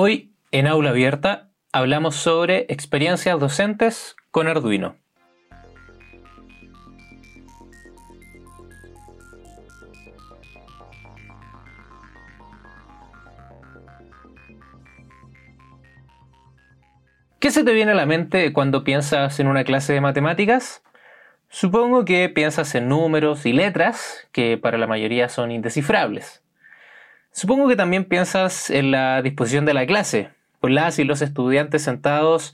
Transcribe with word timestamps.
Hoy, 0.00 0.32
en 0.52 0.68
Aula 0.68 0.90
Abierta, 0.90 1.50
hablamos 1.72 2.14
sobre 2.14 2.66
experiencias 2.68 3.36
docentes 3.40 4.14
con 4.30 4.46
Arduino. 4.46 4.94
¿Qué 17.40 17.50
se 17.50 17.64
te 17.64 17.72
viene 17.72 17.90
a 17.90 17.96
la 17.96 18.06
mente 18.06 18.52
cuando 18.52 18.84
piensas 18.84 19.40
en 19.40 19.48
una 19.48 19.64
clase 19.64 19.94
de 19.94 20.00
matemáticas? 20.00 20.84
Supongo 21.48 22.04
que 22.04 22.28
piensas 22.28 22.72
en 22.76 22.88
números 22.88 23.46
y 23.46 23.52
letras, 23.52 24.28
que 24.30 24.58
para 24.58 24.78
la 24.78 24.86
mayoría 24.86 25.28
son 25.28 25.50
indescifrables. 25.50 26.44
Supongo 27.38 27.68
que 27.68 27.76
también 27.76 28.04
piensas 28.04 28.68
en 28.68 28.90
la 28.90 29.22
disposición 29.22 29.64
de 29.64 29.72
la 29.72 29.86
clase, 29.86 30.30
con 30.58 30.74
las 30.74 30.98
y 30.98 31.04
los 31.04 31.22
estudiantes 31.22 31.82
sentados 31.84 32.52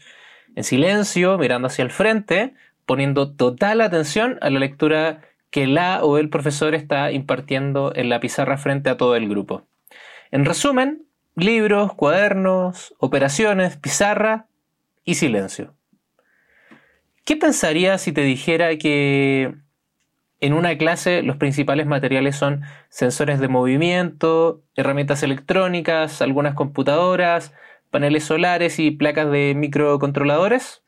en 0.56 0.62
silencio, 0.62 1.38
mirando 1.38 1.68
hacia 1.68 1.84
el 1.84 1.90
frente, 1.90 2.52
poniendo 2.84 3.32
total 3.32 3.80
atención 3.80 4.36
a 4.42 4.50
la 4.50 4.58
lectura 4.58 5.22
que 5.48 5.66
la 5.66 6.04
o 6.04 6.18
el 6.18 6.28
profesor 6.28 6.74
está 6.74 7.12
impartiendo 7.12 7.94
en 7.96 8.10
la 8.10 8.20
pizarra 8.20 8.58
frente 8.58 8.90
a 8.90 8.98
todo 8.98 9.16
el 9.16 9.26
grupo. 9.26 9.62
En 10.30 10.44
resumen, 10.44 11.06
libros, 11.34 11.94
cuadernos, 11.94 12.94
operaciones, 12.98 13.78
pizarra 13.78 14.48
y 15.02 15.14
silencio. 15.14 15.72
¿Qué 17.24 17.36
pensarías 17.36 18.02
si 18.02 18.12
te 18.12 18.20
dijera 18.20 18.76
que 18.76 19.54
en 20.44 20.52
una 20.52 20.76
clase 20.76 21.22
los 21.22 21.36
principales 21.36 21.86
materiales 21.86 22.36
son 22.36 22.62
sensores 22.90 23.40
de 23.40 23.48
movimiento, 23.48 24.60
herramientas 24.76 25.22
electrónicas, 25.22 26.20
algunas 26.20 26.54
computadoras, 26.54 27.54
paneles 27.90 28.24
solares 28.24 28.78
y 28.78 28.90
placas 28.90 29.30
de 29.30 29.54
microcontroladores? 29.56 30.82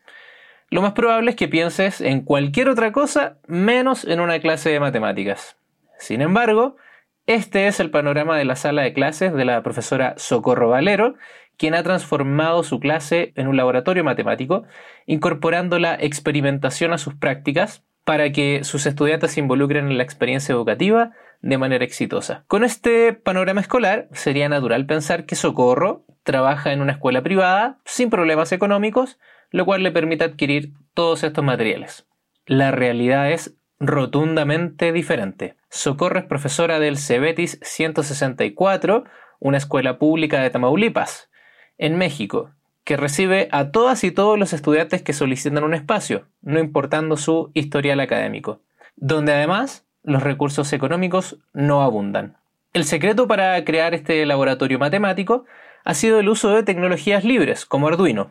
Lo 0.69 0.83
más 0.83 0.93
probable 0.93 1.31
es 1.31 1.37
que 1.37 1.49
pienses 1.49 2.03
en 2.03 2.21
cualquier 2.21 2.69
otra 2.69 2.93
cosa 2.93 3.39
menos 3.47 4.05
en 4.05 4.21
una 4.21 4.41
clase 4.41 4.69
de 4.69 4.79
matemáticas. 4.79 5.57
Sin 5.99 6.21
embargo, 6.21 6.77
este 7.25 7.67
es 7.67 7.81
el 7.81 7.91
panorama 7.91 8.37
de 8.37 8.45
la 8.45 8.57
sala 8.57 8.83
de 8.83 8.93
clases 8.93 9.33
de 9.33 9.45
la 9.47 9.63
profesora 9.63 10.13
Socorro 10.19 10.69
Valero, 10.69 11.15
quien 11.57 11.75
ha 11.75 11.83
transformado 11.83 12.63
su 12.63 12.79
clase 12.79 13.33
en 13.37 13.49
un 13.49 13.57
laboratorio 13.57 14.05
matemático, 14.05 14.65
incorporando 15.07 15.79
la 15.79 15.95
experimentación 15.95 16.93
a 16.93 16.99
sus 16.99 17.15
prácticas 17.15 17.86
para 18.07 18.31
que 18.31 18.63
sus 18.63 18.87
estudiantes 18.87 19.33
se 19.33 19.41
involucren 19.41 19.89
en 19.89 19.97
la 19.97 20.05
experiencia 20.05 20.53
educativa 20.53 21.11
de 21.43 21.59
manera 21.59 21.85
exitosa. 21.85 22.45
Con 22.47 22.63
este 22.63 23.13
panorama 23.13 23.61
escolar, 23.61 24.09
sería 24.13 24.49
natural 24.49 24.87
pensar 24.87 25.27
que 25.27 25.35
Socorro 25.35 26.05
trabaja 26.23 26.73
en 26.73 26.81
una 26.81 26.93
escuela 26.93 27.25
privada 27.25 27.81
sin 27.85 28.09
problemas 28.09 28.53
económicos, 28.53 29.19
lo 29.51 29.65
cual 29.65 29.83
le 29.83 29.91
permite 29.91 30.23
adquirir 30.23 30.73
todos 30.95 31.25
estos 31.25 31.43
materiales. 31.43 32.07
La 32.47 32.71
realidad 32.71 33.33
es 33.33 33.57
rotundamente 33.81 34.93
diferente. 34.93 35.57
Socorro 35.69 36.21
es 36.21 36.27
profesora 36.27 36.79
del 36.79 36.99
Cebetis 36.99 37.59
164, 37.63 39.03
una 39.41 39.59
escuela 39.59 39.99
pública 39.99 40.41
de 40.41 40.51
Tamaulipas, 40.51 41.29
en 41.77 41.99
México, 41.99 42.53
que 42.87 42.97
recibe 42.97 43.49
a 43.51 43.73
todas 43.73 44.05
y 44.05 44.13
todos 44.13 44.39
los 44.39 44.53
estudiantes 44.53 45.03
que 45.03 45.13
solicitan 45.13 45.65
un 45.65 45.75
espacio, 45.75 46.29
no 46.41 46.61
importando 46.61 47.17
su 47.17 47.51
historial 47.53 47.99
académico, 47.99 48.61
donde 48.95 49.35
además 49.35 49.85
los 50.05 50.23
recursos 50.23 50.73
económicos 50.73 51.37
no 51.53 51.83
abundan. 51.83 52.37
El 52.73 52.85
secreto 52.85 53.27
para 53.27 53.63
crear 53.65 53.93
este 53.93 54.25
laboratorio 54.25 54.79
matemático 54.79 55.47
ha 55.85 55.95
sido 55.95 56.21
el 56.21 56.29
uso 56.29 56.51
de 56.51 56.63
tecnologías 56.63 57.25
libres, 57.25 57.67
como 57.67 57.89
Arduino. 57.89 58.31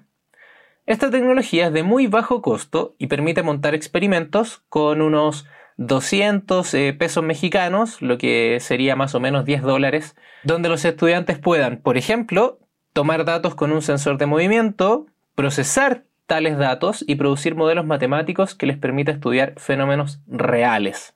Esta 0.86 1.12
tecnología 1.12 1.68
es 1.68 1.74
de 1.74 1.84
muy 1.84 2.08
bajo 2.08 2.42
costo 2.42 2.96
y 2.98 3.08
permite 3.08 3.44
montar 3.44 3.76
experimentos 3.76 4.64
con 4.70 5.02
unos 5.02 5.46
200 5.76 6.74
eh, 6.76 6.96
pesos 6.98 7.26
mexicanos, 7.26 8.02
lo 8.02 8.18
que 8.18 8.60
sería 8.62 8.96
más 8.96 9.16
o 9.16 9.20
menos 9.20 9.44
10 9.44 9.64
dólares, 9.64 10.16
donde 10.44 10.70
los 10.70 10.86
estudiantes 10.86 11.40
puedan, 11.40 11.82
por 11.82 11.98
ejemplo, 11.98 12.60
tomar 12.96 13.26
datos 13.26 13.56
con 13.56 13.74
un 13.74 13.82
sensor 13.82 14.18
de 14.18 14.26
movimiento, 14.26 15.08
procesar 15.36 16.06
tales 16.28 16.58
datos 16.58 17.04
y 17.06 17.16
producir 17.16 17.54
modelos 17.54 17.86
matemáticos 17.86 18.56
que 18.56 18.68
les 18.68 18.78
permita 18.78 19.12
estudiar 19.12 19.54
fenómenos 19.58 20.22
reales. 20.28 21.14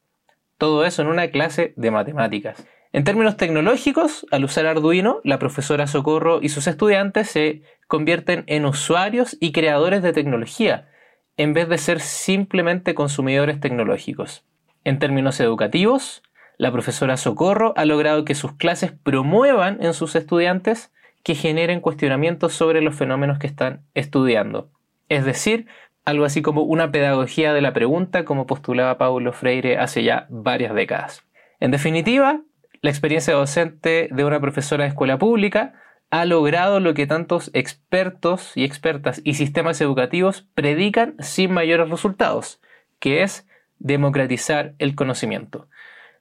Todo 0.57 0.83
eso 0.83 1.01
en 1.01 1.07
una 1.07 1.29
clase 1.29 1.73
de 1.77 1.89
matemáticas. 1.89 2.67
En 2.91 3.05
términos 3.05 3.37
tecnológicos, 3.37 4.27
al 4.29 4.43
usar 4.43 4.65
Arduino, 4.65 5.21
la 5.23 5.39
profesora 5.39 5.87
Socorro 5.87 6.39
y 6.41 6.49
sus 6.49 6.67
estudiantes 6.67 7.29
se 7.29 7.61
convierten 7.87 8.43
en 8.47 8.65
usuarios 8.65 9.37
y 9.39 9.53
creadores 9.53 10.03
de 10.03 10.11
tecnología, 10.11 10.89
en 11.37 11.53
vez 11.53 11.69
de 11.69 11.77
ser 11.77 12.01
simplemente 12.01 12.93
consumidores 12.93 13.61
tecnológicos. 13.61 14.43
En 14.83 14.99
términos 14.99 15.39
educativos, 15.39 16.23
la 16.57 16.73
profesora 16.73 17.15
Socorro 17.15 17.73
ha 17.77 17.85
logrado 17.85 18.25
que 18.25 18.35
sus 18.35 18.51
clases 18.51 18.91
promuevan 18.91 19.81
en 19.81 19.93
sus 19.93 20.17
estudiantes 20.17 20.91
que 21.23 21.35
generen 21.35 21.81
cuestionamientos 21.81 22.53
sobre 22.53 22.81
los 22.81 22.95
fenómenos 22.95 23.39
que 23.39 23.47
están 23.47 23.83
estudiando. 23.93 24.71
Es 25.09 25.25
decir, 25.25 25.67
algo 26.05 26.25
así 26.25 26.41
como 26.41 26.63
una 26.63 26.91
pedagogía 26.91 27.53
de 27.53 27.61
la 27.61 27.73
pregunta 27.73 28.25
como 28.25 28.47
postulaba 28.47 28.97
Paulo 28.97 29.33
Freire 29.33 29.77
hace 29.77 30.03
ya 30.03 30.27
varias 30.29 30.73
décadas. 30.73 31.23
En 31.59 31.71
definitiva, 31.71 32.41
la 32.81 32.89
experiencia 32.89 33.33
docente 33.33 34.09
de 34.11 34.23
una 34.23 34.39
profesora 34.39 34.85
de 34.85 34.89
escuela 34.89 35.17
pública 35.17 35.73
ha 36.09 36.25
logrado 36.25 36.79
lo 36.79 36.93
que 36.93 37.05
tantos 37.05 37.51
expertos 37.53 38.53
y 38.55 38.63
expertas 38.63 39.21
y 39.23 39.35
sistemas 39.35 39.79
educativos 39.81 40.47
predican 40.55 41.15
sin 41.19 41.51
mayores 41.51 41.89
resultados, 41.89 42.59
que 42.99 43.21
es 43.21 43.47
democratizar 43.77 44.73
el 44.79 44.95
conocimiento. 44.95 45.67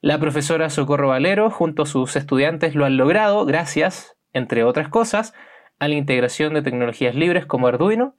La 0.01 0.19
profesora 0.19 0.69
Socorro 0.71 1.09
Valero 1.09 1.51
junto 1.51 1.85
a 1.85 1.87
sus 1.87 2.15
estudiantes 2.17 2.75
lo 2.75 2.85
han 2.85 2.97
logrado 2.97 3.47
gracias 3.47 4.18
entre 4.33 4.65
otras 4.65 4.89
cosas, 4.89 5.35
a 5.79 5.89
la 5.89 5.95
integración 5.95 6.55
de 6.55 6.63
tecnologías 6.63 7.15
libres 7.15 7.47
como 7.47 7.69
Arduino 7.69 8.15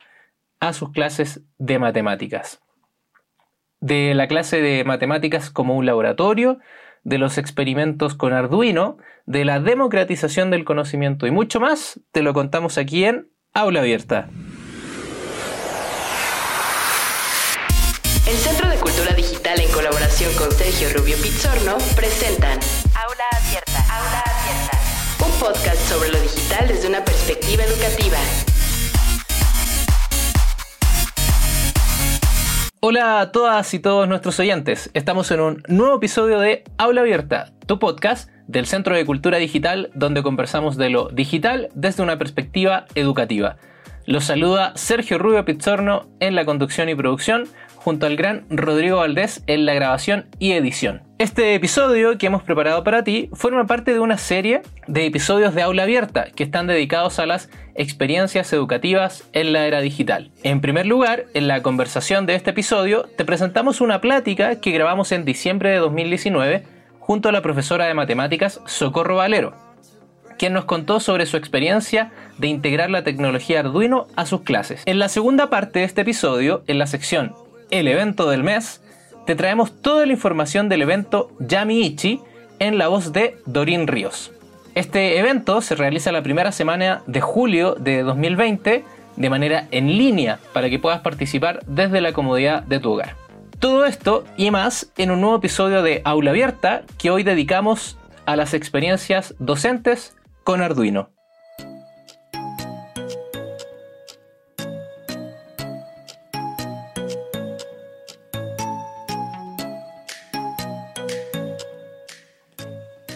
a 0.60 0.74
sus 0.74 0.92
clases 0.92 1.42
de 1.58 1.80
matemáticas. 1.80 2.62
De 3.80 4.14
la 4.14 4.28
clase 4.28 4.62
de 4.62 4.84
matemáticas 4.84 5.50
como 5.50 5.76
un 5.76 5.86
laboratorio, 5.86 6.60
de 7.04 7.18
los 7.18 7.38
experimentos 7.38 8.14
con 8.16 8.34
Arduino, 8.34 8.98
de 9.26 9.46
la 9.46 9.60
democratización 9.60 10.52
del 10.52 10.66
conocimiento 10.66 11.28
y 11.28 11.32
mucho 11.32 11.60
más, 11.60 12.02
te 12.12 12.22
lo 12.22 12.34
contamos 12.34 12.78
aquí 12.78 13.06
en 13.06 13.30
Aula 13.54 13.80
Abierta. 13.80 14.30
El 18.28 18.36
Centro 18.36 18.70
de 18.70 18.76
Cultura 18.78 19.14
Digital 19.16 19.60
en 19.60 19.72
colaboración 19.72 20.32
con 20.36 20.52
Sergio 20.52 20.90
Rubio 20.96 21.16
Pizzorno 21.18 21.78
presentan 21.96 22.60
Aula 22.96 23.24
Abierta. 23.32 23.80
Aula 23.90 24.24
Abierta 24.26 24.89
un 25.26 25.32
podcast 25.40 25.82
sobre 25.88 26.10
lo 26.10 26.20
digital 26.20 26.68
desde 26.68 26.88
una 26.88 27.04
perspectiva 27.04 27.64
educativa. 27.64 28.18
Hola 32.80 33.20
a 33.20 33.32
todas 33.32 33.74
y 33.74 33.80
todos 33.80 34.08
nuestros 34.08 34.40
oyentes. 34.40 34.90
Estamos 34.94 35.32
en 35.32 35.42
un 35.42 35.64
nuevo 35.68 35.98
episodio 35.98 36.40
de 36.40 36.64
Aula 36.78 37.02
Abierta, 37.02 37.52
tu 37.66 37.80
podcast 37.80 38.30
del 38.48 38.66
Centro 38.66 38.96
de 38.96 39.06
Cultura 39.06 39.38
Digital 39.38 39.90
donde 39.94 40.24
conversamos 40.24 40.78
de 40.78 40.90
lo 40.90 41.10
digital 41.10 41.70
desde 41.76 42.04
una 42.04 42.18
perspectiva 42.18 42.86
educativa. 42.96 43.58
Los 44.06 44.24
saluda 44.24 44.72
Sergio 44.76 45.18
Rubio 45.18 45.46
Pizzorno 45.46 46.08
en 46.20 46.34
la 46.36 46.46
conducción 46.46 46.90
y 46.90 46.96
producción 46.96 47.48
junto 47.80 48.06
al 48.06 48.18
gran 48.18 48.46
Rodrigo 48.50 48.98
Valdés 48.98 49.42
en 49.48 49.66
la 49.66 49.74
grabación 49.74 50.26
y 50.38 50.52
edición. 50.52 51.02
Este 51.18 51.56
episodio 51.56 52.18
que 52.18 52.28
hemos 52.28 52.44
preparado 52.44 52.84
para 52.84 53.04
ti 53.04 53.30
forma 53.34 53.68
parte 53.68 53.94
de 53.94 54.00
una 54.00 54.18
serie 54.18 54.62
de 54.88 55.06
episodios 55.06 55.56
de 55.56 55.62
aula 55.62 55.84
abierta 55.84 56.28
que 56.36 56.44
están 56.44 56.68
dedicados 56.68 57.20
a 57.20 57.26
las 57.26 57.50
experiencias 57.76 58.52
educativas 58.52 59.30
en 59.32 59.54
la 59.54 59.66
era 59.66 59.80
digital. 59.80 60.32
En 60.44 60.60
primer 60.60 60.86
lugar, 60.86 61.26
en 61.34 61.48
la 61.48 61.62
conversación 61.62 62.26
de 62.26 62.36
este 62.36 62.50
episodio 62.52 63.04
te 63.18 63.26
presentamos 63.26 63.80
una 63.80 64.02
plática 64.02 64.60
que 64.60 64.72
grabamos 64.72 65.12
en 65.14 65.24
diciembre 65.24 65.70
de 65.70 65.78
2019 65.78 66.64
junto 67.00 67.30
a 67.30 67.32
la 67.32 67.42
profesora 67.42 67.86
de 67.86 67.94
matemáticas 67.94 68.62
Socorro 68.66 69.16
Valero, 69.16 69.54
quien 70.38 70.54
nos 70.54 70.66
contó 70.66 71.00
sobre 71.00 71.26
su 71.26 71.38
experiencia 71.38 72.12
de 72.38 72.48
integrar 72.48 72.90
la 72.90 73.04
tecnología 73.04 73.62
Arduino 73.62 74.08
a 74.16 74.26
sus 74.26 74.42
clases. 74.42 74.84
En 74.86 75.00
la 75.00 75.10
segunda 75.10 75.50
parte 75.50 75.80
de 75.80 75.86
este 75.86 76.02
episodio, 76.02 76.64
en 76.68 76.78
la 76.78 76.88
sección 76.88 77.34
el 77.72 77.88
evento 77.88 78.30
del 78.30 78.44
mes, 78.44 78.82
te 79.26 79.36
traemos 79.36 79.82
toda 79.82 80.06
la 80.06 80.14
información 80.14 80.70
del 80.70 80.82
evento 80.82 81.32
Yami 81.40 81.96
en 82.60 82.78
la 82.78 82.88
voz 82.88 83.14
de 83.14 83.38
Dorín 83.46 83.88
Ríos. 83.88 84.32
Este 84.76 85.18
evento 85.20 85.62
se 85.62 85.76
realiza 85.76 86.12
la 86.12 86.24
primera 86.24 86.52
semana 86.52 87.02
de 87.08 87.22
julio 87.22 87.76
de 87.76 88.04
2020 88.04 88.84
de 89.16 89.30
manera 89.30 89.68
en 89.72 89.98
línea 89.98 90.40
para 90.54 90.70
que 90.70 90.80
puedas 90.80 91.02
participar 91.02 91.60
desde 91.68 92.02
la 92.02 92.14
comodidad 92.14 92.64
de 92.64 92.80
tu 92.80 92.94
hogar. 92.94 93.16
Todo 93.60 93.86
esto 93.86 94.24
y 94.38 94.52
más 94.52 94.92
en 94.98 95.12
un 95.12 95.22
nuevo 95.22 95.36
episodio 95.36 95.84
de 95.84 96.02
Aula 96.06 96.32
Abierta 96.32 96.84
que 96.98 97.12
hoy 97.12 97.24
dedicamos 97.24 97.98
a 98.26 98.36
las 98.36 98.54
experiencias 98.54 99.36
docentes 99.40 100.16
con 100.44 100.62
Arduino. 100.62 101.10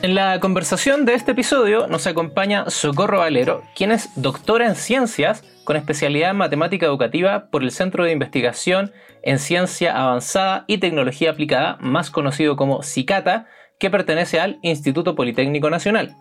En 0.03 0.15
la 0.15 0.41
conversación 0.41 1.05
de 1.05 1.13
este 1.13 1.31
episodio 1.31 1.87
nos 1.87 2.07
acompaña 2.07 2.69
Socorro 2.69 3.19
Valero, 3.19 3.63
quien 3.73 3.89
es 3.93 4.09
doctora 4.21 4.67
en 4.67 4.75
ciencias 4.75 5.45
con 5.63 5.77
especialidad 5.77 6.31
en 6.31 6.35
matemática 6.35 6.85
educativa 6.85 7.47
por 7.49 7.63
el 7.63 7.71
Centro 7.71 8.03
de 8.03 8.11
Investigación 8.11 8.91
en 9.21 9.39
Ciencia 9.39 9.97
Avanzada 9.97 10.65
y 10.67 10.79
Tecnología 10.79 11.31
Aplicada, 11.31 11.77
más 11.79 12.11
conocido 12.11 12.57
como 12.57 12.83
CICATA, 12.83 13.47
que 13.79 13.89
pertenece 13.89 14.41
al 14.41 14.59
Instituto 14.61 15.15
Politécnico 15.15 15.69
Nacional. 15.69 16.17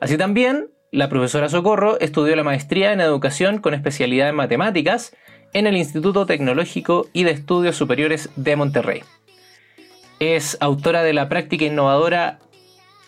Así 0.00 0.18
también, 0.18 0.72
la 0.90 1.08
profesora 1.08 1.48
Socorro 1.48 2.00
estudió 2.00 2.34
la 2.34 2.42
maestría 2.42 2.92
en 2.92 3.00
educación 3.00 3.58
con 3.58 3.72
especialidad 3.72 4.30
en 4.30 4.34
matemáticas 4.34 5.14
en 5.52 5.68
el 5.68 5.76
Instituto 5.76 6.26
Tecnológico 6.26 7.06
y 7.12 7.22
de 7.22 7.30
Estudios 7.30 7.76
Superiores 7.76 8.30
de 8.34 8.56
Monterrey. 8.56 9.04
Es 10.18 10.58
autora 10.60 11.04
de 11.04 11.12
la 11.12 11.28
práctica 11.28 11.66
innovadora 11.66 12.40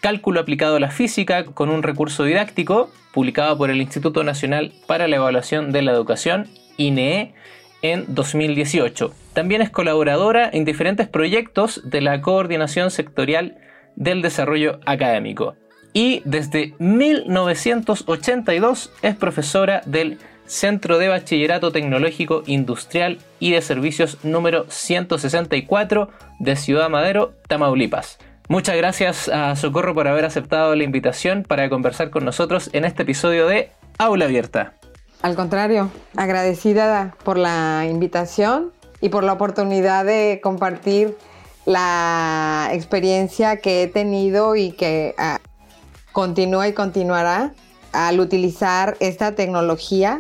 Cálculo 0.05 0.41
aplicado 0.41 0.77
a 0.77 0.81
la 0.81 0.91
física 0.91 1.47
con 1.47 1.71
un 1.71 1.83
recurso 1.83 2.25
didáctico, 2.25 2.91
publicado 3.15 3.57
por 3.57 3.71
el 3.71 3.81
Instituto 3.81 4.23
Nacional 4.23 4.71
para 4.87 5.09
la 5.09 5.17
Evaluación 5.17 5.73
de 5.73 5.81
la 5.81 5.93
Educación, 5.93 6.47
INEE, 6.77 7.33
en 7.81 8.05
2018. 8.09 9.15
También 9.33 9.63
es 9.63 9.71
colaboradora 9.71 10.51
en 10.53 10.67
diferentes 10.67 11.09
proyectos 11.09 11.81
de 11.89 12.03
la 12.03 12.21
Coordinación 12.21 12.91
Sectorial 12.91 13.57
del 13.97 14.21
Desarrollo 14.21 14.79
Académico. 14.85 15.57
Y 15.95 16.21
desde 16.27 16.75
1982 16.79 18.93
es 19.01 19.17
profesora 19.17 19.81
del 19.87 20.19
Centro 20.45 20.99
de 20.99 21.09
Bachillerato 21.09 21.73
Tecnológico 21.73 22.43
Industrial 22.45 23.17
y 23.41 23.53
de 23.53 23.63
Servicios 23.63 24.23
número 24.23 24.67
164 24.69 26.11
de 26.41 26.57
Ciudad 26.57 26.91
Madero, 26.91 27.33
Tamaulipas. 27.49 28.19
Muchas 28.49 28.77
gracias 28.77 29.29
a 29.29 29.57
Socorro 29.57 29.95
por 29.95 30.07
haber 30.07 30.27
aceptado 30.27 30.75
la 30.75 30.85
invitación 30.85 31.45
para 31.45 31.71
conversar 31.71 32.11
con 32.11 32.27
nosotros 32.27 32.69
en 32.75 32.85
este 32.85 33.03
episodio 33.03 33.47
de 33.47 33.71
Aula 33.97 34.27
Abierta. 34.27 34.75
Al 35.23 35.35
contrario, 35.35 35.91
agradecida 36.15 37.17
por 37.25 37.39
la 37.39 37.87
invitación 37.89 38.73
y 39.01 39.09
por 39.09 39.25
la 39.25 39.33
oportunidad 39.33 40.05
de 40.05 40.41
compartir 40.43 41.17
la 41.65 42.69
experiencia 42.73 43.57
que 43.57 43.83
he 43.83 43.87
tenido 43.87 44.57
y 44.57 44.73
que 44.73 45.15
ah, 45.17 45.41
continúa 46.13 46.69
y 46.69 46.75
continuará 46.75 47.55
al 47.93 48.21
utilizar 48.21 48.99
esta 49.01 49.35
tecnología 49.35 50.19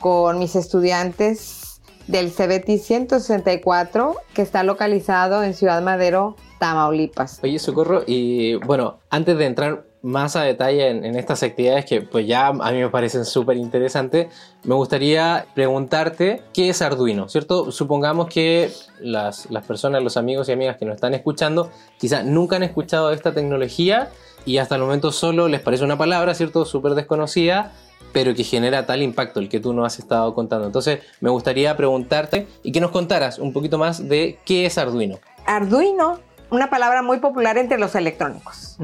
con 0.00 0.40
mis 0.40 0.56
estudiantes 0.56 1.80
del 2.08 2.32
CBT 2.32 2.82
164 2.82 4.16
que 4.34 4.42
está 4.42 4.64
localizado 4.64 5.44
en 5.44 5.54
Ciudad 5.54 5.80
Madero, 5.82 6.34
Tamaulipas. 6.62 7.40
Oye, 7.42 7.58
Socorro, 7.58 8.04
y 8.06 8.54
bueno, 8.54 9.00
antes 9.10 9.36
de 9.36 9.46
entrar 9.46 9.84
más 10.00 10.36
a 10.36 10.42
detalle 10.42 10.90
en, 10.90 11.16
estas 11.16 11.42
actividades 11.42 11.84
que 11.84 12.02
pues 12.02 12.24
ya 12.24 12.46
a 12.46 12.70
mí 12.70 12.78
me 12.78 12.88
parecen 12.88 13.24
súper 13.24 13.56
interesantes, 13.56 14.28
me 14.62 14.76
gustaría 14.76 15.44
preguntarte 15.56 16.40
qué 16.54 16.68
es 16.68 16.80
Arduino, 16.80 17.28
¿cierto? 17.28 17.72
Supongamos 17.72 18.28
que 18.28 18.70
las, 19.00 19.50
las 19.50 19.66
personas, 19.66 20.04
los 20.04 20.16
amigos 20.16 20.48
y 20.48 20.52
amigas 20.52 20.76
que 20.76 20.84
nos 20.84 20.94
están 20.94 21.14
escuchando, 21.14 21.68
quizás 21.98 22.24
nunca 22.24 22.54
han 22.54 22.62
escuchado 22.62 23.10
esta 23.10 23.34
tecnología 23.34 24.10
y 24.44 24.58
hasta 24.58 24.76
el 24.76 24.82
momento 24.82 25.10
solo 25.10 25.48
les 25.48 25.60
parece 25.60 25.82
una 25.82 25.98
palabra, 25.98 26.32
¿cierto? 26.32 26.64
Súper 26.64 26.94
desconocida, 26.94 27.72
pero 28.12 28.36
que 28.36 28.44
genera 28.44 28.86
tal 28.86 29.02
impacto 29.02 29.40
el 29.40 29.48
que 29.48 29.58
tú 29.58 29.72
nos 29.72 29.86
has 29.86 29.98
estado 29.98 30.32
contando. 30.32 30.66
Entonces, 30.66 31.00
me 31.20 31.30
gustaría 31.30 31.76
preguntarte 31.76 32.46
y 32.62 32.70
que 32.70 32.80
nos 32.80 32.92
contaras 32.92 33.40
un 33.40 33.52
poquito 33.52 33.78
más 33.78 34.08
de 34.08 34.38
qué 34.44 34.66
es 34.66 34.78
Arduino. 34.78 35.18
Arduino 35.44 36.20
una 36.52 36.68
palabra 36.68 37.02
muy 37.02 37.18
popular 37.18 37.56
entre 37.56 37.78
los 37.78 37.94
electrónicos, 37.94 38.78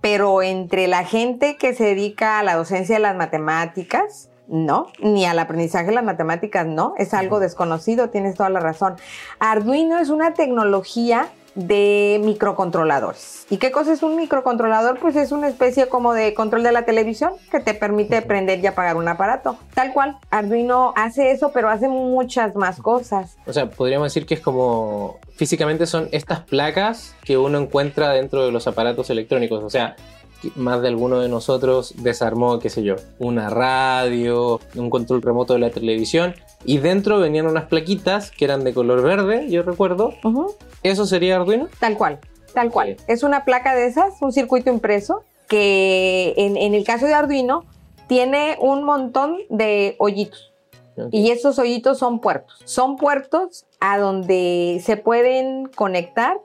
pero 0.00 0.42
entre 0.42 0.88
la 0.88 1.04
gente 1.04 1.56
que 1.58 1.74
se 1.74 1.84
dedica 1.84 2.38
a 2.38 2.42
la 2.42 2.56
docencia 2.56 2.96
de 2.96 3.02
las 3.02 3.14
matemáticas, 3.14 4.30
no, 4.48 4.88
ni 4.98 5.26
al 5.26 5.38
aprendizaje 5.38 5.86
de 5.86 5.92
las 5.92 6.04
matemáticas, 6.04 6.66
no, 6.66 6.94
es 6.96 7.12
algo 7.12 7.38
desconocido, 7.38 8.08
tienes 8.08 8.34
toda 8.34 8.48
la 8.48 8.60
razón. 8.60 8.96
Arduino 9.38 9.98
es 9.98 10.08
una 10.08 10.32
tecnología 10.32 11.28
de 11.54 12.20
microcontroladores. 12.24 13.46
¿Y 13.50 13.58
qué 13.58 13.70
cosa 13.70 13.92
es 13.92 14.02
un 14.02 14.16
microcontrolador? 14.16 14.98
Pues 14.98 15.16
es 15.16 15.32
una 15.32 15.48
especie 15.48 15.88
como 15.88 16.14
de 16.14 16.34
control 16.34 16.62
de 16.62 16.72
la 16.72 16.84
televisión 16.84 17.32
que 17.50 17.60
te 17.60 17.74
permite 17.74 18.22
prender 18.22 18.60
y 18.60 18.66
apagar 18.66 18.96
un 18.96 19.08
aparato. 19.08 19.56
Tal 19.74 19.92
cual, 19.92 20.18
Arduino 20.30 20.92
hace 20.96 21.30
eso, 21.30 21.52
pero 21.52 21.68
hace 21.68 21.88
muchas 21.88 22.54
más 22.54 22.80
cosas. 22.80 23.36
O 23.46 23.52
sea, 23.52 23.70
podríamos 23.70 24.06
decir 24.06 24.26
que 24.26 24.34
es 24.34 24.40
como 24.40 25.18
físicamente 25.36 25.86
son 25.86 26.08
estas 26.12 26.40
placas 26.40 27.14
que 27.24 27.36
uno 27.36 27.58
encuentra 27.58 28.10
dentro 28.10 28.44
de 28.44 28.52
los 28.52 28.66
aparatos 28.66 29.10
electrónicos. 29.10 29.62
O 29.62 29.70
sea, 29.70 29.96
más 30.56 30.82
de 30.82 30.88
alguno 30.88 31.20
de 31.20 31.28
nosotros 31.28 31.94
desarmó, 31.98 32.58
qué 32.58 32.70
sé 32.70 32.82
yo, 32.82 32.96
una 33.18 33.50
radio, 33.50 34.60
un 34.74 34.90
control 34.90 35.22
remoto 35.22 35.54
de 35.54 35.60
la 35.60 35.70
televisión 35.70 36.34
y 36.64 36.78
dentro 36.78 37.18
venían 37.18 37.46
unas 37.46 37.64
plaquitas 37.64 38.30
que 38.30 38.44
eran 38.44 38.64
de 38.64 38.74
color 38.74 39.02
verde, 39.02 39.48
yo 39.50 39.62
recuerdo. 39.62 40.14
¿Eso 40.82 41.06
sería 41.06 41.36
Arduino? 41.36 41.68
Tal 41.78 41.96
cual, 41.96 42.20
tal 42.54 42.70
cual. 42.70 42.96
Es 43.08 43.22
una 43.22 43.44
placa 43.44 43.74
de 43.74 43.86
esas, 43.86 44.20
un 44.20 44.32
circuito 44.32 44.70
impreso 44.70 45.24
que 45.48 46.34
en, 46.36 46.56
el 46.56 46.84
caso 46.84 47.06
de 47.06 47.14
Arduino 47.14 47.64
tiene 48.06 48.56
un 48.60 48.84
montón 48.84 49.38
de 49.50 49.96
hoyitos. 49.98 50.52
Y 51.10 51.30
esos 51.30 51.58
hoyitos 51.58 51.98
son 51.98 52.20
puertos. 52.20 52.60
Son 52.64 52.96
puertos 52.96 53.66
a 53.80 53.98
donde 53.98 54.80
se 54.84 54.96
pueden 54.96 55.66
conectar 55.66 56.38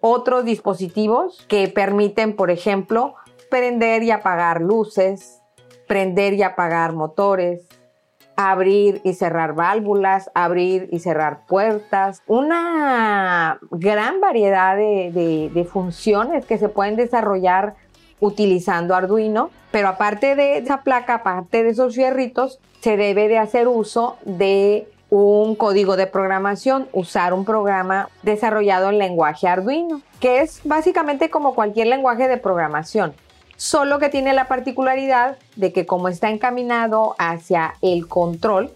otros 0.00 0.44
dispositivos 0.44 1.44
que 1.48 1.68
permiten, 1.68 2.36
por 2.36 2.50
ejemplo, 2.50 3.14
prender 3.50 4.04
y 4.04 4.10
apagar 4.12 4.60
luces, 4.60 5.40
prender 5.86 6.34
y 6.34 6.42
apagar 6.42 6.92
motores, 6.92 7.66
abrir 8.38 9.00
y 9.02 9.14
cerrar 9.14 9.54
válvulas, 9.54 10.30
abrir 10.32 10.88
y 10.92 11.00
cerrar 11.00 11.44
puertas, 11.46 12.22
una 12.28 13.58
gran 13.72 14.20
variedad 14.20 14.76
de, 14.76 15.68
funciones 15.70 16.46
que 16.46 16.56
se 16.56 16.68
pueden 16.68 16.94
desarrollar 16.94 17.74
utilizando 18.20 18.94
Arduino, 18.94 19.50
pero 19.72 19.88
aparte 19.88 20.36
de 20.36 20.58
esa 20.58 20.82
placa, 20.82 21.14
aparte 21.14 21.64
de 21.64 21.70
esos 21.70 21.96
fierritos, 21.96 22.60
se 22.80 22.96
debe 22.96 23.26
de 23.26 23.38
hacer 23.38 23.66
uso 23.66 24.18
de 24.24 24.86
un 25.10 25.56
código 25.56 25.96
de 25.96 26.06
programación, 26.06 26.86
usar 26.92 27.34
un 27.34 27.44
programa 27.44 28.08
desarrollado 28.22 28.88
en 28.90 28.98
lenguaje 28.98 29.48
Arduino, 29.48 30.00
que 30.20 30.42
es 30.42 30.60
básicamente 30.62 31.28
como 31.28 31.56
cualquier 31.56 31.88
lenguaje 31.88 32.28
de 32.28 32.36
programación, 32.36 33.14
solo 33.58 33.98
que 33.98 34.08
tiene 34.08 34.32
la 34.32 34.48
particularidad 34.48 35.36
de 35.56 35.72
que 35.72 35.84
como 35.84 36.08
está 36.08 36.30
encaminado 36.30 37.16
hacia 37.18 37.74
el 37.82 38.08
control, 38.08 38.70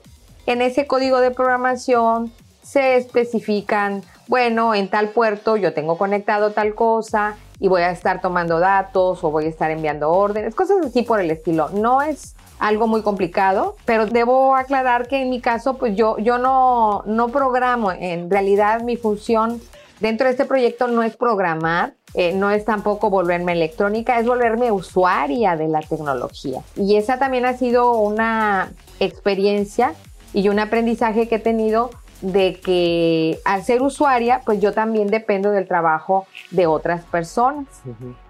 en 0.44 0.60
ese 0.60 0.86
código 0.86 1.20
de 1.20 1.30
programación 1.30 2.32
se 2.62 2.96
especifican, 2.96 4.02
bueno, 4.26 4.74
en 4.74 4.88
tal 4.88 5.10
puerto 5.10 5.56
yo 5.56 5.72
tengo 5.72 5.96
conectado 5.96 6.50
tal 6.50 6.74
cosa 6.74 7.36
y 7.60 7.68
voy 7.68 7.82
a 7.82 7.92
estar 7.92 8.20
tomando 8.20 8.58
datos 8.58 9.22
o 9.22 9.30
voy 9.30 9.44
a 9.44 9.48
estar 9.48 9.70
enviando 9.70 10.10
órdenes, 10.10 10.54
cosas 10.54 10.84
así 10.84 11.02
por 11.02 11.20
el 11.20 11.30
estilo. 11.30 11.68
No 11.70 12.02
es 12.02 12.34
algo 12.58 12.88
muy 12.88 13.02
complicado, 13.02 13.76
pero 13.84 14.06
debo 14.06 14.56
aclarar 14.56 15.06
que 15.06 15.22
en 15.22 15.30
mi 15.30 15.40
caso, 15.40 15.78
pues 15.78 15.94
yo, 15.94 16.18
yo 16.18 16.38
no, 16.38 17.04
no 17.06 17.28
programo. 17.28 17.92
En 17.92 18.28
realidad 18.30 18.82
mi 18.82 18.96
función 18.96 19.60
dentro 20.00 20.26
de 20.26 20.32
este 20.32 20.44
proyecto 20.44 20.88
no 20.88 21.04
es 21.04 21.16
programar, 21.16 21.94
eh, 22.14 22.32
no 22.34 22.50
es 22.50 22.64
tampoco 22.64 23.10
volverme 23.10 23.52
electrónica, 23.52 24.18
es 24.18 24.26
volverme 24.26 24.70
usuaria 24.70 25.56
de 25.56 25.68
la 25.68 25.80
tecnología. 25.80 26.60
Y 26.76 26.96
esa 26.96 27.18
también 27.18 27.46
ha 27.46 27.54
sido 27.54 27.98
una 27.98 28.72
experiencia 29.00 29.94
y 30.34 30.48
un 30.48 30.58
aprendizaje 30.58 31.28
que 31.28 31.36
he 31.36 31.40
tenido 31.40 31.90
de 32.20 32.60
que 32.60 33.40
al 33.44 33.64
ser 33.64 33.82
usuaria, 33.82 34.42
pues 34.44 34.60
yo 34.60 34.72
también 34.72 35.08
dependo 35.08 35.50
del 35.50 35.66
trabajo 35.66 36.26
de 36.50 36.66
otras 36.66 37.04
personas. 37.04 37.66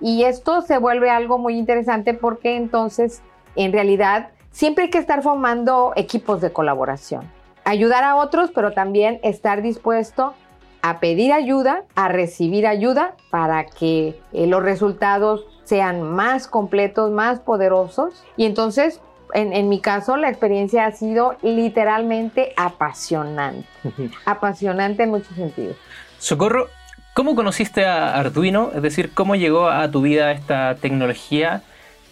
Y 0.01 0.25
esto 0.25 0.63
se 0.63 0.79
vuelve 0.79 1.11
algo 1.11 1.39
muy 1.39 1.59
interesante 1.59 2.15
porque 2.15 2.57
entonces 2.57 3.21
en 3.55 3.73
realidad 3.73 4.31
siempre 4.51 4.85
hay 4.85 4.91
que 4.91 4.99
estar 4.99 5.23
formando 5.23 5.93
equipos 5.97 6.41
de 6.41 6.53
colaboración. 6.53 7.31
Ayudar 7.65 8.03
a 8.03 8.17
otros, 8.17 8.51
pero 8.55 8.73
también 8.73 9.21
estar 9.23 9.63
dispuesto 9.63 10.35
a 10.83 10.99
pedir 10.99 11.33
ayuda, 11.33 11.85
a 11.95 12.09
recibir 12.09 12.67
ayuda 12.67 13.15
para 13.31 13.67
que 13.67 14.21
eh, 14.33 14.47
los 14.47 14.63
resultados 14.63 15.47
sean 15.65 16.03
más 16.03 16.49
completos, 16.49 17.11
más 17.13 17.39
poderosos. 17.39 18.25
Y 18.37 18.45
entonces, 18.45 19.01
en, 19.33 19.69
mi 19.69 19.81
caso, 19.81 20.17
la 20.17 20.29
experiencia 20.29 20.85
ha 20.85 20.93
sido 20.93 21.37
literalmente 21.43 22.53
apasionante. 22.57 23.67
apasionante 24.27 25.05
en 25.05 25.11
muchos 25.11 25.35
sentidos. 25.37 25.77
Socorro, 26.19 26.67
¿cómo 27.15 27.35
conociste 27.35 27.87
a 27.87 28.19
Arduino? 28.19 28.73
Es 28.75 28.83
decir, 28.83 29.13
¿cómo 29.15 29.37
llegó 29.37 29.69
a 29.69 29.91
tu 29.91 30.03
vida 30.03 30.33
esta 30.33 30.75
tecnología? 30.75 31.63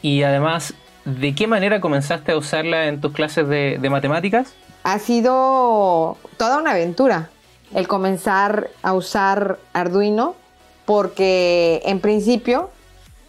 Y 0.00 0.22
además, 0.22 0.74
¿de 1.04 1.34
qué 1.34 1.46
manera 1.46 1.80
comenzaste 1.80 2.32
a 2.32 2.36
usarla 2.36 2.86
en 2.86 3.00
tus 3.00 3.12
clases 3.12 3.48
de, 3.48 3.78
matemáticas? 3.90 4.54
Ha 4.84 4.98
sido 4.98 6.16
toda 6.38 6.58
una 6.58 6.70
aventura 6.70 7.28
el 7.74 7.88
comenzar 7.88 8.70
a 8.82 8.94
usar 8.94 9.58
Arduino 9.72 10.34
porque 10.84 11.82
en 11.84 12.00
principio 12.00 12.70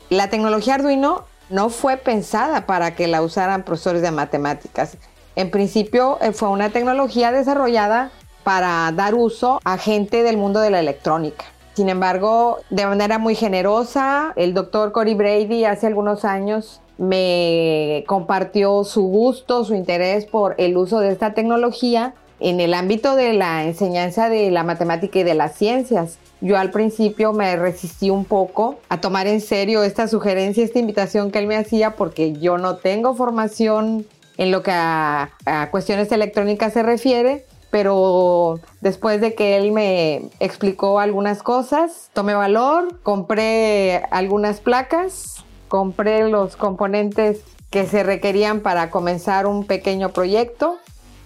la 0.09 0.29
tecnología 0.29 0.75
Arduino 0.75 1.25
no 1.49 1.69
fue 1.69 1.97
pensada 1.97 2.65
para 2.65 2.95
que 2.95 3.07
la 3.07 3.21
usaran 3.21 3.63
profesores 3.63 4.01
de 4.01 4.11
matemáticas. 4.11 4.97
En 5.35 5.51
principio 5.51 6.17
eh, 6.21 6.31
fue 6.31 6.49
una 6.49 6.69
tecnología 6.69 7.31
desarrollada 7.31 8.11
para 8.43 8.91
dar 8.93 9.13
uso 9.13 9.59
a 9.63 9.77
gente 9.77 10.23
del 10.23 10.37
mundo 10.37 10.59
de 10.59 10.71
la 10.71 10.79
electrónica. 10.79 11.45
Sin 11.73 11.87
embargo, 11.87 12.59
de 12.69 12.85
manera 12.85 13.17
muy 13.17 13.35
generosa, 13.35 14.33
el 14.35 14.53
doctor 14.53 14.91
Cory 14.91 15.13
Brady 15.13 15.65
hace 15.65 15.87
algunos 15.87 16.25
años 16.25 16.81
me 16.97 18.03
compartió 18.07 18.83
su 18.83 19.03
gusto, 19.03 19.63
su 19.63 19.73
interés 19.73 20.25
por 20.25 20.55
el 20.57 20.75
uso 20.77 20.99
de 20.99 21.11
esta 21.11 21.33
tecnología 21.33 22.13
en 22.41 22.59
el 22.59 22.73
ámbito 22.73 23.15
de 23.15 23.33
la 23.33 23.63
enseñanza 23.63 24.27
de 24.27 24.51
la 24.51 24.63
matemática 24.63 25.19
y 25.19 25.23
de 25.23 25.35
las 25.35 25.55
ciencias. 25.55 26.17
Yo 26.41 26.57
al 26.57 26.71
principio 26.71 27.33
me 27.33 27.55
resistí 27.55 28.09
un 28.09 28.25
poco 28.25 28.79
a 28.89 28.99
tomar 28.99 29.27
en 29.27 29.41
serio 29.41 29.83
esta 29.83 30.07
sugerencia, 30.07 30.63
esta 30.63 30.79
invitación 30.79 31.31
que 31.31 31.39
él 31.39 31.47
me 31.47 31.55
hacía 31.55 31.95
porque 31.95 32.33
yo 32.33 32.57
no 32.57 32.77
tengo 32.77 33.15
formación 33.15 34.07
en 34.37 34.49
lo 34.49 34.63
que 34.63 34.71
a, 34.73 35.29
cuestiones 35.69 36.11
electrónicas 36.11 36.73
se 36.73 36.81
refiere, 36.81 37.45
pero 37.69 38.59
después 38.81 39.21
de 39.21 39.35
que 39.35 39.57
él 39.57 39.71
me 39.71 40.23
explicó 40.39 40.99
algunas 40.99 41.43
cosas, 41.43 42.09
tomé 42.13 42.33
valor, 42.33 42.99
compré 43.03 44.03
algunas 44.09 44.59
placas, 44.59 45.45
compré 45.67 46.27
los 46.27 46.55
componentes 46.55 47.41
que 47.69 47.85
se 47.85 48.01
requerían 48.03 48.61
para 48.61 48.89
comenzar 48.89 49.45
un 49.45 49.65
pequeño 49.65 50.09
proyecto, 50.09 50.77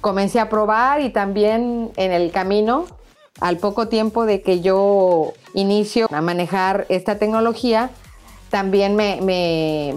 comencé 0.05 0.39
a 0.39 0.49
probar 0.49 1.01
y 1.01 1.09
también 1.09 1.89
en 1.95 2.11
el 2.11 2.29
camino, 2.29 2.85
al 3.41 3.57
poco 3.57 3.87
tiempo 3.87 4.27
de 4.27 4.43
que 4.43 4.61
yo 4.61 5.33
inicio 5.55 6.05
a 6.11 6.21
manejar 6.21 6.85
esta 6.89 7.17
tecnología, 7.17 7.89
también 8.51 8.95
me, 8.95 9.19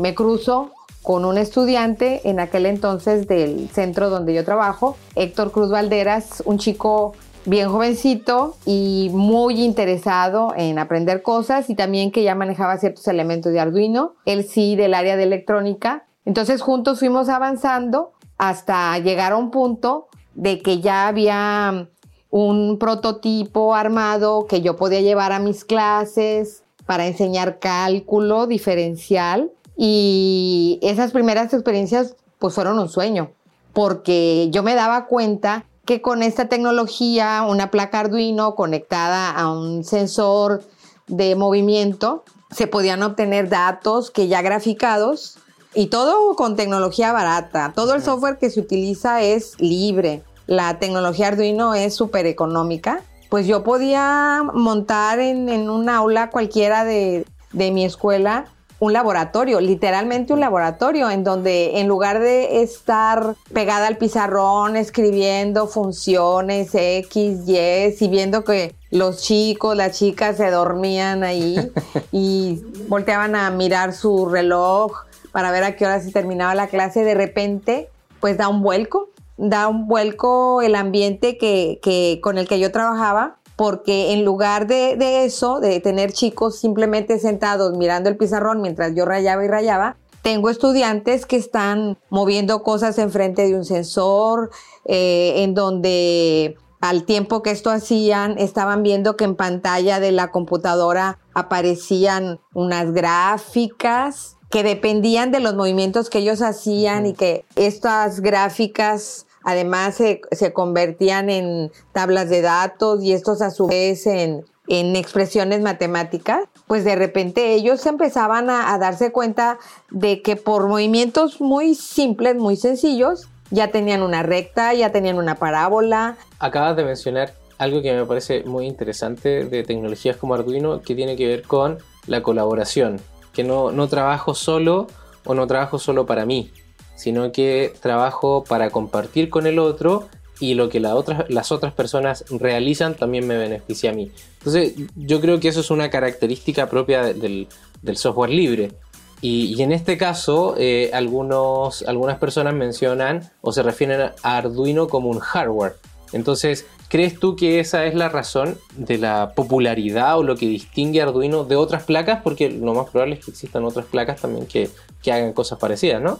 me 0.01 0.15
cruzo 0.15 0.73
con 1.03 1.27
un 1.27 1.37
estudiante 1.37 2.23
en 2.25 2.41
aquel 2.41 2.65
entonces 2.65 3.29
del 3.29 3.69
centro 3.69 4.09
donde 4.09 4.33
yo 4.33 4.47
trabajo, 4.47 4.97
Héctor 5.15 5.53
Cruz 5.53 5.71
Valderas, 5.71 6.43
un 6.47 6.57
chico 6.57 7.13
bien 7.45 7.69
jovencito 7.69 8.57
y 8.65 9.11
muy 9.13 9.63
interesado 9.63 10.55
en 10.57 10.79
aprender 10.79 11.21
cosas 11.21 11.69
y 11.69 11.75
también 11.75 12.13
que 12.13 12.23
ya 12.23 12.35
manejaba 12.35 12.79
ciertos 12.79 13.07
elementos 13.09 13.53
de 13.53 13.61
Arduino, 13.61 14.15
él 14.25 14.45
sí 14.45 14.75
del 14.75 14.95
área 14.95 15.19
de 15.19 15.25
electrónica. 15.25 16.07
Entonces 16.25 16.63
juntos 16.63 16.99
fuimos 16.99 17.29
avanzando 17.29 18.13
hasta 18.39 18.99
llegar 18.99 19.33
a 19.33 19.37
un 19.37 19.51
punto 19.51 20.09
de 20.35 20.61
que 20.61 20.81
ya 20.81 21.09
había 21.09 21.89
un 22.31 22.79
prototipo 22.79 23.75
armado 23.75 24.47
que 24.47 24.61
yo 24.61 24.77
podía 24.77 25.01
llevar 25.01 25.33
a 25.33 25.39
mis 25.39 25.65
clases 25.65 26.63
para 26.87 27.07
enseñar 27.07 27.59
cálculo 27.59 28.47
diferencial. 28.47 29.51
Y 29.77 30.79
esas 30.83 31.13
primeras 31.13 31.53
experiencias 31.53 32.17
pues 32.39 32.55
fueron 32.55 32.79
un 32.79 32.89
sueño, 32.89 33.33
porque 33.73 34.49
yo 34.51 34.63
me 34.63 34.75
daba 34.75 35.07
cuenta 35.07 35.65
que 35.85 36.01
con 36.03 36.23
esta 36.23 36.49
tecnología, 36.49 37.45
una 37.49 37.71
placa 37.71 38.01
Arduino 38.01 38.55
conectada 38.55 39.31
a 39.31 39.51
un 39.51 39.85
sensor 39.85 40.63
de 41.07 41.35
movimiento, 41.35 42.25
se 42.51 42.67
podían 42.67 43.03
obtener 43.03 43.49
datos 43.49 44.11
que 44.11 44.29
ya 44.29 44.43
graficados 44.43 45.39
y 45.75 45.87
todo 45.87 46.35
con 46.37 46.57
tecnología 46.57 47.13
barata. 47.13 47.73
Todo 47.75 47.95
el 47.95 48.03
software 48.03 48.39
que 48.39 48.51
se 48.51 48.61
utiliza 48.61 49.23
es 49.23 49.61
libre. 49.61 50.23
La 50.47 50.79
tecnología 50.79 51.29
Arduino 51.29 51.75
es 51.75 51.95
súper 51.95 52.27
económica. 52.27 53.03
Pues 53.29 53.47
yo 53.47 53.63
podía 53.63 54.43
montar 54.55 55.19
en, 55.19 55.69
un 55.69 55.89
aula 55.89 56.31
cualquiera 56.31 56.85
de, 56.85 57.27
de 57.53 57.71
mi 57.71 57.85
escuela 57.85 58.47
un 58.81 58.93
laboratorio, 58.93 59.61
literalmente 59.61 60.33
un 60.33 60.41
laboratorio, 60.41 61.11
en 61.11 61.25
donde 61.25 61.81
en 61.81 61.89
lugar 61.89 62.21
de 62.21 62.63
estar 62.63 63.35
pegada 63.53 63.89
al 63.89 63.97
pizarrón 63.97 64.77
escribiendo 64.77 65.67
funciones 65.67 66.71
X, 66.75 67.41
Y, 67.49 67.95
y 67.99 68.09
viendo 68.09 68.45
que 68.45 68.75
los 68.91 69.23
chicos, 69.23 69.77
las 69.77 69.99
chicas 69.99 70.37
se 70.37 70.51
dormían 70.51 71.25
ahí 71.25 71.57
y 72.13 72.63
volteaban 72.87 73.35
a 73.35 73.51
mirar 73.51 73.93
su 73.93 74.27
reloj 74.27 75.08
para 75.33 75.51
ver 75.51 75.65
a 75.65 75.77
qué 75.77 75.87
hora 75.87 76.01
se 76.01 76.13
terminaba 76.13 76.55
la 76.55 76.69
clase, 76.69 77.05
de 77.05 77.15
repente, 77.15 77.89
pues 78.21 78.37
da 78.37 78.49
un 78.49 78.63
vuelco, 78.63 79.11
da 79.37 79.69
un 79.69 79.87
vuelco 79.87 80.63
el 80.63 80.75
ambiente 80.75 81.39
que, 81.39 82.21
con 82.23 82.39
el 82.39 82.49
que 82.49 82.59
yo 82.59 82.73
trabajaba 82.73 83.37
porque 83.57 84.13
en 84.13 84.25
lugar 84.25 84.69
de, 84.69 85.25
eso, 85.25 85.59
de 85.59 85.81
tener 85.81 86.13
chicos 86.13 86.61
simplemente 86.61 87.19
sentados 87.19 87.77
mirando 87.77 88.09
el 88.09 88.17
pizarrón 88.17 88.63
mientras 88.63 88.95
yo 88.95 89.05
rayaba 89.05 89.45
y 89.45 89.49
rayaba, 89.49 89.97
tengo 90.23 90.49
estudiantes 90.49 91.27
que 91.27 91.37
están 91.37 91.99
moviendo 92.09 92.63
cosas 92.63 92.99
enfrente 92.99 93.49
de 93.49 93.57
un 93.57 93.65
sensor, 93.65 94.51
eh, 94.85 95.43
en 95.43 95.55
donde 95.55 96.57
al 96.81 97.05
tiempo 97.05 97.43
que 97.43 97.51
esto 97.51 97.71
hacían, 97.71 98.39
estaban 98.39 98.85
viendo 98.85 99.17
que 99.17 99.25
en 99.25 99.35
pantalla 99.35 99.99
de 99.99 100.13
la 100.13 100.31
computadora 100.31 101.19
aparecían 101.35 102.39
unas 102.55 102.93
gráficas 102.93 104.38
que 104.51 104.63
dependían 104.63 105.31
de 105.31 105.41
los 105.41 105.55
movimientos 105.55 106.11
que 106.11 106.19
ellos 106.19 106.43
hacían 106.43 107.07
y 107.07 107.15
que 107.15 107.45
estas 107.57 108.21
gráficas 108.21 109.27
Además, 109.49 109.95
se, 109.95 110.53
convertían 110.53 111.31
en 111.31 111.73
tablas 111.93 112.29
de 112.29 112.43
datos 112.43 113.03
y 113.03 113.15
estos 113.15 113.41
a 113.41 113.51
su 113.51 113.67
vez 113.67 114.07
en, 114.07 114.45
expresiones 114.69 115.63
matemáticas, 115.63 116.43
pues 116.67 116.85
de 116.85 116.95
repente 116.95 117.55
ellos 117.55 117.87
empezaban 117.87 118.51
a, 118.51 118.77
darse 118.77 119.11
cuenta 119.11 119.59
de 119.91 120.21
que 120.21 120.37
por 120.37 120.69
movimientos 120.69 121.41
muy 121.41 121.75
simples, 121.75 122.37
muy 122.37 122.57
sencillos, 122.57 123.29
ya 123.51 123.71
tenían 123.71 124.03
una 124.03 124.23
recta, 124.23 124.75
ya 124.75 124.93
tenían 124.93 125.17
una 125.17 125.37
parábola. 125.37 126.19
Acabas 126.39 126.77
de 126.77 126.85
mencionar 126.85 127.33
algo 127.57 127.81
que 127.81 127.95
me 127.95 128.05
parece 128.05 128.43
muy 128.43 128.67
interesante 128.67 129.47
de 129.47 129.63
tecnologías 129.63 130.19
como 130.19 130.35
Arduino, 130.35 130.83
que 130.83 130.95
tiene 130.95 131.17
que 131.17 131.27
ver 131.27 131.43
con 131.45 131.79
la 132.07 132.23
colaboración, 132.23 133.01
que 133.39 133.45
no, 133.45 133.71
no 133.71 133.87
trabajo 133.87 134.35
solo 134.35 134.89
o 135.25 135.33
no 135.33 135.47
trabajo 135.47 135.79
solo 135.79 136.07
para 136.07 136.27
mí, 136.27 136.51
sino 136.97 137.31
que 137.31 137.73
trabajo 137.81 138.43
para 138.43 138.71
compartir 138.71 139.31
con 139.31 139.47
el 139.47 139.61
otro 139.61 140.09
y 140.41 140.55
lo 140.55 140.69
que 140.69 140.81
las 140.81 141.53
otras 141.53 141.73
personas 141.73 142.25
realizan 142.31 142.97
también 142.97 143.29
me 143.29 143.39
beneficia 143.39 143.93
a 143.93 143.95
mí. 143.95 144.11
Entonces 144.39 144.75
yo 144.97 145.21
creo 145.21 145.39
que 145.39 145.47
eso 145.47 145.61
es 145.61 145.71
una 145.71 145.89
característica 145.89 146.69
propia 146.69 147.13
del, 147.13 147.47
software 147.95 148.31
libre. 148.31 148.73
Y, 149.21 149.63
en 149.63 149.71
este 149.71 149.97
caso, 149.97 150.57
eh, 150.59 150.91
algunos, 150.93 151.85
algunas 151.87 152.19
personas 152.19 152.55
mencionan 152.55 153.31
o 153.41 153.53
se 153.53 153.63
refieren 153.63 154.01
a 154.01 154.37
Arduino 154.37 154.89
como 154.89 155.11
un 155.11 155.21
hardware. 155.21 155.77
Entonces, 156.13 156.67
¿crees 156.89 157.19
tú 157.19 157.37
que 157.37 157.61
esa 157.61 157.85
es 157.87 157.95
la 157.95 158.09
razón 158.09 158.59
de 158.77 158.99
la 158.99 159.33
popularidad 159.35 160.19
o 160.19 160.23
lo 160.23 160.37
que 160.37 160.47
distingue 160.47 161.01
a 161.01 161.05
Arduino 161.05 161.45
de 161.45 161.57
otras 161.57 161.85
placas? 161.85 162.21
Porque 162.23 162.51
lo 162.51 162.75
más 162.75 162.91
probable 162.91 163.17
es 163.17 163.25
que 163.25 163.31
existan 163.31 163.65
otras 163.65 163.87
placas 163.87 164.21
también 164.21 164.47
que, 164.47 164.71
que 165.03 165.13
hagan 165.13 165.33
cosas 165.33 165.59
parecidas, 165.59 166.03
¿no? 166.03 166.19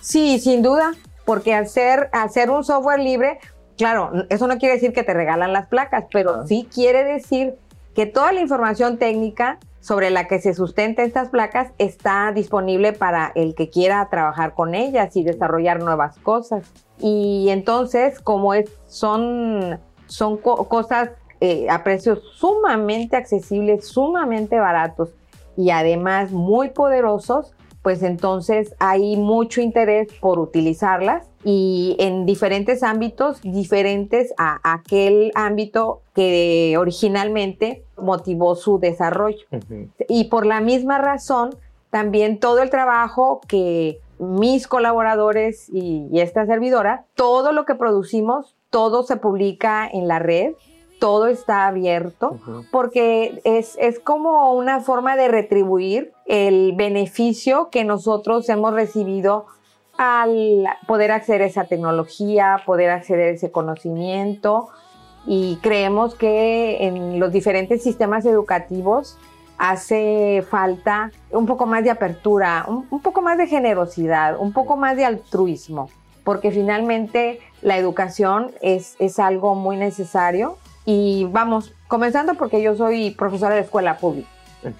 Sí, 0.00 0.38
sin 0.38 0.62
duda, 0.62 0.92
porque 1.24 1.52
al 1.52 1.68
ser, 1.68 2.08
un 2.48 2.64
software 2.64 3.00
libre, 3.00 3.38
claro, 3.76 4.12
eso 4.30 4.46
no 4.46 4.56
quiere 4.58 4.76
decir 4.76 4.92
que 4.92 5.02
te 5.02 5.12
regalan 5.12 5.52
las 5.52 5.66
placas, 5.66 6.04
pero 6.10 6.36
ah. 6.36 6.44
sí 6.46 6.66
quiere 6.72 7.04
decir 7.04 7.56
que 7.94 8.06
toda 8.06 8.32
la 8.32 8.40
información 8.40 8.96
técnica 8.96 9.58
sobre 9.88 10.10
la 10.10 10.28
que 10.28 10.38
se 10.38 10.52
sustenta 10.52 11.02
estas 11.02 11.30
placas 11.30 11.72
está 11.78 12.30
disponible 12.32 12.92
para 12.92 13.32
el 13.34 13.54
que 13.54 13.70
quiera 13.70 14.06
trabajar 14.10 14.52
con 14.52 14.74
ellas 14.74 15.16
y 15.16 15.24
desarrollar 15.24 15.82
nuevas 15.82 16.18
cosas. 16.18 16.70
Y 16.98 17.46
entonces, 17.48 18.20
como 18.20 18.52
es, 18.52 18.70
son, 18.86 19.80
son 20.06 20.36
cosas 20.36 21.12
eh, 21.40 21.70
a 21.70 21.84
precios 21.84 22.20
sumamente 22.34 23.16
accesibles, 23.16 23.88
sumamente 23.88 24.60
baratos 24.60 25.08
y 25.56 25.70
además 25.70 26.32
muy 26.32 26.68
poderosos, 26.68 27.54
pues 27.82 28.02
entonces 28.02 28.74
hay 28.78 29.16
mucho 29.16 29.60
interés 29.60 30.08
por 30.20 30.38
utilizarlas 30.38 31.26
y 31.44 31.96
en 31.98 32.26
diferentes 32.26 32.82
ámbitos 32.82 33.40
diferentes 33.42 34.34
a 34.36 34.58
aquel 34.62 35.30
ámbito 35.34 36.02
que 36.14 36.76
originalmente 36.78 37.84
motivó 37.96 38.56
su 38.56 38.78
desarrollo. 38.78 39.46
Y 40.08 40.24
por 40.24 40.44
la 40.44 40.60
misma 40.60 40.98
razón, 40.98 41.54
también 41.90 42.40
todo 42.40 42.60
el 42.62 42.70
trabajo 42.70 43.40
que 43.46 44.00
mis 44.18 44.66
colaboradores 44.66 45.68
y, 45.68 46.08
y 46.10 46.20
esta 46.20 46.44
servidora, 46.46 47.06
todo 47.14 47.52
lo 47.52 47.64
que 47.64 47.76
producimos, 47.76 48.56
todo 48.70 49.04
se 49.04 49.16
publica 49.16 49.88
en 49.90 50.08
la 50.08 50.18
red 50.18 50.54
todo 50.98 51.28
está 51.28 51.66
abierto, 51.66 52.38
porque 52.70 53.40
es, 53.44 53.76
es, 53.80 53.98
como 53.98 54.52
una 54.54 54.80
forma 54.80 55.16
de 55.16 55.28
retribuir 55.28 56.12
el 56.28 56.74
beneficio 56.76 57.70
que 57.70 57.84
nosotros 57.84 58.48
hemos 58.50 58.74
recibido 58.74 59.46
al 59.96 60.68
poder 60.86 61.10
acceder 61.10 61.42
a 61.42 61.46
esa 61.46 61.64
tecnología, 61.64 62.62
poder 62.64 62.90
acceder 62.90 63.30
a 63.30 63.34
ese 63.34 63.50
conocimiento 63.50 64.68
y 65.26 65.58
creemos 65.62 66.14
que 66.14 66.86
en 66.86 67.18
los 67.18 67.32
diferentes 67.32 67.82
sistemas 67.82 68.24
educativos 68.26 69.18
hace 69.56 70.44
falta 70.48 71.10
un 71.30 71.46
poco 71.46 71.66
más 71.66 71.82
de 71.82 71.90
apertura, 71.90 72.64
un, 72.68 73.00
poco 73.00 73.22
más 73.22 73.38
de 73.38 73.48
generosidad, 73.48 74.38
un 74.38 74.52
poco 74.52 74.76
más 74.76 74.96
de 74.96 75.04
altruismo, 75.04 75.90
porque 76.22 76.52
finalmente 76.52 77.40
la 77.62 77.76
educación 77.76 78.52
es, 78.62 78.94
es 79.00 79.18
algo 79.18 79.56
muy 79.56 79.76
necesario. 79.76 80.56
Y 80.84 81.26
vamos, 81.32 81.74
comenzando 81.88 82.34
porque 82.34 82.62
yo 82.62 82.76
soy 82.76 83.10
profesora 83.10 83.56
de 83.56 83.62
escuela 83.62 83.98
pública. 83.98 84.28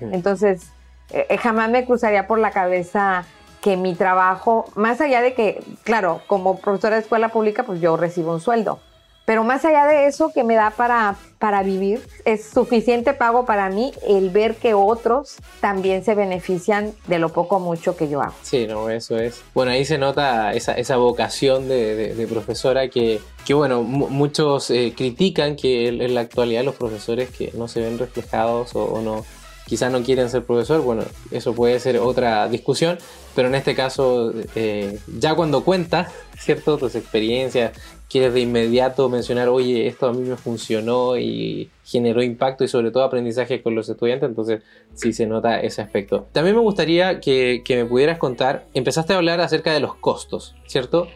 Entonces, 0.01 0.71
eh, 1.11 1.27
eh, 1.29 1.37
jamás 1.39 1.71
me 1.71 1.85
cruzaría 1.85 2.27
por 2.27 2.39
la 2.39 2.51
cabeza 2.51 3.25
que 3.61 3.77
mi 3.77 3.95
trabajo, 3.95 4.67
más 4.75 5.01
allá 5.01 5.21
de 5.21 5.35
que, 5.35 5.63
claro, 5.83 6.21
como 6.27 6.59
profesora 6.61 6.97
de 6.97 7.03
escuela 7.03 7.31
pública, 7.31 7.65
pues 7.65 7.81
yo 7.81 7.97
recibo 7.97 8.33
un 8.33 8.41
sueldo, 8.41 8.79
pero 9.25 9.45
más 9.45 9.65
allá 9.65 9.87
de 9.87 10.07
eso 10.07 10.33
que 10.33 10.45
me 10.45 10.55
da 10.55 10.71
para, 10.71 11.17
para 11.39 11.63
vivir, 11.63 12.01
es 12.25 12.45
suficiente 12.49 13.13
pago 13.13 13.45
para 13.45 13.69
mí 13.69 13.93
el 14.07 14.31
ver 14.31 14.55
que 14.55 14.75
otros 14.75 15.37
también 15.61 16.03
se 16.05 16.15
benefician 16.15 16.95
de 17.09 17.19
lo 17.19 17.31
poco 17.31 17.57
o 17.57 17.61
mucho 17.61 17.97
que 17.97 18.09
yo 18.09 18.23
hago. 18.23 18.33
Sí, 18.43 18.67
no, 18.67 18.89
eso 18.89 19.19
es. 19.19 19.43
Bueno, 19.53 19.73
ahí 19.73 19.85
se 19.85 19.99
nota 19.99 20.53
esa, 20.55 20.73
esa 20.75 20.97
vocación 20.97 21.69
de, 21.69 22.27
profesora 22.31 22.89
que, 22.89 23.21
que 23.45 23.55
bueno, 23.55 23.83
muchos 23.83 24.71
eh, 24.71 24.95
critican 24.97 25.57
que 25.57 25.89
en 25.89 26.15
la 26.15 26.23
actualidad 26.23 26.65
los 26.65 26.77
profesores 26.77 27.29
que 27.29 27.53
no 27.55 27.69
se 27.69 27.81
ven 27.81 27.99
reflejados 27.99 28.75
o 28.75 29.03
no 29.03 29.27
quizás 29.69 29.93
no 29.93 30.03
quieren 30.03 30.31
ser 30.31 30.45
profesor, 30.45 30.81
bueno, 30.81 31.03
eso 31.31 31.55
puede 31.55 31.79
ser 31.79 31.99
otra 31.99 32.49
discusión, 32.49 32.99
pero 33.35 33.49
en 33.49 33.55
este 33.55 33.75
caso, 33.75 34.33
eh, 34.55 34.99
ya 35.19 35.35
cuando 35.35 35.63
cuenta, 35.63 36.11
¿cierto? 36.39 36.79
Tus 36.79 36.95
experiencias, 36.95 37.73
quieres 38.09 38.33
de 38.33 38.41
inmediato 38.41 39.09
mencionar, 39.09 39.49
oye, 39.49 39.87
esto 39.87 40.09
a 40.09 40.13
mí 40.13 40.27
me 40.27 40.37
funcionó 40.37 41.19
y 41.19 41.71
generó 41.85 42.23
impacto 42.23 42.65
y 42.65 42.69
sobre 42.69 42.91
todo 42.91 43.05
aprendizaje 43.05 43.63
con 43.63 43.75
los 43.75 43.89
estudiantes, 43.89 44.29
entonces 44.29 44.63
sí 44.95 45.13
se 45.13 45.27
nota 45.27 45.61
ese 45.61 45.83
aspecto. 45.83 46.27
También 46.33 46.57
me 46.57 46.63
gustaría 46.63 47.21
que, 47.21 47.63
que 47.65 47.77
me 47.77 47.85
pudieras 47.85 48.19
contar, 48.19 48.65
empezaste 48.75 49.13
a 49.13 49.17
hablar 49.17 49.41
acerca 49.41 49.73
de 49.73 49.81
los 49.81 49.95
costos, 49.95 50.55
¿cierto? 50.67 51.09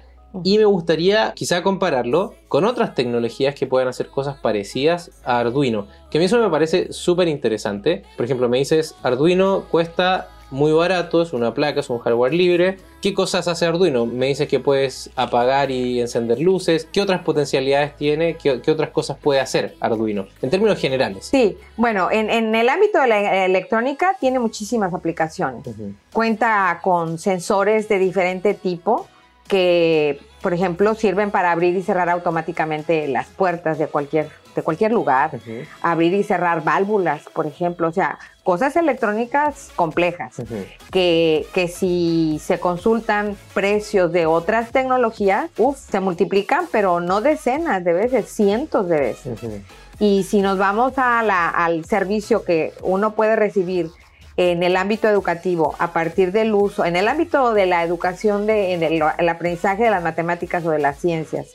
Y 0.45 0.59
me 0.59 0.65
gustaría 0.65 1.33
quizá 1.35 1.62
compararlo 1.62 2.35
con 2.49 2.65
otras 2.65 2.95
tecnologías 2.95 3.55
que 3.55 3.67
puedan 3.67 3.89
hacer 3.89 4.09
cosas 4.09 4.37
parecidas 4.39 5.11
a 5.25 5.41
Arduino, 5.41 5.87
que 6.11 6.19
a 6.19 6.21
mí 6.21 6.27
eso 6.27 6.39
me 6.39 6.51
parece 6.51 6.93
súper 6.93 7.29
interesante. 7.29 8.03
Por 8.17 8.25
ejemplo, 8.25 8.49
me 8.49 8.59
dices, 8.59 8.95
Arduino 9.03 9.65
cuesta 9.71 10.29
muy 10.53 10.71
barato, 10.71 11.23
es 11.23 11.33
una 11.33 11.55
placa, 11.55 11.81
es 11.81 11.91
un 11.91 11.99
hardware 11.99 12.35
libre. 12.35 12.77
¿Qué 13.01 13.15
cosas 13.15 13.49
hace 13.49 13.67
Arduino? 13.67 14.07
Me 14.07 14.27
dices 14.27 14.47
que 14.47 14.61
puedes 14.61 15.11
apagar 15.17 15.71
y 15.71 16.01
encender 16.01 16.41
luces. 16.41 16.87
¿Qué 16.93 17.01
otras 17.01 17.23
potencialidades 17.23 17.97
tiene? 17.97 18.37
¿Qué, 18.37 18.71
otras 18.71 18.91
cosas 18.91 19.17
puede 19.17 19.41
hacer 19.41 19.75
Arduino? 19.81 20.27
En 20.43 20.51
términos 20.51 20.79
generales. 20.79 21.27
Sí, 21.27 21.57
bueno, 21.77 22.11
en, 22.12 22.55
el 22.55 22.69
ámbito 22.69 23.01
de 23.01 23.09
la 23.09 23.45
electrónica 23.47 24.17
tiene 24.21 24.39
muchísimas 24.39 24.93
aplicaciones. 24.93 25.65
Cuenta 26.12 26.81
con 26.83 27.19
sensores 27.19 27.89
de 27.89 27.99
diferente 27.99 28.53
tipo 28.53 29.09
que, 29.49 30.20
por 30.40 30.54
ejemplo, 30.54 30.94
sirven 30.94 31.30
para 31.30 31.52
abrir 31.52 31.76
y 31.76 31.82
cerrar 31.82 32.08
automáticamente 32.08 33.06
las 33.08 33.28
puertas 33.28 33.78
de 33.78 33.87
cualquier, 33.87 34.28
de 34.54 34.62
cualquier 34.62 34.92
lugar, 34.92 35.38
abrir 35.82 36.14
y 36.14 36.22
cerrar 36.22 36.64
válvulas, 36.64 37.22
por 37.34 37.46
ejemplo, 37.46 37.88
o 37.88 37.92
sea, 37.92 38.18
cosas 38.42 38.75
electrónicas 38.76 39.70
complejas, 39.76 40.42
que, 40.90 41.46
que, 41.54 41.68
si 41.68 42.40
se 42.42 42.58
consultan 42.58 43.37
precios 43.54 44.12
de 44.12 44.26
otras 44.26 44.72
tecnologías, 44.72 45.50
uf, 45.56 45.78
se 45.78 46.00
multiplican, 46.00 46.66
pero 46.72 47.00
no 47.00 47.20
decenas 47.20 47.84
de 47.84 47.92
veces, 47.92 48.28
cientos 48.28 48.88
de 48.88 49.00
veces. 49.00 49.40
Y 49.98 50.24
si 50.24 50.40
nos 50.40 50.59
vamos 50.59 50.94
a 50.96 51.22
la, 51.22 51.48
al 51.48 51.85
servicio 51.85 52.44
que 52.44 52.72
uno 52.83 53.14
puede 53.14 53.37
recibir 53.37 53.90
en 54.37 54.62
el 54.62 54.77
ámbito 54.77 55.09
educativo 55.09 55.75
a 55.79 55.92
partir 55.92 56.33
del 56.33 56.55
uso, 56.55 56.85
en 56.85 56.97
el 56.97 57.09
ámbito 57.09 57.53
de 57.55 57.66
la 57.66 57.83
educación, 57.83 58.47
de, 58.47 58.75
en 58.75 58.83
el, 58.83 59.03
aprendizaje 59.03 59.85
de 59.85 59.90
las 59.90 60.03
matemáticas 60.03 60.64
o 60.64 60.71
de 60.71 60.79
las 60.79 60.99
ciencias, 60.99 61.49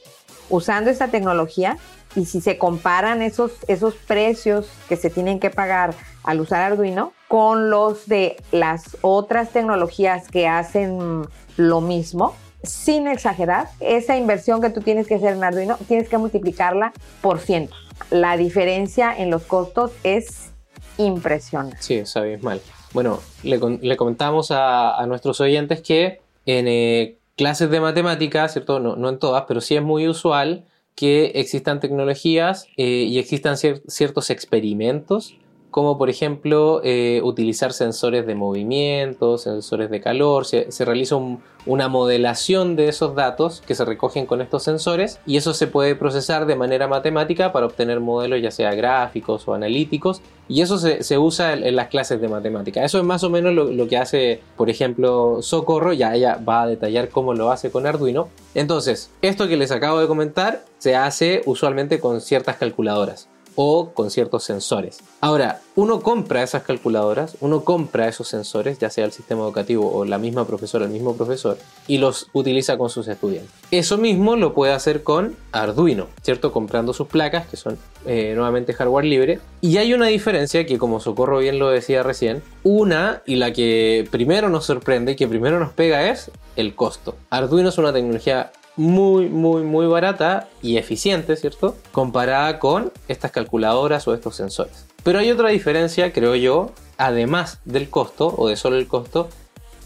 usando 0.49 0.89
esta 0.89 1.07
tecnología 1.07 1.77
y 2.15 2.25
si 2.25 2.41
se 2.41 2.57
comparan 2.57 3.21
esos, 3.21 3.51
esos 3.67 3.95
precios 3.95 4.69
que 4.89 4.95
se 4.95 5.09
tienen 5.09 5.39
que 5.39 5.49
pagar 5.49 5.93
al 6.23 6.39
usar 6.39 6.61
Arduino 6.61 7.13
con 7.27 7.69
los 7.69 8.07
de 8.07 8.37
las 8.51 8.97
otras 9.01 9.51
tecnologías 9.51 10.27
que 10.27 10.47
hacen 10.47 11.27
lo 11.57 11.81
mismo, 11.81 12.33
sin 12.63 13.07
exagerar, 13.07 13.69
esa 13.79 14.17
inversión 14.17 14.61
que 14.61 14.69
tú 14.69 14.81
tienes 14.81 15.07
que 15.07 15.15
hacer 15.15 15.33
en 15.33 15.43
Arduino, 15.43 15.77
tienes 15.87 16.09
que 16.09 16.17
multiplicarla 16.17 16.93
por 17.21 17.39
cientos. 17.39 17.77
La 18.09 18.37
diferencia 18.37 19.15
en 19.15 19.29
los 19.29 19.43
costos 19.43 19.91
es 20.03 20.51
impresionante. 20.97 21.77
Sí, 21.79 22.05
sabes 22.05 22.41
mal. 22.43 22.61
Bueno, 22.93 23.19
le, 23.43 23.59
le 23.81 23.97
comentamos 23.97 24.49
a, 24.51 25.03
nuestros 25.07 25.39
oyentes 25.41 25.81
que 25.81 26.21
en 26.45 26.67
eh, 26.67 27.17
clases 27.35 27.69
de 27.69 27.79
matemáticas, 27.79 28.53
¿cierto? 28.53 28.79
No, 28.79 28.95
no, 28.95 29.09
en 29.09 29.19
todas, 29.19 29.43
pero 29.47 29.61
sí 29.61 29.75
es 29.75 29.83
muy 29.83 30.07
usual 30.07 30.65
que 30.95 31.33
existan 31.35 31.79
tecnologías 31.79 32.65
eh, 32.77 33.05
y 33.07 33.19
existan 33.19 33.57
ciertos 33.57 34.29
experimentos 34.29 35.35
como 35.77 35.99
por 35.99 36.09
ejemplo 36.09 36.81
eh, 36.83 37.21
utilizar 37.23 37.71
sensores 37.71 38.25
de 38.25 38.33
movimiento, 38.33 39.37
sensores 39.37 39.91
de 39.91 40.01
calor, 40.01 40.43
se, 40.43 40.65
realiza 40.83 41.17
una 41.67 41.87
modelación 41.87 42.75
de 42.75 42.87
esos 42.87 43.13
datos 43.13 43.61
que 43.61 43.75
se 43.75 43.85
recogen 43.85 44.25
con 44.25 44.41
estos 44.41 44.63
sensores 44.63 45.19
y 45.27 45.37
eso 45.37 45.53
se 45.53 45.67
puede 45.67 45.93
procesar 45.93 46.47
de 46.47 46.55
manera 46.55 46.87
matemática 46.87 47.51
para 47.51 47.67
obtener 47.67 47.99
modelos 47.99 48.41
ya 48.41 48.49
sea 48.49 48.73
gráficos 48.73 49.47
o 49.47 49.53
analíticos 49.53 50.23
y 50.47 50.61
eso 50.61 50.79
se, 50.79 51.17
usa 51.19 51.53
en, 51.53 51.75
las 51.75 51.89
clases 51.89 52.19
de 52.19 52.27
matemática. 52.27 52.83
Eso 52.83 52.97
es 52.97 53.03
más 53.03 53.23
o 53.23 53.29
menos 53.29 53.53
lo, 53.53 53.87
que 53.87 53.97
hace 53.97 54.41
por 54.55 54.71
ejemplo 54.71 55.43
Socorro, 55.43 55.93
ya 55.93 56.15
ella 56.15 56.39
va 56.43 56.63
a 56.63 56.67
detallar 56.67 57.09
cómo 57.09 57.35
lo 57.35 57.51
hace 57.51 57.69
con 57.69 57.85
Arduino. 57.85 58.29
Entonces, 58.55 59.11
esto 59.21 59.47
que 59.47 59.57
les 59.57 59.71
acabo 59.71 59.99
de 59.99 60.07
comentar 60.07 60.63
se 60.79 60.95
hace 60.95 61.43
usualmente 61.45 61.99
con 61.99 62.19
ciertas 62.19 62.55
calculadoras 62.55 63.29
o 63.59 63.89
con 63.91 64.11
ciertos 64.11 64.43
sensores. 64.43 64.99
Ahora, 65.19 65.61
uno 65.75 66.01
compra 66.01 66.43
esas 66.43 66.61
calculadoras, 66.61 67.37
uno 67.41 67.63
compra 67.63 68.07
esos 68.07 68.27
sensores, 68.27 68.77
ya 68.77 68.91
sea 68.91 69.03
el 69.03 69.11
sistema 69.11 69.41
educativo 69.41 69.91
o 69.91 70.05
la 70.05 70.19
misma 70.19 70.45
profesora, 70.45 70.85
el 70.85 70.91
mismo 70.91 71.15
profesor, 71.15 71.57
y 71.87 71.97
los 71.97 72.29
utiliza 72.33 72.77
con 72.77 72.91
sus 72.91 73.07
estudiantes. 73.07 73.51
Eso 73.71 73.97
mismo 73.97 74.35
lo 74.35 74.53
puede 74.53 74.73
hacer 74.73 75.01
con 75.01 75.35
Arduino, 75.51 76.05
¿cierto? 76.21 76.51
Comprando 76.51 76.93
sus 76.93 77.07
placas, 77.07 77.47
que 77.47 77.57
son 77.57 77.79
eh, 78.05 78.33
nuevamente 78.35 78.73
hardware 78.73 79.05
libre. 79.05 79.39
Y 79.59 79.77
hay 79.77 79.91
una 79.95 80.05
diferencia 80.05 80.67
que, 80.67 80.77
como 80.77 80.99
Socorro 80.99 81.39
bien 81.39 81.57
lo 81.57 81.71
decía 81.71 82.03
recién, 82.03 82.43
una 82.63 83.23
y 83.25 83.37
la 83.37 83.53
que 83.53 84.07
primero 84.11 84.49
nos 84.49 84.65
sorprende 84.65 85.15
que 85.15 85.27
primero 85.27 85.59
nos 85.59 85.71
pega 85.71 86.11
es 86.11 86.29
el 86.57 86.75
costo. 86.75 87.15
Arduino 87.31 87.69
es 87.69 87.77
una 87.79 87.91
tecnología 87.91 88.51
muy, 88.77 89.27
muy, 89.27 89.63
muy 89.63 89.87
barata 89.87 90.47
y 90.61 90.77
eficiente, 90.77 91.35
¿cierto? 91.35 91.75
Comparada 91.91 92.59
con 92.59 92.93
estas 93.07 93.31
calculadoras 93.31 94.07
o 94.07 94.13
estos 94.13 94.35
sensores. 94.35 94.85
Pero 95.03 95.19
hay 95.19 95.31
otra 95.31 95.49
diferencia, 95.49 96.13
creo 96.13 96.35
yo, 96.35 96.71
además 96.97 97.59
del 97.65 97.89
costo 97.89 98.33
o 98.37 98.47
de 98.47 98.55
solo 98.55 98.77
el 98.77 98.87
costo, 98.87 99.29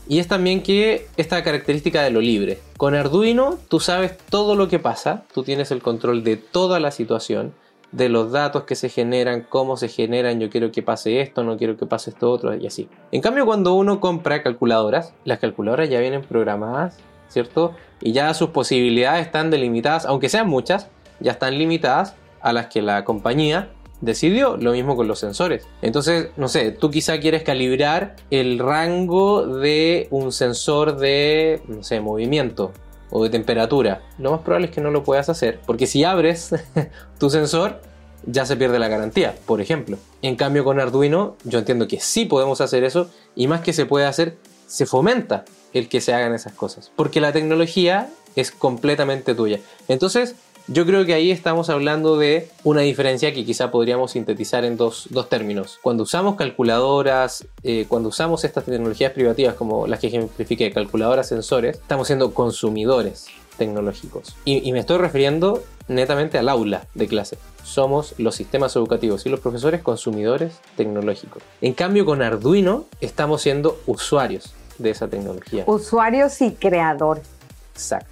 y 0.08 0.20
es 0.20 0.28
también 0.28 0.62
que 0.62 1.08
esta 1.16 1.42
característica 1.44 2.04
de 2.04 2.12
lo 2.12 2.22
libre. 2.22 2.60
Con 2.78 2.96
Arduino 2.96 3.58
tú 3.70 3.80
sabes 3.80 4.18
todo 4.18 4.56
lo 4.56 4.68
que 4.68 4.80
pasa, 4.80 5.24
tú 5.34 5.44
tienes 5.44 5.72
el 5.72 5.82
control 5.82 6.24
de 6.24 6.38
toda 6.38 6.80
la 6.80 6.92
situación, 6.92 7.54
de 7.94 8.10
los 8.10 8.32
datos 8.32 8.64
que 8.64 8.76
se 8.76 8.90
generan, 8.90 9.46
cómo 9.48 9.76
se 9.78 9.90
generan, 9.90 10.40
yo 10.40 10.50
quiero 10.50 10.72
que 10.72 10.82
pase 10.82 11.22
esto, 11.22 11.44
no 11.44 11.58
quiero 11.58 11.78
que 11.78 11.86
pase 11.86 12.10
esto 12.10 12.32
otro 12.32 12.56
y 12.56 12.66
así. 12.66 12.90
En 13.12 13.22
cambio 13.22 13.46
cuando 13.46 13.74
uno 13.74 14.00
compra 14.00 14.44
calculadoras, 14.44 15.14
las 15.26 15.40
calculadoras 15.40 15.90
ya 15.90 16.00
vienen 16.00 16.22
programadas 16.22 16.98
¿cierto? 17.32 17.74
Y 18.02 18.14
ya 18.14 18.34
sus 18.34 18.50
posibilidades 18.50 19.26
están 19.26 19.52
delimitadas, 19.52 20.06
aunque 20.06 20.30
sean 20.30 20.48
muchas, 20.50 20.88
ya 21.20 21.34
están 21.34 21.58
limitadas 21.58 22.16
a 22.42 22.54
las 22.54 22.68
que 22.68 22.82
la 22.82 23.06
compañía 23.06 23.70
decidió, 24.02 24.58
lo 24.58 24.72
mismo 24.72 24.96
con 24.96 25.08
los 25.08 25.20
sensores. 25.20 25.68
Entonces, 25.82 26.30
no 26.36 26.48
sé, 26.48 26.72
tú 26.72 26.90
quizá 26.90 27.20
quieres 27.20 27.44
calibrar 27.44 28.16
el 28.32 28.60
rango 28.60 29.46
de 29.46 30.08
un 30.10 30.32
sensor 30.32 30.98
de, 30.98 31.62
no 31.68 31.84
sé, 31.84 32.02
movimiento 32.02 32.72
o 33.12 33.24
de 33.24 33.30
temperatura. 33.30 34.02
Lo 34.18 34.32
más 34.32 34.42
probable 34.42 34.68
es 34.68 34.74
que 34.74 34.82
no 34.82 34.90
lo 34.90 35.04
puedas 35.04 35.30
hacer, 35.30 35.60
porque 35.66 35.86
si 35.86 36.04
abres 36.04 36.56
tu 37.20 37.30
sensor, 37.30 37.82
ya 38.26 38.46
se 38.46 38.56
pierde 38.56 38.80
la 38.80 38.88
garantía, 38.88 39.36
por 39.46 39.62
ejemplo. 39.62 39.98
En 40.22 40.36
cambio, 40.36 40.64
con 40.64 40.80
Arduino, 40.80 41.36
yo 41.44 41.60
entiendo 41.60 41.88
que 41.88 42.00
sí 42.00 42.26
podemos 42.26 42.62
hacer 42.62 42.84
eso, 42.84 43.10
y 43.36 43.48
más 43.48 43.62
que 43.62 43.74
se 43.74 43.86
puede 43.86 44.06
hacer, 44.06 44.38
se 44.66 44.86
fomenta 44.86 45.46
el 45.74 45.90
que 45.90 46.02
se 46.02 46.14
hagan 46.14 46.34
esas 46.34 46.54
cosas. 46.54 46.92
Porque 46.96 47.22
la 47.22 47.32
tecnología 47.32 48.10
es 48.36 48.52
completamente 48.52 49.36
tuya. 49.36 49.60
Entonces, 49.88 50.36
yo 50.68 50.86
creo 50.86 51.06
que 51.06 51.14
ahí 51.14 51.32
estamos 51.32 51.70
hablando 51.70 52.18
de 52.18 52.50
una 52.64 52.82
diferencia 52.82 53.34
que 53.34 53.44
quizá 53.44 53.72
podríamos 53.72 54.12
sintetizar 54.12 54.64
en 54.64 54.78
dos, 54.78 55.10
términos. 55.30 55.80
Cuando 55.82 56.04
usamos 56.04 56.36
calculadoras, 56.36 57.46
eh, 57.64 57.86
cuando 57.88 58.10
usamos 58.10 58.44
estas 58.44 58.66
tecnologías 58.66 59.12
privativas 59.12 59.56
como 59.56 59.88
las 59.88 60.00
que 60.00 60.08
ejemplifique, 60.08 60.72
calculadoras, 60.72 61.28
sensores, 61.28 61.78
estamos 61.78 62.08
siendo 62.08 62.34
consumidores 62.34 63.28
tecnológicos. 63.58 64.36
Y, 64.46 64.72
me 64.72 64.80
estoy 64.80 64.98
refiriendo 64.98 65.64
netamente 65.88 66.38
al 66.38 66.48
aula 66.48 66.88
de 66.94 67.08
clase. 67.08 67.38
Somos 67.64 68.16
los 68.18 68.36
sistemas 68.36 68.76
educativos 68.76 69.26
y 69.26 69.30
los 69.30 69.40
profesores 69.40 69.82
consumidores 69.82 70.54
tecnológicos. 70.78 71.44
En 71.62 71.74
cambio, 71.74 72.06
con 72.06 72.22
Arduino 72.22 72.86
estamos 73.02 73.42
siendo 73.42 73.80
usuarios 73.88 74.54
de 74.82 74.92
esa 74.92 75.08
tecnología. 75.08 75.64
Usuarios 75.68 76.42
y 76.42 76.52
creadores. 76.52 77.26
Exacto. 77.74 78.08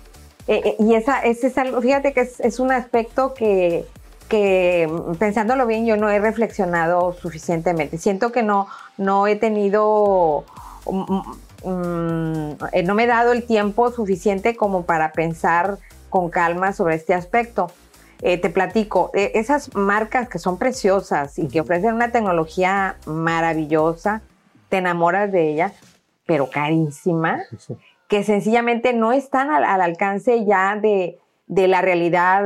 Eh, 0.48 0.62
eh, 0.66 0.76
y 0.80 0.96
esa, 0.96 1.20
ese 1.20 1.48
es 1.48 1.58
algo, 1.58 1.82
fíjate 1.82 2.14
que 2.14 2.22
es, 2.22 2.60
un 2.60 2.72
aspecto 2.72 3.34
que, 3.34 3.86
que, 4.28 4.92
pensándolo 5.20 5.68
bien, 5.68 5.86
yo 5.86 5.96
no 5.96 6.10
he 6.10 6.20
reflexionado 6.20 7.14
suficientemente. 7.14 7.98
Siento 7.98 8.32
que 8.32 8.42
no, 8.42 8.68
no 8.98 9.28
he 9.28 9.36
tenido 9.36 10.46
mm, 10.90 11.22
Mm, 11.64 12.52
eh, 12.72 12.84
no 12.84 12.96
me 12.96 13.04
he 13.04 13.08
dado 13.08 13.34
el 13.34 13.44
tiempo 13.44 13.92
suficiente 13.92 14.56
como 14.56 14.84
para 14.84 15.12
pensar 15.12 15.78
con 16.10 16.30
calma 16.30 16.74
sobre 16.74 16.96
este 16.96 17.14
aspecto. 17.14 17.72
Eh, 18.22 18.38
te 18.38 18.50
platico, 18.50 19.12
eh, 19.14 19.32
esas 19.36 19.76
marcas 19.76 20.28
que 20.28 20.40
son 20.40 20.58
preciosas 20.58 21.40
y 21.40 21.48
que 21.48 21.62
ofrecen 21.62 21.94
una 21.94 22.12
tecnología 22.12 22.98
maravillosa, 23.06 24.22
te 24.68 24.78
enamoras 24.78 25.32
de 25.32 25.52
ella, 25.52 25.74
pero 26.30 26.52
carísima, 26.52 27.42
que 28.08 28.24
sencillamente 28.24 28.94
no 28.94 29.12
están 29.12 29.50
al, 29.50 29.82
alcance 29.82 30.46
ya 30.46 30.80
de, 30.80 31.18
la 31.48 31.82
realidad 31.82 32.44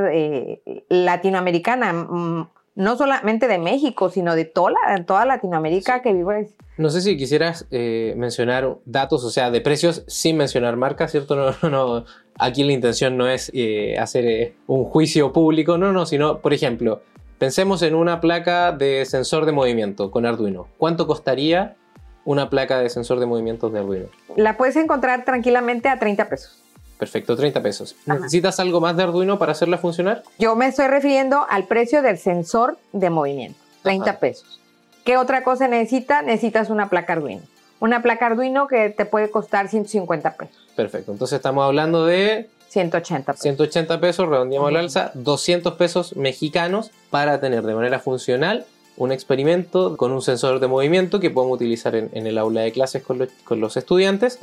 latinoamericana. 0.87 1.91
Mm, 1.91 2.47
no 2.75 2.97
solamente 2.97 3.47
de 3.47 3.59
México, 3.59 4.09
sino 4.09 4.35
de 4.35 4.45
toda, 4.45 4.73
toda 5.05 5.25
Latinoamérica 5.25 6.01
que 6.01 6.13
vive. 6.13 6.49
No 6.77 6.89
sé 6.89 7.01
si 7.01 7.17
quisieras 7.17 7.67
eh, 7.69 8.15
mencionar 8.17 8.77
datos, 8.85 9.23
o 9.23 9.29
sea, 9.29 9.51
de 9.51 9.61
precios 9.61 10.03
sin 10.07 10.37
mencionar 10.37 10.75
marcas, 10.75 11.11
¿cierto? 11.11 11.35
No, 11.61 11.69
no, 11.69 12.05
aquí 12.39 12.63
la 12.63 12.73
intención 12.73 13.17
no 13.17 13.27
es 13.27 13.51
eh, 13.53 13.97
hacer 13.99 14.25
eh, 14.25 14.55
un 14.65 14.85
juicio 14.85 15.33
público, 15.33 15.77
no, 15.77 15.93
no, 15.93 16.05
sino, 16.05 16.39
por 16.39 16.53
ejemplo, 16.53 17.01
pensemos 17.37 17.81
en 17.83 17.93
una 17.93 18.21
placa 18.21 18.71
de 18.71 19.05
sensor 19.05 19.45
de 19.45 19.51
movimiento 19.51 20.09
con 20.09 20.25
Arduino. 20.25 20.67
¿Cuánto 20.77 21.05
costaría 21.05 21.75
una 22.25 22.49
placa 22.49 22.79
de 22.79 22.89
sensor 22.89 23.19
de 23.19 23.25
movimientos 23.25 23.71
de 23.71 23.79
Arduino? 23.79 24.07
La 24.35 24.57
puedes 24.57 24.75
encontrar 24.75 25.25
tranquilamente 25.25 25.89
a 25.89 25.99
30 25.99 26.29
pesos. 26.29 26.59
Perfecto, 26.97 27.35
30 27.35 27.61
pesos. 27.61 27.95
¿Necesitas 28.05 28.59
algo 28.59 28.79
más 28.79 28.95
de 28.95 29.03
Arduino 29.03 29.37
para 29.37 29.51
hacerla 29.51 29.77
funcionar? 29.77 30.23
Yo 30.39 30.55
me 30.55 30.67
estoy 30.67 30.87
refiriendo 30.87 31.45
al 31.49 31.65
precio 31.65 32.01
del 32.01 32.17
sensor 32.17 32.77
de 32.93 33.09
movimiento, 33.09 33.59
30 33.81 34.19
pesos. 34.19 34.59
¿Qué 35.03 35.17
otra 35.17 35.43
cosa 35.43 35.67
necesitas? 35.67 36.23
Necesitas 36.23 36.69
una 36.69 36.89
placa 36.89 37.13
Arduino. 37.13 37.41
Una 37.79 38.01
placa 38.01 38.27
Arduino 38.27 38.67
que 38.67 38.89
te 38.89 39.05
puede 39.05 39.29
costar 39.29 39.67
150 39.67 40.37
pesos. 40.37 40.55
Perfecto, 40.75 41.11
entonces 41.11 41.35
estamos 41.35 41.65
hablando 41.65 42.05
de 42.05 42.49
180 42.69 43.33
pesos. 43.33 43.43
180 43.43 43.99
pesos, 43.99 44.29
redondeamos 44.29 44.71
la 44.71 44.79
alza, 44.79 45.11
200 45.13 45.73
pesos 45.73 46.15
mexicanos 46.15 46.91
para 47.09 47.41
tener 47.41 47.63
de 47.63 47.75
manera 47.75 47.99
funcional 47.99 48.65
un 48.97 49.11
experimento 49.11 49.97
con 49.97 50.11
un 50.11 50.21
sensor 50.21 50.59
de 50.59 50.67
movimiento 50.67 51.19
que 51.19 51.29
podemos 51.29 51.55
utilizar 51.55 51.95
en, 51.95 52.09
el 52.13 52.37
aula 52.37 52.61
de 52.61 52.71
clases 52.71 53.03
con, 53.03 53.27
los 53.59 53.77
estudiantes 53.77 54.39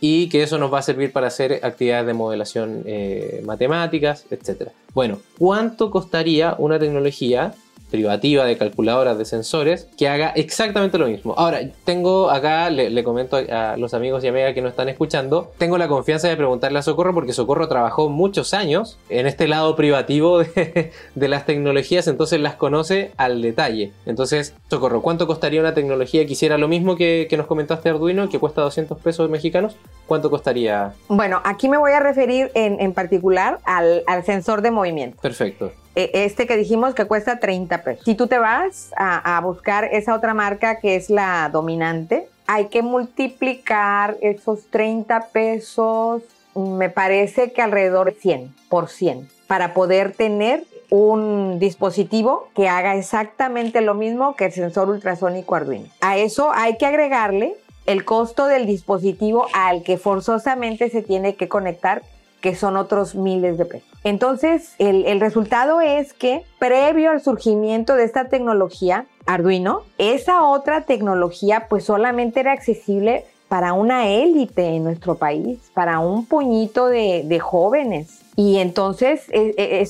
y 0.00 0.28
que 0.28 0.42
eso 0.42 0.58
nos 0.58 0.72
va 0.72 0.80
a 0.80 0.82
servir 0.82 1.12
para 1.12 1.28
hacer 1.28 1.60
actividades 1.62 2.06
de 2.06 2.14
modelación 2.14 2.82
eh, 2.86 3.42
matemáticas, 3.44 4.26
etc. 4.30 4.70
Bueno, 4.94 5.20
¿cuánto 5.38 5.90
costaría 5.90 6.56
una 6.58 6.78
tecnología 6.78 7.54
privativa 7.90 8.44
de 8.44 8.56
calculadoras 8.56 9.18
de 9.18 9.24
sensores 9.24 9.88
que 9.96 10.08
haga 10.08 10.30
exactamente 10.30 10.98
lo 10.98 11.06
mismo. 11.06 11.34
Ahora, 11.36 11.60
tengo 11.84 12.30
acá, 12.30 12.70
le, 12.70 13.04
comento 13.04 13.36
a 13.36 13.76
los 13.76 13.94
amigos 13.94 14.24
y 14.24 14.28
amigas 14.28 14.54
que 14.54 14.62
no 14.62 14.68
están 14.68 14.88
escuchando, 14.88 15.52
tengo 15.58 15.78
la 15.78 15.88
confianza 15.88 16.28
de 16.28 16.36
preguntarle 16.36 16.78
a 16.78 16.82
Socorro 16.82 17.14
porque 17.14 17.32
Socorro 17.32 17.68
trabajó 17.68 18.08
muchos 18.08 18.54
años 18.54 18.98
en 19.08 19.26
este 19.26 19.46
lado 19.46 19.76
privativo 19.76 20.40
de, 20.40 20.92
las 21.14 21.46
tecnologías, 21.46 22.08
entonces 22.08 22.40
las 22.40 22.54
conoce 22.56 23.12
al 23.16 23.42
detalle. 23.42 23.92
Entonces, 24.06 24.54
Socorro, 24.68 25.02
¿cuánto 25.02 25.26
costaría 25.26 25.60
una 25.60 25.74
tecnología 25.74 26.26
que 26.26 26.32
hiciera 26.32 26.58
lo 26.58 26.68
mismo 26.68 26.96
que, 26.96 27.28
nos 27.34 27.46
comentaste 27.46 27.88
Arduino, 27.88 28.28
que 28.28 28.38
cuesta 28.38 28.62
200 28.62 28.98
pesos 28.98 29.28
mexicanos? 29.28 29.76
¿Cuánto 30.06 30.30
costaría? 30.30 30.92
Bueno, 31.08 31.40
aquí 31.44 31.68
me 31.68 31.78
voy 31.78 31.92
a 31.92 32.00
referir 32.00 32.50
en, 32.54 32.92
particular 32.92 33.58
al, 33.64 34.04
al 34.06 34.24
sensor 34.24 34.62
de 34.62 34.70
movimiento. 34.70 35.20
Perfecto. 35.20 35.72
E, 35.94 36.10
este 36.12 36.46
que 36.46 36.56
dijimos 36.56 36.94
que 36.94 37.04
cuesta 37.04 37.38
30 37.38 37.82
pesos. 37.82 38.04
Si 38.04 38.14
tú 38.14 38.26
te 38.26 38.38
vas 38.38 38.92
a, 38.96 39.40
buscar 39.42 39.84
esa 39.84 40.14
otra 40.14 40.34
marca 40.34 40.80
que 40.80 40.96
es 40.96 41.10
la 41.10 41.48
dominante, 41.52 42.28
hay 42.46 42.66
que 42.66 42.82
multiplicar 42.82 44.16
esos 44.20 44.66
30 44.70 45.28
pesos, 45.32 46.22
me 46.54 46.90
parece 46.90 47.52
que 47.52 47.62
alrededor 47.62 48.12
de 48.12 48.20
100 48.20 48.54
por 48.68 48.88
100, 48.88 49.28
para 49.46 49.74
poder 49.74 50.12
tener 50.12 50.64
un 50.90 51.58
dispositivo 51.58 52.48
que 52.54 52.68
haga 52.68 52.94
exactamente 52.96 53.80
lo 53.80 53.94
mismo 53.94 54.36
que 54.36 54.46
el 54.46 54.52
sensor 54.52 54.88
ultrasónico 54.88 55.54
Arduino. 55.54 55.88
A 56.00 56.18
eso 56.18 56.50
hay 56.52 56.76
que 56.76 56.86
agregarle 56.86 57.56
el 57.86 58.04
costo 58.04 58.46
del 58.46 58.66
dispositivo 58.66 59.46
al 59.52 59.82
que 59.82 59.98
forzosamente 59.98 60.90
se 60.90 61.02
tiene 61.02 61.34
que 61.34 61.48
conectar, 61.48 62.02
que 62.44 62.54
son 62.54 62.76
otros 62.76 63.14
miles 63.14 63.56
de 63.56 63.64
pesos. 63.64 63.88
Entonces, 64.04 64.74
el, 64.78 65.18
resultado 65.18 65.80
es 65.80 66.12
que 66.12 66.42
previo 66.58 67.10
al 67.10 67.22
surgimiento 67.22 67.96
de 67.96 68.04
esta 68.04 68.28
tecnología, 68.28 69.06
Arduino, 69.24 69.80
esa 69.96 70.42
otra 70.42 70.82
tecnología 70.82 71.68
pues 71.70 71.84
solamente 71.84 72.40
era 72.40 72.52
accesible 72.52 73.24
para 73.48 73.72
una 73.72 74.08
élite 74.08 74.76
en 74.76 74.84
nuestro 74.84 75.14
país, 75.14 75.58
para 75.72 76.00
un 76.00 76.26
puñito 76.26 76.88
de, 76.88 77.40
jóvenes. 77.40 78.20
Y 78.36 78.58
entonces 78.58 79.22
e, 79.30 79.54
e, 79.56 79.80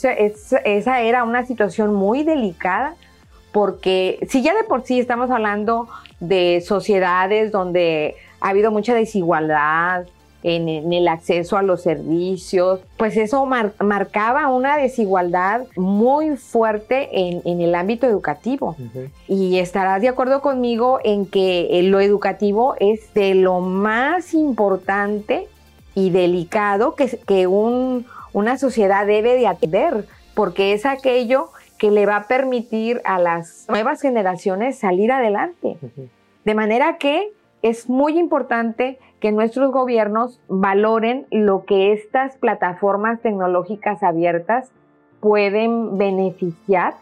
esa 0.76 1.00
era 1.00 1.24
una 1.24 1.44
situación 1.46 1.92
muy 1.92 2.22
delicada 2.22 2.94
porque 3.50 4.24
si 4.30 4.42
ya 4.42 4.54
de 4.54 4.62
por 4.62 4.84
sí 4.84 5.00
estamos 5.00 5.28
hablando 5.32 5.88
de 6.20 6.62
sociedades 6.64 7.50
donde 7.50 8.14
ha 8.40 8.50
habido 8.50 8.70
mucha 8.70 8.94
desigualdad, 8.94 10.06
en, 10.44 10.92
el 10.92 11.08
acceso 11.08 11.56
a 11.56 11.62
los 11.62 11.82
servicios, 11.82 12.80
pues 12.98 13.16
eso 13.16 13.46
marcaba 13.46 14.48
una 14.48 14.76
desigualdad 14.76 15.62
muy 15.74 16.36
fuerte 16.36 17.08
en, 17.12 17.60
el 17.60 17.74
ámbito 17.74 18.06
educativo. 18.06 18.76
Y 19.26 19.58
estarás 19.58 20.02
de 20.02 20.08
acuerdo 20.08 20.42
conmigo 20.42 21.00
en 21.02 21.24
que 21.26 21.80
lo 21.84 21.98
educativo 21.98 22.76
es 22.78 23.12
de 23.14 23.34
lo 23.34 23.60
más 23.60 24.34
importante 24.34 25.48
y 25.94 26.10
delicado 26.10 26.94
que, 26.94 27.18
que 27.26 27.46
una 27.46 28.58
sociedad 28.58 29.06
debe 29.06 29.36
de 29.36 29.46
atender, 29.46 30.06
porque 30.34 30.74
es 30.74 30.84
aquello 30.84 31.48
que 31.78 31.90
le 31.90 32.04
va 32.04 32.16
a 32.16 32.26
permitir 32.28 33.00
a 33.04 33.18
las 33.18 33.64
nuevas 33.68 34.02
generaciones 34.02 34.78
salir 34.78 35.10
adelante. 35.10 35.78
De 36.44 36.54
manera 36.54 36.98
que 36.98 37.32
es 37.64 37.88
muy 37.88 38.18
importante 38.18 38.98
que 39.20 39.32
nuestros 39.32 39.72
gobiernos 39.72 40.38
valoren 40.48 41.26
lo 41.30 41.64
que 41.64 41.94
estas 41.94 42.36
plataformas 42.36 43.22
tecnológicas 43.22 44.02
abiertas 44.02 44.70
pueden 45.20 45.96
beneficiar 45.96 46.92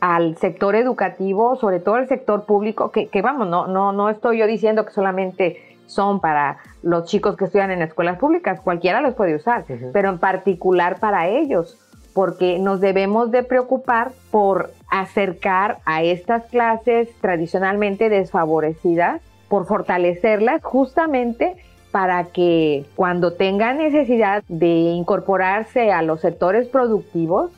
al 0.00 0.36
sector 0.38 0.74
educativo, 0.74 1.54
sobre 1.54 1.78
todo 1.78 1.94
al 1.94 2.08
sector 2.08 2.46
público, 2.46 2.90
que, 2.90 3.22
vamos, 3.22 3.46
no, 3.46 3.68
no, 3.68 3.92
no 3.92 4.10
estoy 4.10 4.38
yo 4.38 4.48
diciendo 4.48 4.84
que 4.84 4.90
solamente 4.90 5.62
son 5.86 6.20
para 6.20 6.58
los 6.82 7.04
chicos 7.04 7.36
que 7.36 7.44
estudian 7.44 7.70
en 7.70 7.82
escuelas 7.82 8.18
públicas, 8.18 8.60
cualquiera 8.60 9.00
los 9.00 9.14
puede 9.14 9.36
usar, 9.36 9.66
pero 9.92 10.08
en 10.08 10.18
particular 10.18 10.98
para 10.98 11.28
ellos, 11.28 11.78
porque 12.12 12.58
nos 12.58 12.80
debemos 12.80 13.30
de 13.30 13.44
preocupar 13.44 14.10
por 14.32 14.72
acercar 14.90 15.78
a 15.84 16.02
estas 16.02 16.44
clases 16.46 17.08
tradicionalmente 17.20 18.08
desfavorecidas 18.08 19.20
por 19.48 19.66
fortalecerlas 19.66 20.62
justamente 20.62 21.56
para 21.90 22.24
que 22.24 22.84
cuando 22.96 23.32
tengan 23.32 23.78
necesidad 23.78 24.42
de 24.48 24.66
incorporarse 24.66 25.90
a 25.90 26.02
los 26.02 26.20
sectores 26.20 26.68
productivos, 26.68 27.50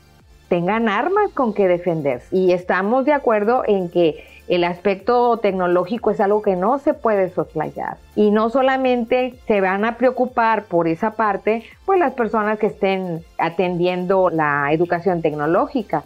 tengan 0.47 0.89
armas 0.89 1.31
con 1.33 1.53
que 1.53 1.67
defenderse. 1.67 2.35
Y 2.35 2.51
estamos 2.51 3.05
de 3.05 3.13
acuerdo 3.13 3.63
en 3.65 3.89
que 3.89 4.23
el 4.47 4.65
aspecto 4.65 5.37
tecnológico 5.37 6.11
es 6.11 6.19
algo 6.19 6.41
que 6.41 6.57
no 6.57 6.77
se 6.79 6.93
puede 6.93 7.29
soslayar. 7.29 7.95
Y 8.17 8.31
no 8.31 8.49
solamente 8.49 9.35
se 9.47 9.61
van 9.61 9.85
a 9.85 9.95
preocupar 9.95 10.63
por 10.65 10.89
esa 10.89 11.11
parte, 11.11 11.63
pues 11.85 11.99
las 11.99 12.13
personas 12.15 12.59
que 12.59 12.67
estén 12.67 13.23
atendiendo 13.37 14.29
la 14.29 14.73
educación 14.73 15.21
tecnológica, 15.21 16.03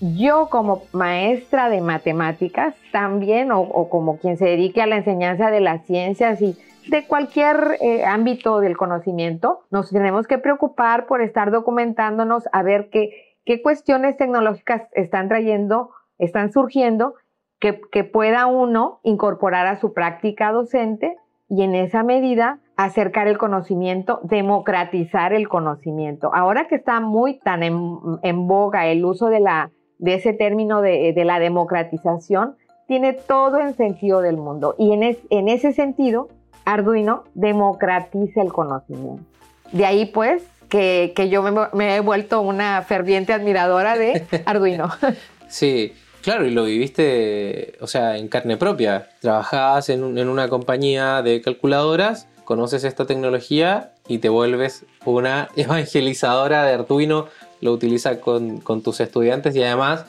yo 0.00 0.48
como 0.50 0.82
maestra 0.92 1.68
de 1.68 1.80
matemáticas 1.80 2.74
también, 2.92 3.50
o, 3.52 3.88
como 3.88 4.18
quien 4.18 4.36
se 4.36 4.46
dedique 4.46 4.82
a 4.82 4.86
la 4.86 4.96
enseñanza 4.96 5.50
de 5.50 5.60
las 5.60 5.86
ciencias 5.86 6.40
y 6.42 6.56
de 6.88 7.06
cualquier 7.06 7.78
eh, 7.80 8.04
ámbito 8.04 8.60
del 8.60 8.76
conocimiento, 8.76 9.60
nos 9.70 9.90
tenemos 9.90 10.26
que 10.26 10.38
preocupar 10.38 11.06
por 11.06 11.20
estar 11.20 11.50
documentándonos 11.50 12.44
a 12.52 12.62
ver 12.62 12.90
qué, 12.90 13.38
qué 13.44 13.62
cuestiones 13.62 14.16
tecnológicas 14.16 14.82
están 14.92 15.28
trayendo, 15.28 15.90
están 16.18 16.52
surgiendo, 16.52 17.14
que, 17.58 17.80
que 17.90 18.04
pueda 18.04 18.46
uno 18.46 19.00
incorporar 19.02 19.66
a 19.66 19.80
su 19.80 19.94
práctica 19.94 20.52
docente 20.52 21.16
y 21.48 21.62
en 21.62 21.74
esa 21.74 22.02
medida 22.02 22.60
acercar 22.76 23.28
el 23.28 23.38
conocimiento, 23.38 24.20
democratizar 24.24 25.32
el 25.32 25.48
conocimiento. 25.48 26.30
Ahora 26.34 26.66
que 26.68 26.74
está 26.74 27.00
muy 27.00 27.38
tan 27.38 27.62
en, 27.62 28.46
boga 28.46 28.86
el 28.86 29.04
uso 29.04 29.28
de, 29.28 29.40
la, 29.40 29.70
de 29.98 30.14
ese 30.14 30.32
término 30.32 30.80
de, 30.80 31.14
la 31.24 31.38
democratización, 31.38 32.56
tiene 32.86 33.12
todo 33.12 33.58
el 33.58 33.74
sentido 33.74 34.20
del 34.20 34.36
mundo. 34.36 34.74
Y 34.78 34.92
en, 34.92 35.16
en 35.30 35.48
ese 35.48 35.72
sentido, 35.72 36.28
Arduino 36.64 37.24
democratiza 37.34 38.42
el 38.42 38.52
conocimiento. 38.52 39.24
De 39.72 39.84
ahí 39.84 40.06
pues 40.06 40.42
que, 40.68 41.28
yo 41.30 41.42
me, 41.72 41.96
he 41.96 42.00
vuelto 42.00 42.40
una 42.40 42.82
ferviente 42.82 43.32
admiradora 43.32 43.96
de 43.96 44.24
Arduino. 44.46 44.90
Sí, 45.48 45.94
claro, 46.22 46.46
y 46.46 46.50
lo 46.50 46.64
viviste, 46.64 47.74
o 47.80 47.86
sea, 47.86 48.16
en 48.16 48.28
carne 48.28 48.56
propia. 48.56 49.08
Trabajabas 49.20 49.88
en, 49.88 50.18
en 50.18 50.28
una 50.28 50.48
compañía 50.48 51.22
de 51.22 51.40
calculadoras, 51.40 52.28
conoces 52.44 52.84
esta 52.84 53.06
tecnología 53.06 53.92
y 54.08 54.18
te 54.18 54.28
vuelves 54.28 54.84
una 55.04 55.48
evangelizadora 55.56 56.64
de 56.64 56.74
Arduino, 56.74 57.26
lo 57.60 57.72
utilizas 57.72 58.18
con, 58.18 58.60
tus 58.82 59.00
estudiantes 59.00 59.54
y 59.56 59.62
además, 59.62 60.04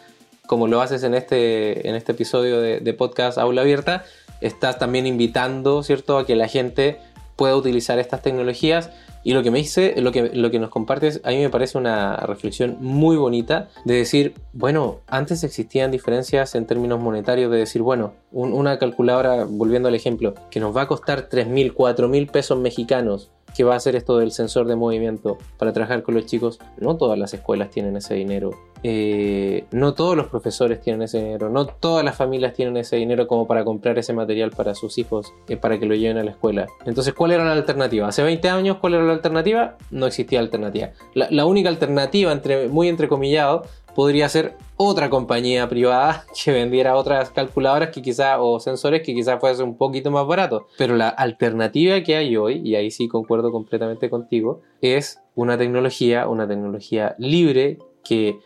como 0.48 0.68
lo 0.68 0.82
haces 0.82 1.04
en 1.04 1.14
este, 1.14 1.88
en 1.88 1.96
este 1.96 2.12
episodio 2.12 2.60
de, 2.62 2.94
podcast 2.94 3.38
Aula 3.38 3.62
Abierta, 3.62 4.04
estás 4.42 4.78
también 4.80 5.08
invitando, 5.08 5.84
¿cierto?, 5.84 6.18
a 6.18 6.26
que 6.26 6.36
la 6.36 6.48
gente 6.48 7.00
pueda 7.36 7.56
utilizar 7.56 8.00
estas 8.00 8.22
tecnologías 8.22 8.90
y 9.24 9.34
lo 9.34 9.44
que 9.44 9.52
me 9.52 9.58
dice, 9.58 9.94
lo 9.98 10.12
que, 10.12 10.30
lo 10.34 10.50
que 10.52 10.60
nos 10.60 10.70
compartes, 10.70 11.20
a 11.26 11.32
mí 11.32 11.38
me 11.38 11.50
parece 11.50 11.78
una 11.78 12.16
reflexión 12.16 12.78
muy 12.80 13.18
bonita 13.18 13.68
de 13.84 13.96
decir, 13.96 14.36
bueno, 14.54 15.02
antes 15.06 15.44
existían 15.44 15.92
diferencias 15.92 16.56
en 16.56 16.66
términos 16.66 17.00
monetarios, 17.00 17.52
de 17.52 17.58
decir, 17.58 17.82
bueno, 17.82 18.14
una 18.32 18.80
calculadora, 18.80 19.46
volviendo 19.46 19.90
al 19.90 19.96
ejemplo, 19.96 20.34
que 20.50 20.62
nos 20.62 20.76
va 20.76 20.84
a 20.84 20.88
costar 20.88 21.28
3.000, 21.30 21.74
4.000 21.74 22.32
pesos 22.32 22.58
mexicanos 22.58 23.30
que 23.58 23.64
va 23.64 23.74
a 23.74 23.78
hacer 23.78 23.96
esto 23.96 24.20
del 24.20 24.32
sensor 24.32 24.68
de 24.68 24.76
movimiento 24.76 25.40
para 25.58 25.74
trabajar 25.74 26.04
con 26.04 26.14
los 26.14 26.28
chicos, 26.28 26.60
no 26.78 26.96
todas 26.96 27.18
las 27.18 27.34
escuelas 27.34 27.72
tienen 27.72 27.98
ese 27.98 28.14
dinero. 28.14 28.52
Eh, 28.84 29.66
no 29.72 29.96
todos 29.96 30.16
los 30.16 30.28
profesores 30.28 30.80
tienen 30.80 31.02
ese 31.02 31.18
dinero, 31.18 31.50
no 31.50 31.66
todas 31.66 32.06
las 32.06 32.16
familias 32.16 32.54
tienen 32.54 32.78
ese 32.78 32.98
dinero 32.98 33.26
como 33.26 33.48
para 33.48 33.66
comprar 33.66 33.98
ese 33.98 34.14
material 34.14 34.52
para 34.52 34.76
sus 34.76 35.00
hijos, 35.00 35.34
eh, 35.48 35.58
para 35.58 35.80
que 35.80 35.88
lo 35.88 35.96
lleven 35.96 36.20
a 36.20 36.24
la 36.24 36.30
escuela. 36.30 36.68
Entonces, 36.86 37.16
¿cuál 37.16 37.32
era 37.32 37.44
la 37.44 37.54
alternativa? 37.54 38.08
Hace 38.08 38.22
20 38.22 38.48
años, 38.48 38.78
¿cuál 38.78 38.94
era 38.94 39.04
la 39.04 39.14
alternativa? 39.14 39.76
No 39.90 40.06
existía 40.06 40.40
alternativa. 40.40 40.92
La, 41.16 41.28
la 41.32 41.48
única 41.48 41.70
alternativa, 41.70 42.32
entre, 42.32 42.68
muy 42.68 42.90
entrecomillado, 42.90 43.64
podría 43.98 44.30
ser 44.30 44.56
otra 44.76 45.10
compañía 45.10 45.68
privada 45.68 46.24
que 46.46 46.52
vendiera 46.52 46.96
otras 46.96 47.32
calculadoras 47.32 47.90
que 47.90 48.04
quizá 48.04 48.40
o 48.40 48.60
sensores 48.60 49.02
que 49.02 49.16
quizás 49.16 49.40
fuese 49.40 49.64
un 49.64 49.76
poquito 49.76 50.12
más 50.12 50.28
barato. 50.28 50.68
Pero 50.78 50.96
la 50.96 51.10
alternativa 51.10 52.04
que 52.04 52.16
hay 52.16 52.38
hoy, 52.38 52.62
y 52.64 52.76
ahí 52.76 52.92
sí 52.92 53.08
concuerdo 53.08 53.52
completamente 53.52 54.12
contigo, 54.12 54.62
es 54.82 55.20
una 55.34 55.58
tecnología, 55.58 56.28
una 56.28 56.48
tecnología 56.48 57.16
libre 57.18 57.80
que, 58.04 58.38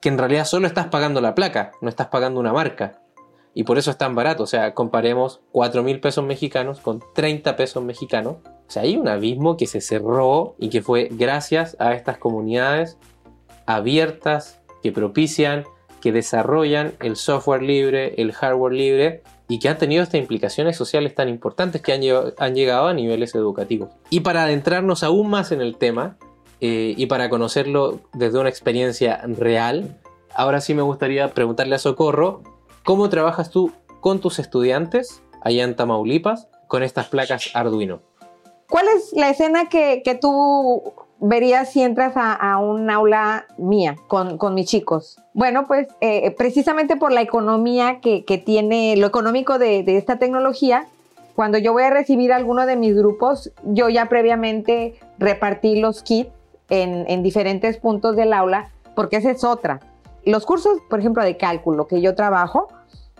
que 0.00 0.08
en 0.08 0.18
realidad 0.18 0.44
solo 0.44 0.68
estás 0.68 0.86
pagando 0.86 1.20
la 1.20 1.34
placa, 1.34 1.72
no 1.80 1.88
estás 1.88 2.06
pagando 2.06 2.38
una 2.38 2.52
marca. 2.52 3.02
Y 3.54 3.64
por 3.64 3.78
eso 3.78 3.90
es 3.90 3.98
tan 3.98 4.14
barato. 4.14 4.44
O 4.44 4.46
sea, 4.46 4.72
comparemos 4.72 5.40
4 5.50 5.82
mil 5.82 5.98
pesos 5.98 6.24
mexicanos 6.24 6.78
con 6.78 7.02
30 7.12 7.56
pesos 7.56 7.82
mexicanos. 7.82 8.36
O 8.44 8.70
sea, 8.70 8.82
hay 8.82 8.96
un 8.96 9.08
abismo 9.08 9.56
que 9.56 9.66
se 9.66 9.80
cerró 9.80 10.54
y 10.60 10.68
que 10.68 10.80
fue 10.80 11.08
gracias 11.10 11.76
a 11.80 11.92
estas 11.92 12.18
comunidades 12.18 12.98
abiertas, 13.66 14.61
que 14.82 14.92
propician, 14.92 15.64
que 16.00 16.12
desarrollan 16.12 16.94
el 17.00 17.16
software 17.16 17.62
libre, 17.62 18.14
el 18.18 18.32
hardware 18.32 18.72
libre 18.72 19.22
y 19.48 19.58
que 19.58 19.68
han 19.68 19.78
tenido 19.78 20.02
estas 20.02 20.20
implicaciones 20.20 20.76
sociales 20.76 21.14
tan 21.14 21.28
importantes 21.28 21.80
que 21.80 21.92
han, 21.92 22.54
llegado 22.54 22.88
a 22.88 22.94
niveles 22.94 23.34
educativos. 23.34 23.90
Y 24.10 24.20
para 24.20 24.44
adentrarnos 24.44 25.02
aún 25.02 25.30
más 25.30 25.52
en 25.52 25.60
el 25.60 25.76
tema 25.76 26.16
eh, 26.60 26.94
y 26.96 27.06
para 27.06 27.30
conocerlo 27.30 28.00
desde 28.14 28.38
una 28.38 28.48
experiencia 28.48 29.20
real, 29.26 30.00
ahora 30.34 30.60
sí 30.60 30.74
me 30.74 30.82
gustaría 30.82 31.32
preguntarle 31.34 31.76
a 31.76 31.78
Socorro, 31.78 32.42
¿cómo 32.82 33.08
trabajas 33.08 33.50
tú 33.50 33.72
con 34.00 34.20
tus 34.20 34.38
estudiantes 34.38 35.22
allá 35.42 35.64
en 35.64 35.76
Tamaulipas 35.76 36.48
con 36.66 36.82
estas 36.82 37.08
placas 37.08 37.50
Arduino? 37.54 38.00
¿Cuál 38.68 38.86
es 38.96 39.12
la 39.12 39.28
escena 39.28 39.68
que, 39.68 40.00
que 40.02 40.14
tú 40.14 40.94
verías 41.22 41.70
si 41.70 41.82
entras 41.82 42.12
a, 42.16 42.58
un 42.58 42.90
aula 42.90 43.46
mía 43.56 43.96
con, 44.08 44.54
mis 44.54 44.66
chicos? 44.66 45.18
Bueno, 45.32 45.66
pues 45.66 45.86
eh, 46.00 46.30
precisamente 46.32 46.96
por 46.96 47.12
la 47.12 47.22
economía 47.22 48.00
que, 48.00 48.42
tiene, 48.44 48.96
lo 48.96 49.06
económico 49.06 49.58
de, 49.58 49.84
esta 49.86 50.18
tecnología, 50.18 50.88
cuando 51.34 51.58
yo 51.58 51.72
voy 51.72 51.84
a 51.84 51.90
recibir 51.90 52.32
alguno 52.32 52.66
de 52.66 52.76
mis 52.76 52.94
grupos, 52.94 53.52
yo 53.64 53.88
ya 53.88 54.06
previamente 54.06 54.96
repartí 55.18 55.80
los 55.80 56.02
kits 56.02 56.30
en, 56.68 57.04
en 57.08 57.22
diferentes 57.22 57.78
puntos 57.78 58.16
del 58.16 58.32
aula, 58.32 58.70
porque 58.94 59.16
esa 59.16 59.30
es 59.30 59.44
otra. 59.44 59.80
Los 60.24 60.44
cursos, 60.44 60.78
por 60.90 60.98
ejemplo, 60.98 61.22
de 61.24 61.36
cálculo 61.36 61.86
que 61.86 62.00
yo 62.00 62.14
trabajo, 62.14 62.68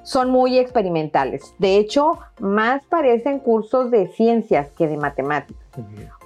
son 0.02 0.30
muy 0.30 0.58
experimentales. 0.58 1.54
De 1.58 1.76
hecho, 1.76 2.18
más 2.40 2.82
parecen 2.88 3.38
cursos 3.38 3.90
de 3.92 4.08
ciencias 4.08 4.72
que 4.72 4.88
de 4.88 4.96
matemáticas, 4.96 5.62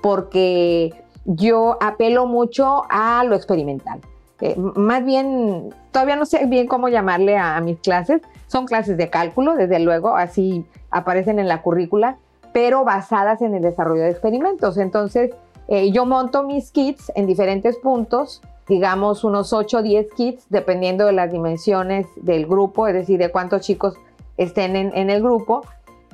porque 0.03 0.95
yo 1.27 1.77
apelo 1.81 2.27
mucho 2.27 2.85
a 2.89 3.25
lo 3.25 3.35
experimental. 3.35 4.01
Eh, 4.41 4.57
más 4.57 5.05
bien, 5.05 5.75
todavía 5.93 6.17
no 6.17 6.27
sé 6.27 6.47
bien 6.47 6.67
cómo 6.67 6.89
llamarle 6.89 7.37
a, 7.37 7.61
mis 7.61 7.79
clases. 7.79 8.23
Son 8.47 8.67
clases 8.67 8.97
de 8.97 9.11
cálculo, 9.11 9.57
desde 9.57 9.79
luego, 9.81 10.17
así 10.17 10.65
aparecen 10.91 11.39
en 11.39 11.49
la 11.49 11.63
currícula, 11.63 12.19
pero 12.53 12.85
basadas 12.85 13.43
en 13.43 13.55
el 13.55 13.63
desarrollo 13.63 14.03
de 14.03 14.11
experimentos. 14.11 14.79
Entonces, 14.79 15.33
eh, 15.69 15.91
yo 15.91 16.07
monto 16.07 16.43
mis 16.45 16.71
kits 16.71 17.11
en 17.17 17.27
diferentes 17.27 17.77
puntos, 17.77 18.41
digamos 18.69 19.25
unos 19.25 19.53
8 19.53 19.79
o 19.79 19.83
10 19.83 20.13
kits, 20.15 20.47
dependiendo 20.49 21.07
de 21.07 21.13
las 21.13 21.33
dimensiones 21.33 22.07
del 22.17 22.47
grupo, 22.47 22.87
es 22.87 22.95
decir, 22.95 23.19
de 23.19 23.31
cuántos 23.31 23.63
chicos 23.63 23.95
estén 24.37 24.77
en 24.77 25.11
el 25.11 25.23
grupo 25.23 25.63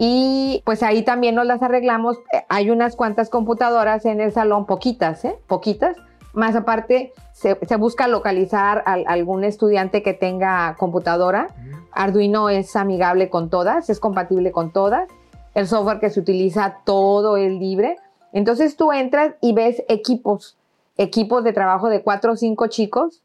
y 0.05 0.62
pues 0.65 0.83
ahí 0.83 1.05
también 1.05 1.37
nos 1.37 1.47
las 1.47 1.62
arreglamos. 1.62 2.17
Eh, 2.33 2.45
hay 2.49 2.71
unas 2.71 2.97
cuantas 2.97 3.31
computadoras 3.31 4.05
en 4.05 4.21
el 4.21 4.33
salón, 4.33 4.67
poquitas, 4.67 5.25
¿eh? 5.25 5.38
Poquitas. 5.47 5.97
Más 6.33 6.57
aparte, 6.57 7.12
se, 7.33 7.55
busca 7.77 8.09
localizar 8.09 8.83
a, 8.85 8.95
algún 8.95 9.45
estudiante 9.45 10.03
que 10.03 10.12
tenga 10.12 10.75
computadora. 10.77 11.55
Arduino 11.93 12.49
es 12.49 12.75
amigable 12.75 13.31
con 13.31 13.49
todas, 13.49 13.91
es 13.91 14.01
compatible 14.01 14.51
con 14.51 14.73
todas. 14.73 15.09
El 15.55 15.69
software 15.69 16.01
que 16.01 16.11
se 16.11 16.19
utiliza 16.19 16.79
todo 16.85 17.37
es 17.37 17.53
libre. 17.53 17.97
Entonces 18.33 18.77
tú 18.77 18.91
entras 18.91 19.35
y 19.41 19.53
ves 19.53 19.85
equipos, 19.88 20.57
equipos 20.97 21.45
de 21.45 21.53
trabajo 21.53 21.88
de 21.88 22.03
cuatro 22.03 22.33
o 22.33 22.37
cinco 22.37 22.67
chicos 22.67 23.23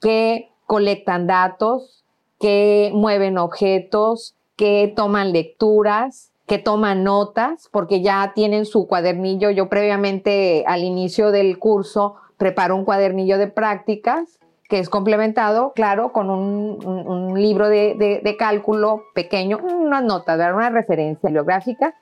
que 0.00 0.48
colectan 0.66 1.26
datos, 1.26 2.04
que 2.38 2.92
mueven 2.94 3.36
objetos, 3.36 4.36
que 4.60 4.92
toman 4.94 5.32
lecturas, 5.32 6.32
que 6.46 6.58
toman 6.58 7.02
notas, 7.02 7.70
porque 7.72 8.02
ya 8.02 8.32
tienen 8.34 8.66
su 8.66 8.86
cuadernillo. 8.86 9.48
Yo 9.48 9.70
previamente 9.70 10.64
al 10.66 10.84
inicio 10.84 11.30
del 11.30 11.58
curso 11.58 12.16
preparo 12.36 12.76
un 12.76 12.84
cuadernillo 12.84 13.38
de 13.38 13.46
prácticas 13.46 14.38
que 14.68 14.78
es 14.78 14.90
complementado, 14.90 15.72
claro, 15.74 16.12
con 16.12 16.28
un, 16.28 17.40
libro 17.40 17.70
de, 17.70 18.36
cálculo 18.38 19.04
pequeño, 19.14 19.60
unas 19.62 20.04
notas, 20.04 20.38
una 20.52 20.68
referencia 20.68 21.28
bibliográfica. 21.28 21.94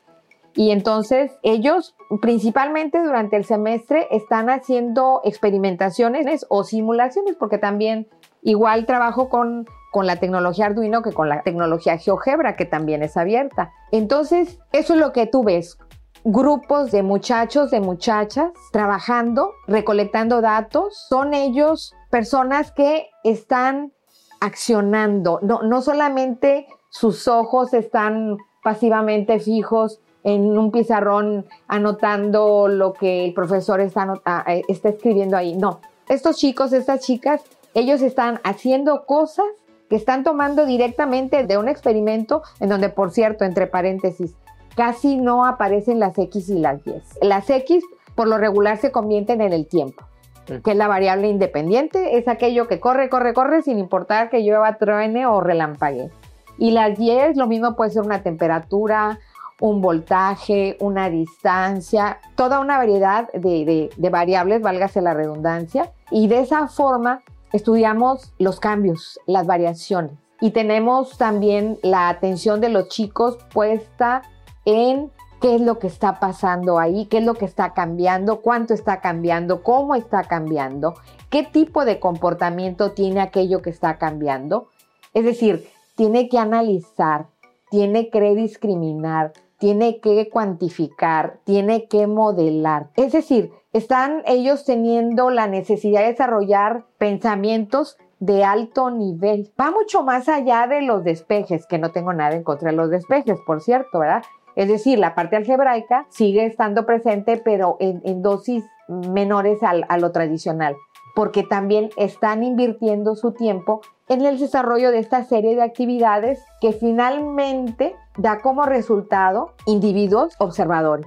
Y 0.57 0.73
entonces 0.73 1.31
ellos 1.45 1.95
principalmente 2.21 3.01
durante 3.01 3.37
el 3.37 3.45
semestre 3.45 4.09
están 4.11 4.51
haciendo 4.51 5.21
experimentaciones 5.23 6.45
o 6.49 6.65
simulaciones, 6.65 7.37
porque 7.37 7.59
también 7.59 8.09
igual 8.43 8.85
trabajo 8.85 9.29
con 9.29 9.69
con 9.91 10.07
la 10.07 10.17
tecnología 10.17 10.67
Arduino 10.67 11.03
que 11.03 11.13
con 11.13 11.29
la 11.29 11.43
tecnología 11.43 11.99
GeoGebra, 11.99 12.57
que 12.57 12.65
también 12.65 13.03
es 13.03 13.17
abierta. 13.17 13.73
Entonces, 13.91 14.59
eso 14.73 14.95
es 14.95 15.01
lo 15.01 15.13
que 15.13 15.27
tú 15.27 15.45
ves. 15.45 15.79
Grupos 16.25 16.91
de 16.91 17.03
muchachos, 17.03 17.71
de 17.71 17.81
muchachas 17.81 18.51
trabajando, 18.73 19.53
recolectando 19.67 20.41
datos. 20.41 21.07
Son 21.09 21.33
ellos 21.33 21.95
personas 22.11 22.73
que 22.73 23.09
están 23.25 23.93
accionando. 24.41 25.39
No, 25.43 25.63
no 25.63 25.81
solamente 25.83 26.67
sus 26.91 27.29
ojos 27.29 27.73
están 27.75 28.37
pasivamente 28.63 29.39
fijos 29.39 30.01
en 30.25 30.59
un 30.59 30.71
pizarrón 30.71 31.47
anotando 31.69 32.69
lo 32.69 32.93
que 32.93 33.25
el 33.25 33.35
profesor 33.35 33.81
está, 33.81 34.15
ah, 34.25 34.45
eh, 34.49 34.63
está 34.69 34.91
escribiendo 34.91 35.37
ahí. 35.37 35.57
No, 35.57 35.81
estos 36.09 36.37
chicos, 36.37 36.73
estas 36.73 37.01
chicas, 37.01 37.43
ellos 37.75 38.03
están 38.03 38.41
haciendo 38.45 39.07
cosas 39.07 39.47
que 39.89 39.97
están 39.97 40.25
tomando 40.25 40.67
directamente 40.67 41.45
de 41.45 41.59
un 41.59 41.69
experimento 41.69 42.43
en 42.61 42.69
donde, 42.69 42.89
por 42.89 43.11
cierto, 43.11 43.45
entre 43.45 43.67
paréntesis, 43.67 44.35
casi 44.77 45.17
no 45.17 45.45
aparecen 45.45 45.99
las 45.99 46.17
X 46.19 46.49
y 46.49 46.59
las 46.59 46.87
Y. 46.87 46.95
Las 47.23 47.49
X 47.51 47.85
por 48.15 48.29
lo 48.29 48.39
regular 48.39 48.79
se 48.79 48.91
convierten 48.91 49.41
en 49.41 49.53
el 49.53 49.67
tiempo, 49.67 50.05
mm. 50.49 50.63
que 50.63 50.73
es 50.73 50.77
la 50.77 50.89
variable 50.89 51.29
independiente, 51.29 52.19
es 52.19 52.29
aquello 52.29 52.69
que 52.69 52.81
corre, 52.81 53.09
corre, 53.09 53.33
corre 53.33 53.63
sin 53.63 53.79
importar 53.79 54.31
que 54.31 54.43
llueva, 54.43 54.77
truene 54.77 55.27
o 55.27 55.41
relampague. 55.41 56.11
Y 56.59 56.73
las 56.73 56.99
Y, 56.99 57.17
lo 57.37 57.47
mismo 57.47 57.77
puede 57.77 57.91
ser 57.91 58.03
una 58.03 58.23
temperatura 58.23 59.19
un 59.61 59.81
voltaje, 59.81 60.77
una 60.81 61.11
distancia, 61.11 62.21
toda 62.37 62.61
una 62.61 62.79
variedad 62.79 63.29
de, 63.33 63.91
de, 63.97 64.11
variables, 64.11 64.63
válgase 64.63 65.01
la 65.01 65.15
redundancia, 65.15 65.91
y 66.11 66.29
de 66.29 66.41
esa 66.41 66.69
forma 66.69 67.23
estudiamos 67.53 68.33
los 68.39 68.61
cambios, 68.61 69.21
las 69.27 69.47
variaciones. 69.47 70.13
Y 70.41 70.51
tenemos 70.51 71.19
también 71.19 71.79
la 71.83 72.09
atención 72.09 72.61
de 72.61 72.69
los 72.69 72.89
chicos 72.89 73.39
puesta 73.53 74.23
en 74.65 75.11
qué 75.41 75.57
es 75.57 75.61
lo 75.61 75.79
que 75.79 75.87
está 75.87 76.21
pasando 76.21 76.79
ahí, 76.79 77.07
qué 77.07 77.19
es 77.19 77.25
lo 77.25 77.35
que 77.35 77.45
está 77.45 77.75
cambiando, 77.75 78.41
cuánto 78.41 78.75
está 78.75 79.01
cambiando, 79.01 79.63
cómo 79.63 79.95
está 79.95 80.25
cambiando, 80.25 80.95
qué 81.31 81.43
tipo 81.43 81.85
de 81.85 82.01
comportamiento 82.01 82.93
tiene 82.93 83.21
aquello 83.21 83.63
que 83.63 83.71
está 83.71 83.99
cambiando. 83.99 84.69
Es 85.15 85.25
decir, 85.25 85.69
tiene 85.97 86.29
que 86.29 86.39
analizar, 86.39 87.27
tiene 87.71 88.11
que 88.11 88.35
discriminar, 88.35 89.33
tiene 89.59 90.01
que 90.01 90.29
cuantificar, 90.31 91.41
tiene 91.45 91.89
que 91.89 92.07
modelar. 92.07 92.91
Es 92.97 93.13
decir, 93.13 93.53
están 93.73 94.23
ellos 94.27 94.65
teniendo 94.65 95.31
la 95.31 95.47
necesidad 95.47 96.01
de 96.01 96.09
desarrollar 96.09 96.85
pensamientos 96.99 97.97
de 98.21 98.45
alto 98.45 98.91
nivel. 98.91 99.53
Va 99.61 99.71
mucho 99.71 100.03
más 100.03 100.29
allá 100.29 100.67
de 100.67 100.83
los 100.83 101.05
despejes, 101.05 101.67
que 101.67 101.79
no 101.79 101.91
tengo 101.91 102.13
nada 102.13 102.35
en 102.35 102.43
contra 102.43 102.71
de 102.71 102.77
los 102.77 102.91
despejes, 102.91 103.39
por 103.47 103.61
cierto, 103.61 104.01
¿verdad? 104.01 104.23
Es 104.57 104.69
decir, 104.69 104.99
la 104.99 105.15
parte 105.15 105.37
algebraica 105.37 106.07
sigue 106.09 106.45
estando 106.45 106.85
presente, 106.85 107.37
pero 107.37 107.77
en, 107.79 108.23
dosis 108.23 108.65
menores 108.89 109.61
a 109.63 109.99
lo 109.99 110.11
tradicional, 110.11 110.75
porque 111.15 111.45
también 111.45 111.91
están 111.97 112.43
invirtiendo 112.43 113.15
su 113.15 113.33
tiempo 113.33 113.83
en 114.09 114.25
el 114.25 114.39
desarrollo 114.39 114.91
de 114.91 114.99
esta 114.99 115.23
serie 115.25 115.55
de 115.55 115.63
actividades 115.63 116.43
que 116.61 116.73
finalmente 116.73 117.95
da 118.17 118.41
como 118.41 118.65
resultado 118.65 119.53
individuos 119.67 120.35
observadores, 120.39 121.07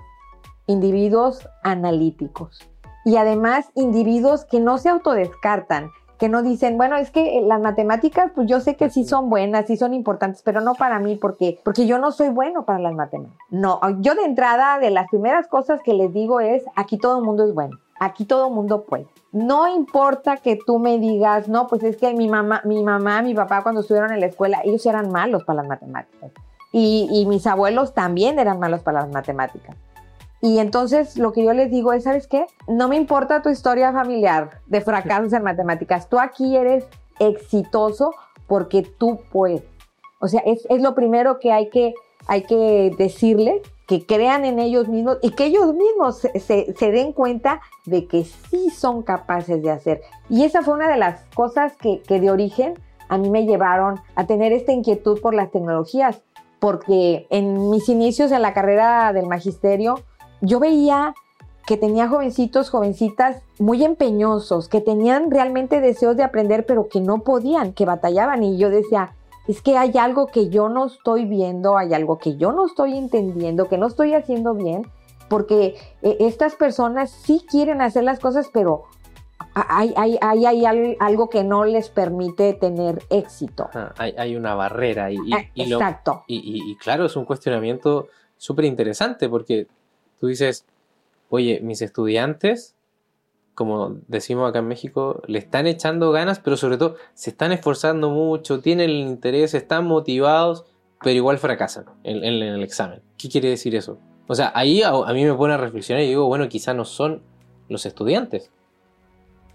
individuos 0.68 1.48
analíticos 1.64 2.72
y 3.06 3.18
además 3.18 3.70
individuos 3.76 4.46
que 4.46 4.60
no 4.60 4.78
se 4.78 4.90
autodescartan, 4.90 5.90
que 6.22 6.30
no 6.30 6.44
dicen, 6.44 6.78
bueno, 6.78 6.98
es 6.98 7.10
que 7.10 7.40
eh, 7.40 7.42
las 7.42 7.60
matemáticas, 7.60 8.32
pues 8.36 8.48
yo 8.48 8.60
sé 8.60 8.76
que 8.76 8.92
sí 8.92 9.06
son 9.06 9.28
buenas, 9.30 9.66
sí 9.66 9.76
son 9.76 9.96
importantes, 9.96 10.44
pero 10.44 10.62
no 10.62 10.76
para 10.76 11.00
mí, 11.00 11.16
porque, 11.16 11.60
porque 11.64 11.88
yo 11.88 11.98
no 11.98 12.12
soy 12.12 12.30
bueno 12.30 12.64
para 12.64 12.78
las 12.78 12.94
matemáticas. 12.94 13.40
No, 13.50 13.80
yo 14.02 14.14
de 14.14 14.26
entrada, 14.26 14.78
de 14.78 14.92
las 14.92 15.10
primeras 15.10 15.48
cosas 15.48 15.82
que 15.84 15.96
les 15.96 16.14
digo 16.14 16.40
es, 16.40 16.64
aquí 16.76 17.00
todo 17.00 17.18
el 17.18 17.26
mundo 17.26 17.44
es 17.44 17.56
bueno, 17.56 17.80
aquí 18.00 18.26
todo 18.26 18.50
el 18.50 18.54
mundo 18.54 18.84
puede. 18.84 19.08
No 19.32 19.68
importa 19.68 20.38
que 20.38 20.60
tú 20.64 20.78
me 20.78 21.00
digas, 21.00 21.48
no, 21.48 21.66
pues 21.66 21.82
es 21.82 21.98
que 21.98 22.14
mi 22.14 22.28
mamá, 22.28 22.62
mi 22.66 22.84
mamá, 22.84 23.24
mi 23.24 23.34
papá 23.34 23.64
cuando 23.64 23.82
estuvieron 23.82 24.14
en 24.14 24.20
la 24.20 24.28
escuela, 24.28 24.62
ellos 24.64 24.86
eran 24.86 25.12
malos 25.12 25.44
para 25.44 25.64
las 25.64 25.68
matemáticas. 25.68 26.32
Y, 26.72 27.10
y 27.12 27.26
mis 27.26 27.48
abuelos 27.48 27.96
también 27.96 28.38
eran 28.38 28.60
malos 28.60 28.84
para 28.84 29.02
las 29.02 29.12
matemáticas. 29.12 29.76
Y 30.42 30.58
entonces 30.58 31.18
lo 31.18 31.32
que 31.34 31.44
yo 31.44 31.54
les 31.54 31.70
digo 31.70 31.94
es, 31.94 32.04
¿sabes 32.04 32.28
qué? 32.28 32.48
No 32.68 32.88
me 32.88 32.96
importa 32.96 33.44
tu 33.44 33.50
historia 33.50 33.94
familiar 33.94 34.62
de 34.66 34.82
fracasos 34.82 35.34
en 35.34 35.44
matemáticas. 35.44 36.10
Tú 36.10 36.20
aquí 36.20 36.58
eres 36.58 36.86
exitoso 37.20 38.12
porque 38.48 38.82
tú 38.82 39.20
puedes. 39.32 39.64
O 40.20 40.28
sea, 40.28 40.42
es, 40.46 40.66
lo 40.82 40.96
primero 40.96 41.40
que 41.40 41.52
hay 41.52 41.70
que, 41.70 41.94
hay 42.28 42.44
que 42.44 42.94
decirle, 42.98 43.62
que 43.88 44.06
crean 44.06 44.46
en 44.46 44.58
ellos 44.58 44.88
mismos 44.88 45.18
y 45.22 45.32
que 45.32 45.46
ellos 45.46 45.74
mismos 45.74 46.18
se, 46.18 46.92
den 46.92 47.14
cuenta 47.14 47.62
de 47.86 48.08
que 48.08 48.24
sí 48.24 48.70
son 48.72 49.04
capaces 49.04 49.62
de 49.62 49.70
hacer. 49.70 50.02
Y 50.30 50.44
esa 50.44 50.64
fue 50.64 50.74
una 50.74 50.90
de 50.90 50.98
las 50.98 51.24
cosas 51.36 51.76
que, 51.78 52.02
que 52.02 52.20
de 52.20 52.32
origen 52.32 52.76
a 53.10 53.18
mí 53.18 53.30
me 53.30 53.46
llevaron 53.46 54.00
a 54.16 54.26
tener 54.26 54.54
esta 54.54 54.72
inquietud 54.72 55.20
por 55.20 55.34
las 55.34 55.52
tecnologías, 55.52 56.22
porque 56.60 57.28
en 57.30 57.70
mis 57.70 57.90
inicios 57.90 58.32
en 58.32 58.42
la 58.42 58.54
carrera 58.54 59.12
del 59.12 59.26
magisterio, 59.26 59.96
yo 60.42 60.60
veía 60.60 61.14
que 61.66 61.78
tenía 61.78 62.10
jovencitos, 62.10 62.70
jovencitas 62.70 63.44
muy 63.60 63.84
empeñosos, 63.84 64.68
que 64.68 64.82
tenían 64.82 65.32
realmente 65.32 65.80
deseos 65.80 66.18
de 66.18 66.24
aprender, 66.24 66.66
pero 66.66 66.90
que 66.90 67.00
no 67.00 67.20
podían, 67.20 67.74
que 67.74 67.86
batallaban. 67.86 68.44
Y 68.44 68.58
yo 68.58 68.70
decía, 68.70 69.14
es 69.48 69.62
que 69.62 69.78
hay 69.78 69.98
algo 69.98 70.28
que 70.28 70.50
yo 70.50 70.70
no 70.70 70.88
estoy 70.88 71.26
viendo, 71.26 71.78
hay 71.78 71.94
algo 71.94 72.18
que 72.18 72.36
yo 72.38 72.52
no 72.52 72.66
estoy 72.66 72.98
entendiendo, 72.98 73.68
que 73.68 73.78
no 73.78 73.88
estoy 73.88 74.14
haciendo 74.14 74.54
bien, 74.54 74.88
porque 75.30 75.76
eh, 76.02 76.18
estas 76.20 76.56
personas 76.56 77.12
sí 77.12 77.46
quieren 77.50 77.82
hacer 77.82 78.04
las 78.04 78.20
cosas, 78.20 78.50
pero 78.52 78.84
hay, 79.54 79.94
hay, 80.22 80.96
algo 81.00 81.30
que 81.30 81.44
no 81.44 81.66
les 81.66 81.90
permite 81.90 82.54
tener 82.54 83.04
éxito. 83.10 83.70
hay, 83.98 84.36
una 84.36 84.56
barrera. 84.56 85.12
Y, 85.12 85.18
y, 85.56 85.74
Exacto. 85.74 86.24
y, 86.28 86.76
claro, 86.78 87.06
es 87.06 87.16
un 87.16 87.26
cuestionamiento 87.26 88.08
súper 88.38 88.66
interesante 88.66 89.30
porque 89.30 89.68
tú 90.22 90.28
dices, 90.28 90.66
oye, 91.30 91.60
mis 91.62 91.82
estudiantes, 91.82 92.76
como 93.56 93.98
decimos 94.08 94.48
acá 94.48 94.60
en 94.60 94.68
México, 94.68 95.22
le 95.26 95.40
están 95.40 95.66
echando 95.66 96.12
ganas, 96.12 96.40
pero 96.40 96.58
sobre 96.58 96.78
todo 96.78 96.96
se 97.16 97.32
están 97.32 97.52
esforzando 97.52 98.12
mucho, 98.12 98.62
tienen 98.62 98.92
interés, 98.92 99.56
están 99.56 99.86
motivados, 99.86 100.66
pero 101.02 101.16
igual 101.16 101.40
fracasan 101.40 101.86
en, 102.04 102.24
el 102.24 102.62
examen. 102.62 103.02
¿Qué 103.18 103.30
quiere 103.30 103.50
decir 103.50 103.76
eso? 103.76 103.98
O 104.28 104.36
sea, 104.36 104.52
ahí 104.54 104.84
a, 104.84 104.92
mí 105.12 105.26
me 105.26 105.34
pone 105.34 105.56
a 105.56 105.58
reflexionar 105.58 106.04
y 106.04 106.08
digo, 106.08 106.28
bueno, 106.28 106.48
quizá 106.48 106.76
no 106.76 106.86
son 106.86 107.24
los 107.68 107.88
estudiantes. 107.88 108.52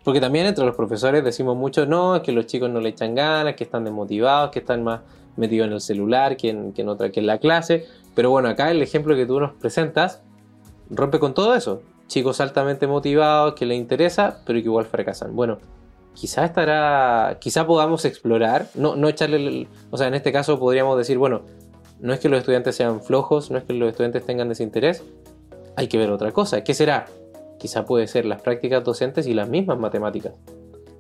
Porque 0.03 0.21
también 0.21 0.47
entre 0.47 0.65
los 0.65 0.75
profesores 0.75 1.25
decimos 1.25 1.57
mucho, 1.57 1.87
no, 1.87 2.17
es 2.17 2.23
que 2.23 2.33
los 2.33 2.47
chicos 2.47 2.71
no 2.71 2.81
le 2.81 2.89
echan 2.89 3.15
ganas, 3.15 3.55
que 3.55 3.65
están 3.65 3.85
desmotivados, 3.85 4.51
que 4.51 4.59
están 4.59 4.83
más 4.83 5.01
metidos 5.37 5.69
en 5.69 5.75
el 5.75 5.81
celular 5.81 6.37
que 6.37 6.51
en, 6.51 6.73
que 6.73 6.85
otra, 6.85 7.11
que 7.11 7.21
en 7.21 7.27
la 7.27 7.39
clase. 7.39 7.87
Pero 8.17 8.31
bueno, 8.31 8.49
acá 8.49 8.71
el 8.71 8.83
ejemplo 8.83 9.15
que 9.15 9.27
tú 9.27 9.39
nos 9.39 9.53
presentas 9.55 10.23
rompe 10.91 11.19
con 11.19 11.35
todo 11.35 11.55
eso. 11.55 11.83
Chicos 12.07 12.41
altamente 12.41 12.87
motivados, 12.87 13.55
que 13.55 13.67
les 13.67 13.79
interesa, 13.79 14.41
pero 14.47 14.59
que 14.59 14.67
igual 14.67 14.87
fracasan. 14.87 15.35
Bueno, 15.35 15.59
quizá 16.15 16.45
estará, 16.45 17.39
quizá 17.41 17.67
podamos 17.67 18.05
explorar, 18.05 18.69
no, 18.75 18.97
no 18.97 19.09
echarle, 19.09 19.69
o 19.91 19.97
sea, 19.97 20.07
en 20.07 20.15
este 20.15 20.33
caso 20.33 20.59
podríamos 20.59 20.97
decir, 20.97 21.19
bueno, 21.19 21.43
no 22.01 22.13
es 22.13 22.21
que 22.21 22.29
los 22.29 22.41
estudiantes 22.41 22.77
sean 22.77 23.01
flojos, 23.01 23.51
no 23.51 23.59
es 23.59 23.65
que 23.65 23.73
los 23.73 23.89
estudiantes 23.89 24.25
tengan 24.25 24.49
desinterés, 24.49 25.03
hay 25.77 25.89
que 25.89 25.99
ver 25.99 26.11
otra 26.11 26.33
cosa. 26.33 26.63
¿Qué 26.65 26.75
será? 26.75 27.07
Quizá 27.59 27.85
puede 27.85 28.07
ser 28.07 28.25
las 28.25 28.41
prácticas 28.41 28.85
docentes 28.85 29.27
y 29.27 29.35
las 29.35 29.49
mismas 29.49 29.79
matemáticas. 29.79 30.33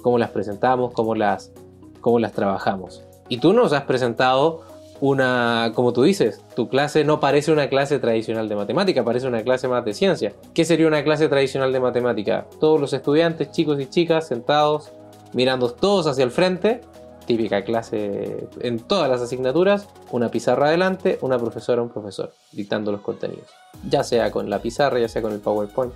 Cómo 0.03 0.18
las 0.18 0.31
presentamos, 0.31 0.92
cómo 0.92 1.14
las, 1.14 1.53
cómo 2.01 2.18
las 2.18 2.33
trabajamos. 2.33 3.03
Y 3.29 3.38
tú 3.38 3.53
nos 3.53 3.72
has 3.72 3.83
presentado 3.83 4.62
una, 5.00 5.72
como 5.74 5.92
tú 5.92 6.02
dices, 6.02 6.42
tu 6.54 6.68
clase 6.68 7.04
no 7.04 7.20
parece 7.20 7.52
una 7.52 7.68
clase 7.68 7.98
tradicional 7.98 8.48
de 8.48 8.56
matemática, 8.56 9.04
parece 9.04 9.26
una 9.26 9.42
clase 9.42 9.68
más 9.68 9.85
de 9.85 9.94
ciencia. 9.94 10.32
¿Qué 10.54 10.64
sería 10.64 10.87
una 10.87 11.04
clase 11.04 11.28
tradicional 11.28 11.72
de 11.72 11.80
matemática? 11.80 12.46
Todos 12.61 12.80
los 12.80 12.92
estudiantes, 12.92 13.50
chicos 13.50 13.80
y 13.80 13.87
chicas, 13.87 14.28
sentados, 14.28 14.92
mirando 15.32 15.70
todos 15.70 16.06
hacia 16.06 16.24
el 16.24 16.30
frente, 16.30 16.80
típica 17.26 17.64
clase 17.64 18.48
en 18.60 18.78
todas 18.78 19.10
las 19.10 19.20
asignaturas, 19.20 19.88
una 20.10 20.30
pizarra 20.30 20.68
adelante, 20.68 21.18
una 21.20 21.38
profesora 21.38 21.82
o 21.82 21.84
un 21.84 21.90
profesor, 21.90 22.32
dictando 22.52 22.92
los 22.92 23.00
contenidos. 23.00 23.48
Ya 23.88 24.04
sea 24.04 24.30
con 24.30 24.48
la 24.48 24.60
pizarra, 24.60 24.98
ya 24.98 25.08
sea 25.08 25.20
con 25.20 25.32
el 25.32 25.40
PowerPoint. 25.40 25.92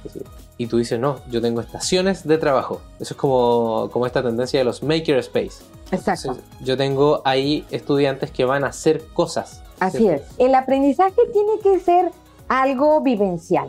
Y 0.58 0.66
tú 0.66 0.78
dices, 0.78 1.00
no, 1.00 1.20
yo 1.30 1.40
tengo 1.40 1.60
estaciones 1.60 2.26
de 2.26 2.36
trabajo. 2.36 2.82
Eso 2.98 3.14
es 3.14 3.18
como, 3.18 3.88
como 3.90 4.06
esta 4.06 4.22
tendencia 4.22 4.58
de 4.60 4.64
los 4.64 4.82
maker 4.82 5.16
space. 5.18 5.64
Exacto. 5.92 6.36
yo 6.62 6.76
tengo 6.76 7.22
ahí 7.24 7.64
estudiantes 7.70 8.30
que 8.30 8.44
van 8.44 8.64
a 8.64 8.68
hacer 8.68 9.04
cosas. 9.12 9.62
Así 9.80 10.06
es. 10.06 10.22
El 10.38 10.54
aprendizaje 10.54 11.20
tiene 11.32 11.58
que 11.62 11.80
ser 11.80 12.12
algo 12.48 13.00
vivencial, 13.00 13.68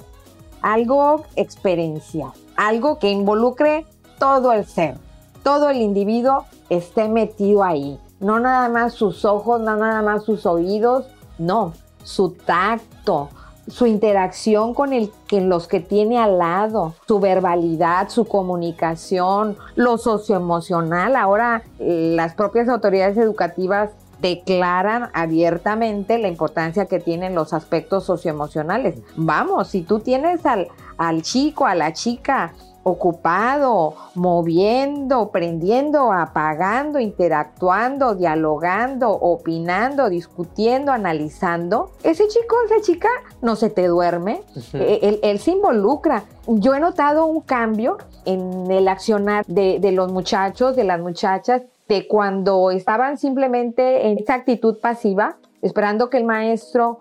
algo 0.62 1.24
experiencial, 1.36 2.32
algo 2.58 3.00
que 3.00 3.10
involucre 3.10 3.86
todo 4.20 4.52
el 4.54 4.66
ser, 4.66 4.98
todo 5.44 5.70
el 5.70 5.78
individuo 5.78 6.46
esté 6.70 7.08
metido 7.08 7.64
ahí. 7.64 8.00
No 8.20 8.40
nada 8.40 8.70
más 8.70 8.94
sus 8.94 9.26
ojos, 9.26 9.60
no 9.62 9.76
nada 9.76 10.02
más 10.02 10.24
sus 10.24 10.46
oídos, 10.46 11.06
no, 11.38 11.74
su 12.04 12.32
tacto, 12.32 13.30
su 13.68 13.86
interacción 13.86 14.74
con 14.74 14.92
los 15.32 15.68
que 15.68 15.80
tiene 15.80 16.20
al 16.20 16.38
lado, 16.38 16.94
su 17.08 17.20
verbalidad, 17.20 18.10
su 18.10 18.26
comunicación, 18.26 19.58
lo 19.76 19.98
socioemocional. 19.98 21.16
Ahora 21.16 21.64
las 21.80 22.36
propias 22.36 22.70
autoridades 22.70 23.18
educativas 23.18 23.92
declaran 24.20 25.10
abiertamente 25.14 26.20
la 26.20 26.28
importancia 26.28 26.86
que 26.86 27.00
tienen 27.00 27.34
los 27.34 27.54
aspectos 27.54 28.06
socioemocionales. 28.06 29.00
Vamos, 29.16 29.70
si 29.70 29.82
tú 29.82 30.00
tienes 30.00 30.46
al, 30.46 30.68
al 30.98 31.24
chico, 31.24 31.66
a 31.66 31.74
la 31.74 31.94
chica, 31.94 32.54
ocupado, 32.84 33.96
moviendo, 34.16 35.30
prendiendo, 35.30 36.12
apagando, 36.12 37.00
interactuando, 37.00 38.16
dialogando, 38.16 39.12
opinando, 39.12 40.10
discutiendo, 40.10 40.92
analizando, 40.92 41.92
ese 42.04 42.28
chico, 42.28 42.56
esa 42.66 42.82
chica 42.82 43.10
no 43.42 43.56
se 43.56 43.70
te 43.70 43.88
duerme, 43.88 44.42
e, 44.74 45.20
él, 45.22 45.40
se 45.40 45.52
involucra. 45.52 46.24
Yo 46.48 46.74
he 46.74 46.80
notado 46.80 47.26
un 47.26 47.42
cambio 47.42 47.98
en 48.26 48.70
el 48.72 48.88
accionar 48.88 49.46
de, 49.46 49.80
de 49.80 49.92
los 49.92 50.12
muchachos, 50.12 50.76
de 50.76 50.84
las 50.84 51.00
muchachas, 51.00 51.62
de 51.88 52.08
cuando 52.08 52.72
estaban 52.72 53.18
simplemente 53.18 54.08
en 54.08 54.18
esa 54.18 54.36
actitud 54.36 54.78
pasiva, 54.80 55.38
esperando 55.62 56.10
que 56.10 56.18
el 56.18 56.24
maestro 56.24 57.00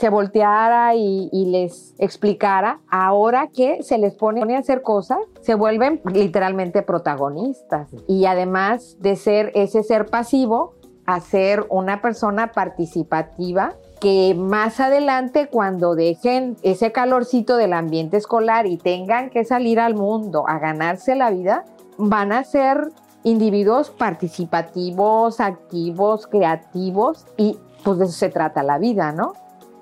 se 0.00 0.08
volteara 0.08 0.94
y, 0.94 1.28
les 1.44 1.94
explicara, 1.98 2.80
ahora 2.88 3.48
que 3.48 3.82
se 3.82 3.98
les 3.98 4.14
pone 4.14 4.56
a 4.56 4.58
hacer 4.58 4.80
cosas, 4.80 5.18
se 5.42 5.54
vuelven 5.54 6.00
literalmente 6.10 6.80
protagonistas. 6.80 7.88
Y 8.08 8.24
además 8.24 8.96
de 9.00 9.16
ser 9.16 9.52
ese 9.54 9.82
ser 9.82 10.06
pasivo, 10.06 10.72
a 11.04 11.20
ser 11.20 11.66
una 11.68 12.00
persona 12.00 12.52
participativa 12.52 13.74
que 14.00 14.34
más 14.34 14.80
adelante 14.80 15.48
cuando 15.48 15.94
dejen 15.94 16.56
ese 16.62 16.92
calorcito 16.92 17.56
del 17.56 17.74
ambiente 17.74 18.16
escolar 18.16 18.66
y 18.66 18.78
tengan 18.78 19.28
que 19.28 19.44
salir 19.44 19.78
al 19.80 19.94
mundo 19.94 20.44
a 20.48 20.58
ganarse 20.58 21.14
la 21.14 21.30
vida, 21.30 21.64
van 21.98 22.32
a 22.32 22.44
ser 22.44 22.90
individuos 23.22 23.90
participativos, 23.90 25.40
activos, 25.40 26.26
creativos 26.26 27.26
y 27.36 27.58
pues 27.84 27.98
de 27.98 28.04
eso 28.06 28.14
se 28.14 28.30
trata 28.30 28.62
la 28.62 28.78
vida, 28.78 29.12
¿no? 29.12 29.34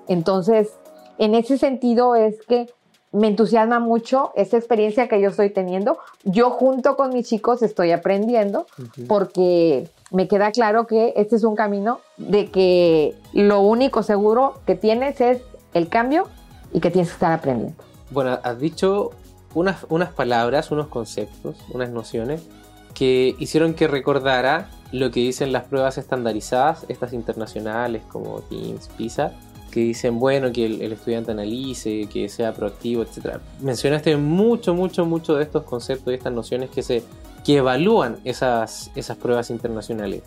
Entonces, 0.09 0.73
en 1.19 1.35
ese 1.35 1.57
sentido 1.57 2.15
es 2.15 2.41
que 2.47 2.67
me 3.11 3.27
entusiasma 3.27 3.79
mucho 3.79 4.31
esa 4.35 4.57
experiencia 4.57 5.07
que 5.07 5.21
yo 5.21 5.29
estoy 5.29 5.49
teniendo. 5.49 5.97
Yo 6.23 6.49
junto 6.51 6.95
con 6.95 7.13
mis 7.13 7.27
chicos 7.27 7.61
estoy 7.61 7.91
aprendiendo 7.91 8.67
porque 9.07 9.87
me 10.11 10.27
queda 10.27 10.51
claro 10.51 10.85
que 10.85 11.13
este 11.15 11.35
es 11.35 11.43
un 11.43 11.55
camino 11.55 11.99
de 12.17 12.47
que 12.51 13.15
lo 13.33 13.61
único 13.61 14.03
seguro 14.03 14.55
que 14.65 14.75
tienes 14.75 15.21
es 15.21 15.41
el 15.73 15.89
cambio 15.89 16.27
y 16.73 16.81
que 16.81 16.91
tienes 16.91 17.09
que 17.09 17.13
estar 17.13 17.31
aprendiendo. 17.31 17.81
Bueno, 18.11 18.39
has 18.43 18.59
dicho 18.59 19.11
unas, 19.53 19.85
unas 19.89 20.11
palabras, 20.11 20.71
unos 20.71 20.87
conceptos, 20.87 21.55
unas 21.71 21.89
nociones 21.89 22.47
que 22.93 23.35
hicieron 23.39 23.73
que 23.73 23.87
recordara 23.87 24.69
lo 24.91 25.11
que 25.11 25.19
dicen 25.19 25.51
las 25.51 25.65
pruebas 25.65 25.97
estandarizadas, 25.97 26.85
estas 26.89 27.13
internacionales 27.13 28.01
como 28.07 28.41
Teams, 28.41 28.87
PISA, 28.97 29.33
que 29.69 29.81
dicen, 29.81 30.19
bueno, 30.19 30.51
que 30.51 30.65
el, 30.65 30.91
estudiante 30.91 31.31
analice, 31.31 32.07
que 32.11 32.27
sea 32.29 32.53
proactivo, 32.53 33.03
etc. 33.03 33.37
Mencionaste 33.61 34.17
mucho, 34.17 34.73
mucho, 34.73 35.05
mucho 35.05 35.35
de 35.35 35.43
estos 35.43 35.63
conceptos 35.63 36.11
y 36.11 36.15
estas 36.17 36.33
nociones 36.33 36.69
que, 36.69 36.83
se, 36.83 37.03
que 37.45 37.57
evalúan 37.57 38.17
esas, 38.23 38.91
esas 38.95 39.17
pruebas 39.17 39.49
internacionales. 39.49 40.23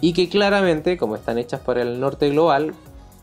Y 0.00 0.12
que 0.12 0.28
claramente, 0.28 0.96
como 0.96 1.16
están 1.16 1.38
hechas 1.38 1.60
para 1.60 1.82
el 1.82 1.98
norte 2.00 2.30
global, 2.30 2.74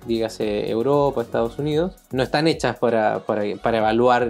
dígase 0.06 0.70
Europa, 0.70 1.22
Estados 1.22 1.60
Unidos, 1.60 1.96
no 2.12 2.24
están 2.24 2.48
hechas 2.48 2.78
para, 2.78 3.22
evaluar 3.64 4.30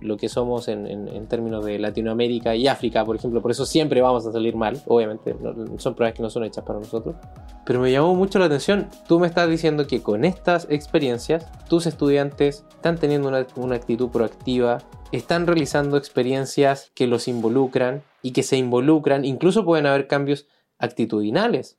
lo 0.00 0.16
que 0.16 0.28
somos 0.28 0.68
en, 0.68 1.26
términos 1.28 1.64
de 1.64 1.78
Latinoamérica 1.78 2.54
y 2.54 2.68
África, 2.68 3.04
por 3.04 3.16
ejemplo. 3.16 3.42
Por 3.42 3.50
eso 3.50 3.66
siempre 3.66 4.00
vamos 4.00 4.26
a 4.26 4.32
salir 4.32 4.56
mal, 4.56 4.80
obviamente. 4.86 5.36
son 5.78 5.94
pruebas 5.94 6.14
que 6.14 6.22
no 6.22 6.30
son 6.30 6.44
hechas 6.44 6.64
para 6.64 6.78
nosotros. 6.78 7.16
Pero 7.64 7.80
me 7.80 7.90
llamó 7.90 8.14
mucho 8.14 8.38
la 8.38 8.46
atención. 8.46 8.88
Tú 9.08 9.18
me 9.18 9.26
estás 9.26 9.48
diciendo 9.48 9.86
que 9.86 10.02
con 10.02 10.24
estas 10.24 10.66
experiencias, 10.70 11.46
tus 11.68 11.86
estudiantes 11.86 12.64
están 12.70 12.96
teniendo 12.98 13.28
una, 13.28 13.46
una 13.56 13.76
actitud 13.76 14.08
proactiva, 14.10 14.78
están 15.12 15.46
realizando 15.46 15.96
experiencias 15.96 16.92
que 16.94 17.06
los 17.06 17.28
involucran 17.28 18.02
y 18.22 18.32
que 18.32 18.42
se 18.42 18.56
involucran. 18.56 19.24
Incluso 19.24 19.64
pueden 19.64 19.86
haber 19.86 20.06
cambios 20.06 20.46
actitudinales 20.78 21.78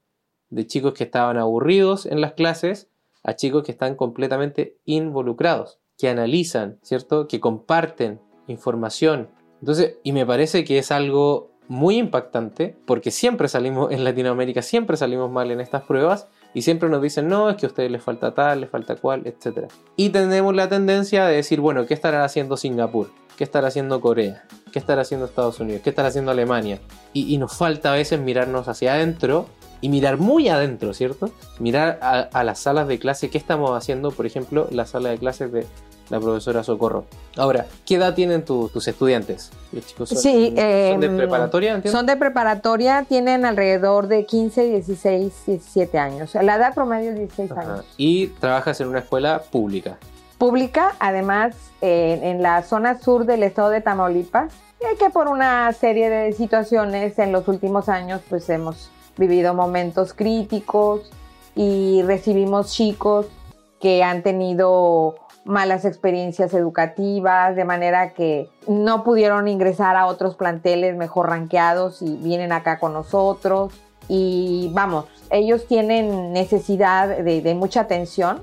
de 0.49 0.65
chicos 0.65 0.93
que 0.93 1.03
estaban 1.03 1.37
aburridos 1.37 2.05
en 2.05 2.21
las 2.21 2.33
clases 2.33 2.89
a 3.23 3.35
chicos 3.35 3.63
que 3.63 3.71
están 3.71 3.95
completamente 3.95 4.77
involucrados, 4.85 5.79
que 5.97 6.09
analizan, 6.09 6.79
¿cierto? 6.81 7.27
Que 7.27 7.39
comparten 7.39 8.19
información. 8.47 9.29
Entonces, 9.59 9.97
y 10.03 10.11
me 10.11 10.25
parece 10.25 10.63
que 10.63 10.77
es 10.77 10.91
algo 10.91 11.51
muy 11.67 11.97
impactante 11.97 12.77
porque 12.85 13.11
siempre 13.11 13.47
salimos 13.47 13.91
en 13.91 14.03
Latinoamérica, 14.03 14.61
siempre 14.61 14.97
salimos 14.97 15.29
mal 15.31 15.51
en 15.51 15.59
estas 15.59 15.83
pruebas 15.83 16.27
y 16.53 16.61
siempre 16.61 16.89
nos 16.89 17.01
dicen, 17.01 17.27
no, 17.27 17.49
es 17.49 17.57
que 17.57 17.65
a 17.65 17.69
ustedes 17.69 17.91
les 17.91 18.01
falta 18.01 18.33
tal, 18.33 18.61
les 18.61 18.69
falta 18.69 18.95
cual, 18.95 19.23
etc. 19.27 19.67
Y 19.95 20.09
tenemos 20.09 20.55
la 20.55 20.69
tendencia 20.69 21.25
de 21.25 21.35
decir, 21.35 21.59
bueno, 21.59 21.85
¿qué 21.85 21.93
estará 21.93 22.23
haciendo 22.23 22.57
Singapur? 22.57 23.11
¿Qué 23.35 23.43
estará 23.43 23.67
haciendo 23.67 24.01
Corea? 24.01 24.45
¿Qué 24.71 24.79
estará 24.79 25.01
haciendo 25.01 25.25
Estados 25.25 25.59
Unidos? 25.59 25.81
¿Qué 25.83 25.91
estará 25.91 26.07
haciendo 26.07 26.31
Alemania? 26.31 26.79
Y, 27.13 27.33
y 27.33 27.37
nos 27.37 27.55
falta 27.55 27.93
a 27.93 27.95
veces 27.95 28.19
mirarnos 28.19 28.67
hacia 28.67 28.93
adentro 28.93 29.47
y 29.81 29.89
mirar 29.89 30.17
muy 30.17 30.49
adentro, 30.49 30.93
¿cierto? 30.93 31.31
Mirar 31.59 31.99
a, 32.01 32.43
las 32.43 32.59
salas 32.59 32.87
de 32.87 32.99
clase, 32.99 33.29
¿qué 33.29 33.37
estamos 33.37 33.71
haciendo? 33.71 34.11
Por 34.11 34.25
ejemplo, 34.25 34.67
la 34.71 34.85
sala 34.85 35.09
de 35.09 35.17
clases 35.17 35.51
de 35.51 35.65
la 36.09 36.19
profesora 36.19 36.63
Socorro. 36.63 37.05
Ahora, 37.35 37.65
¿qué 37.85 37.95
edad 37.95 38.13
tienen 38.13 38.45
tus 38.45 38.87
estudiantes? 38.87 39.51
chicos 39.85 40.09
sí, 40.09 40.47
¿son 40.47 40.55
de 40.55 41.07
em, 41.07 41.17
preparatoria? 41.17 41.71
¿entiendes? 41.71 41.91
Son 41.91 42.05
de 42.05 42.15
preparatoria, 42.15 43.05
tienen 43.07 43.45
alrededor 43.45 44.07
de 44.07 44.25
15, 44.25 44.63
16, 44.63 45.33
17 45.45 45.99
años. 45.99 46.33
La 46.35 46.55
edad 46.55 46.73
promedio 46.73 47.11
es 47.11 47.17
16 47.17 47.51
años. 47.51 47.85
Y 47.97 48.27
trabajas 48.27 48.79
en 48.79 48.87
una 48.87 48.99
escuela 48.99 49.41
pública. 49.51 49.97
Pública, 50.37 50.95
además, 50.99 51.55
en 51.81 52.41
la 52.41 52.61
zona 52.63 52.99
sur 53.01 53.25
del 53.25 53.43
estado 53.43 53.69
de 53.69 53.81
Tamaulipas, 53.81 54.53
que 54.99 55.09
por 55.09 55.27
una 55.27 55.71
serie 55.73 56.09
de 56.09 56.33
situaciones 56.33 57.17
en 57.19 57.31
los 57.31 57.47
últimos 57.47 57.89
años, 57.89 58.21
pues 58.29 58.49
hemos 58.49 58.91
vivido 59.17 59.53
momentos 59.53 60.13
críticos 60.13 61.09
y 61.55 62.01
recibimos 62.03 62.71
chicos 62.71 63.27
que 63.79 64.03
han 64.03 64.23
tenido 64.23 65.15
malas 65.47 65.85
experiencias 65.85 66.53
educativas, 66.53 67.55
de 67.55 67.65
manera 67.65 68.13
que 68.13 68.49
no 68.67 69.03
pudieron 69.03 69.47
ingresar 69.47 69.95
a 69.95 70.05
otros 70.05 70.35
planteles 70.35 70.95
mejor 70.95 71.29
ranqueados 71.29 72.01
y 72.01 72.17
vienen 72.17 72.51
acá 72.51 72.79
con 72.79 72.93
nosotros. 72.93 73.73
Y 74.09 74.69
vamos, 74.73 75.05
ellos 75.31 75.67
tienen 75.67 76.31
necesidad 76.31 77.17
de, 77.17 77.55
mucha 77.55 77.81
atención 77.81 78.41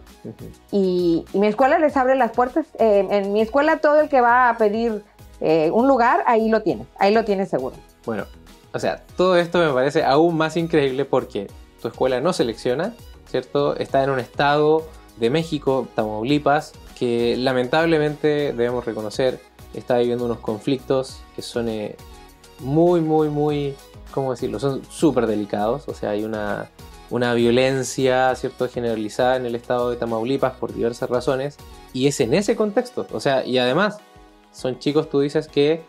y, 0.70 1.24
mi 1.32 1.46
escuela 1.46 1.78
les 1.78 1.96
abre 1.96 2.16
las 2.16 2.32
puertas. 2.32 2.66
Eh, 2.78 3.06
en 3.10 3.32
mi 3.32 3.40
escuela 3.40 3.78
todo 3.78 4.00
el 4.00 4.08
que 4.08 4.20
va 4.20 4.48
a 4.50 4.56
pedir 4.56 5.04
eh, 5.40 5.70
un 5.72 5.88
lugar, 5.88 6.22
ahí 6.26 6.48
lo 6.48 6.62
tiene, 6.62 6.86
ahí 6.98 7.14
lo 7.14 7.24
tiene 7.24 7.46
seguro. 7.46 7.76
Bueno, 8.04 8.24
o 8.74 8.78
sea, 8.78 9.04
todo 9.16 9.36
esto 9.36 9.58
me 9.58 9.72
parece 9.72 10.04
aún 10.04 10.36
más 10.36 10.56
increíble 10.56 11.04
porque 11.04 11.46
tu 11.80 11.88
escuela 11.88 12.20
no 12.20 12.32
selecciona, 12.32 12.94
¿cierto? 13.26 13.76
Está 13.76 14.04
en 14.04 14.10
un 14.10 14.18
estado 14.18 14.86
de 15.16 15.30
México, 15.30 15.88
Tamaulipas, 15.94 16.72
que 16.98 17.36
lamentablemente 17.38 18.52
debemos 18.52 18.84
reconocer 18.84 19.40
está 19.74 19.98
viviendo 19.98 20.24
unos 20.24 20.38
conflictos 20.38 21.20
que 21.34 21.42
son 21.42 21.68
eh, 21.68 21.96
muy, 22.60 23.00
muy, 23.00 23.28
muy, 23.28 23.74
¿cómo 24.12 24.30
decirlo? 24.30 24.58
Son 24.58 24.82
súper 24.88 25.26
delicados, 25.26 25.88
o 25.88 25.94
sea, 25.94 26.10
hay 26.10 26.24
una, 26.24 26.70
una 27.10 27.34
violencia, 27.34 28.34
¿cierto?, 28.36 28.68
generalizada 28.68 29.36
en 29.36 29.46
el 29.46 29.54
estado 29.54 29.90
de 29.90 29.96
Tamaulipas 29.96 30.54
por 30.54 30.72
diversas 30.72 31.10
razones, 31.10 31.56
y 31.92 32.06
es 32.06 32.20
en 32.20 32.34
ese 32.34 32.56
contexto, 32.56 33.06
o 33.12 33.20
sea, 33.20 33.44
y 33.44 33.58
además 33.58 33.98
son 34.52 34.78
chicos, 34.78 35.10
tú 35.10 35.20
dices, 35.20 35.48
que 35.48 35.82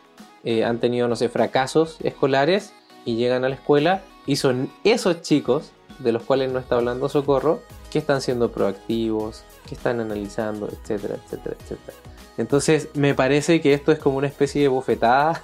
eh, 0.46 0.64
han 0.64 0.80
tenido, 0.80 1.08
no 1.08 1.16
sé, 1.16 1.28
fracasos 1.28 1.98
escolares 2.02 2.74
y 3.04 3.16
llegan 3.16 3.44
a 3.44 3.50
la 3.50 3.56
escuela 3.56 4.04
y 4.26 4.38
son 4.38 4.72
esos 4.84 5.22
chicos 5.22 5.72
de 6.00 6.12
los 6.12 6.24
cuales 6.24 6.52
no 6.52 6.60
está 6.60 6.76
hablando 6.76 7.10
Socorro 7.10 7.62
que 7.92 8.00
están 8.00 8.22
siendo 8.22 8.52
proactivos, 8.52 9.44
que 9.68 9.76
están 9.76 10.00
analizando, 10.00 10.68
etcétera, 10.68 11.16
etcétera, 11.16 11.56
etcétera. 11.60 11.98
Entonces 12.38 12.90
me 12.94 13.14
parece 13.14 13.62
que 13.62 13.74
esto 13.74 13.92
es 13.92 14.00
como 14.00 14.18
una 14.18 14.28
especie 14.28 14.62
de 14.62 14.68
bofetada 14.68 15.42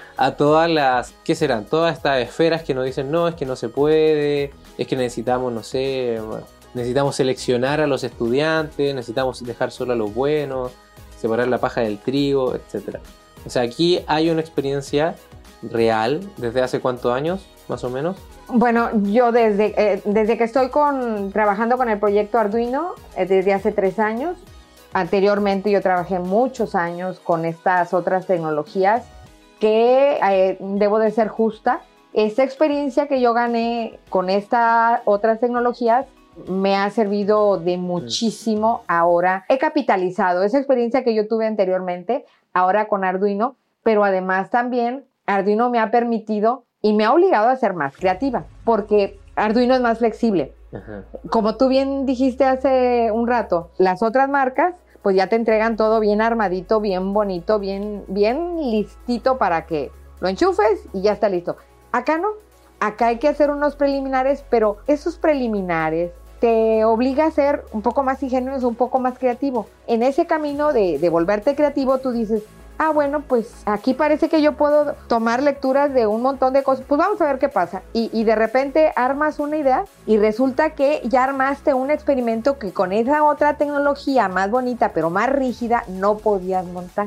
a 0.16 0.36
todas 0.36 0.68
las, 0.68 1.14
¿qué 1.24 1.34
serán? 1.34 1.64
Todas 1.64 1.96
estas 1.96 2.20
esferas 2.20 2.62
que 2.62 2.74
nos 2.74 2.84
dicen, 2.84 3.10
no, 3.10 3.28
es 3.28 3.36
que 3.36 3.46
no 3.46 3.54
se 3.54 3.68
puede, 3.68 4.52
es 4.76 4.86
que 4.88 4.96
necesitamos, 4.96 5.52
no 5.52 5.62
sé, 5.62 6.18
necesitamos 6.74 7.16
seleccionar 7.16 7.80
a 7.80 7.86
los 7.86 8.02
estudiantes, 8.02 8.94
necesitamos 8.94 9.44
dejar 9.44 9.70
solo 9.70 9.92
a 9.92 9.96
los 9.96 10.12
buenos, 10.12 10.72
separar 11.18 11.46
la 11.46 11.58
paja 11.58 11.82
del 11.82 11.98
trigo, 11.98 12.56
etcétera. 12.56 13.00
O 13.46 13.50
sea, 13.50 13.62
aquí 13.62 14.00
hay 14.06 14.30
una 14.30 14.40
experiencia 14.40 15.14
real 15.62 16.20
desde 16.36 16.62
hace 16.62 16.80
cuántos 16.80 17.12
años, 17.12 17.46
más 17.68 17.84
o 17.84 17.90
menos. 17.90 18.16
Bueno, 18.48 18.90
yo 19.04 19.32
desde, 19.32 19.74
eh, 19.76 20.02
desde 20.04 20.36
que 20.36 20.44
estoy 20.44 20.68
con, 20.68 21.32
trabajando 21.32 21.76
con 21.76 21.88
el 21.88 21.98
proyecto 21.98 22.38
Arduino, 22.38 22.94
eh, 23.16 23.26
desde 23.26 23.52
hace 23.52 23.72
tres 23.72 23.98
años, 23.98 24.36
anteriormente 24.92 25.70
yo 25.70 25.80
trabajé 25.80 26.18
muchos 26.18 26.74
años 26.74 27.20
con 27.20 27.44
estas 27.44 27.94
otras 27.94 28.26
tecnologías 28.26 29.04
que 29.58 30.18
eh, 30.22 30.56
debo 30.60 30.98
de 30.98 31.10
ser 31.12 31.28
justa. 31.28 31.82
Esta 32.12 32.42
experiencia 32.42 33.06
que 33.06 33.20
yo 33.20 33.32
gané 33.32 33.98
con 34.10 34.28
estas 34.28 35.00
otras 35.04 35.40
tecnologías 35.40 36.06
me 36.46 36.76
ha 36.76 36.90
servido 36.90 37.58
de 37.58 37.76
muchísimo 37.78 38.82
ahora. 38.86 39.44
He 39.48 39.58
capitalizado 39.58 40.42
esa 40.42 40.58
experiencia 40.58 41.04
que 41.04 41.14
yo 41.14 41.28
tuve 41.28 41.46
anteriormente, 41.46 42.24
ahora 42.52 42.88
con 42.88 43.04
Arduino, 43.04 43.56
pero 43.82 44.04
además 44.04 44.50
también 44.50 45.04
Arduino 45.26 45.70
me 45.70 45.78
ha 45.78 45.90
permitido 45.90 46.64
y 46.80 46.92
me 46.92 47.04
ha 47.04 47.12
obligado 47.12 47.48
a 47.48 47.56
ser 47.56 47.74
más 47.74 47.96
creativa, 47.96 48.44
porque 48.64 49.18
Arduino 49.36 49.74
es 49.74 49.80
más 49.80 49.98
flexible. 49.98 50.54
Como 51.30 51.56
tú 51.56 51.68
bien 51.68 52.06
dijiste 52.06 52.44
hace 52.44 53.10
un 53.12 53.26
rato, 53.26 53.70
las 53.78 54.02
otras 54.02 54.28
marcas 54.28 54.74
pues 55.02 55.16
ya 55.16 55.26
te 55.26 55.36
entregan 55.36 55.76
todo 55.76 56.00
bien 56.00 56.22
armadito, 56.22 56.80
bien 56.80 57.12
bonito, 57.12 57.58
bien, 57.58 58.04
bien 58.06 58.56
listito 58.70 59.36
para 59.36 59.66
que 59.66 59.90
lo 60.20 60.28
enchufes 60.28 60.88
y 60.92 61.02
ya 61.02 61.12
está 61.12 61.28
listo. 61.28 61.56
Acá 61.90 62.18
no, 62.18 62.28
acá 62.80 63.08
hay 63.08 63.18
que 63.18 63.28
hacer 63.28 63.50
unos 63.50 63.74
preliminares, 63.74 64.44
pero 64.48 64.78
esos 64.86 65.18
preliminares 65.18 66.12
te 66.42 66.84
obliga 66.84 67.26
a 67.26 67.30
ser 67.30 67.64
un 67.70 67.82
poco 67.82 68.02
más 68.02 68.20
ingenioso, 68.20 68.66
un 68.66 68.74
poco 68.74 68.98
más 68.98 69.16
creativo. 69.16 69.68
En 69.86 70.02
ese 70.02 70.26
camino 70.26 70.72
de, 70.72 70.98
de 70.98 71.08
volverte 71.08 71.54
creativo, 71.54 71.98
tú 71.98 72.10
dices, 72.10 72.42
ah, 72.78 72.90
bueno, 72.90 73.20
pues 73.20 73.62
aquí 73.64 73.94
parece 73.94 74.28
que 74.28 74.42
yo 74.42 74.54
puedo 74.54 74.94
tomar 75.06 75.40
lecturas 75.40 75.94
de 75.94 76.08
un 76.08 76.20
montón 76.20 76.52
de 76.52 76.64
cosas, 76.64 76.84
pues 76.88 76.98
vamos 76.98 77.20
a 77.20 77.26
ver 77.26 77.38
qué 77.38 77.48
pasa. 77.48 77.82
Y, 77.92 78.24
de 78.24 78.34
repente 78.34 78.92
armas 78.96 79.38
una 79.38 79.56
idea 79.56 79.84
y 80.04 80.16
resulta 80.16 80.70
que 80.70 81.00
ya 81.04 81.22
armaste 81.22 81.74
un 81.74 81.92
experimento 81.92 82.58
que 82.58 82.72
con 82.72 82.92
esa 82.92 83.22
otra 83.22 83.56
tecnología 83.56 84.26
más 84.26 84.50
bonita, 84.50 84.88
pero 84.88 85.10
más 85.10 85.28
rígida, 85.28 85.84
no 85.86 86.16
podías 86.16 86.66
montar. 86.66 87.06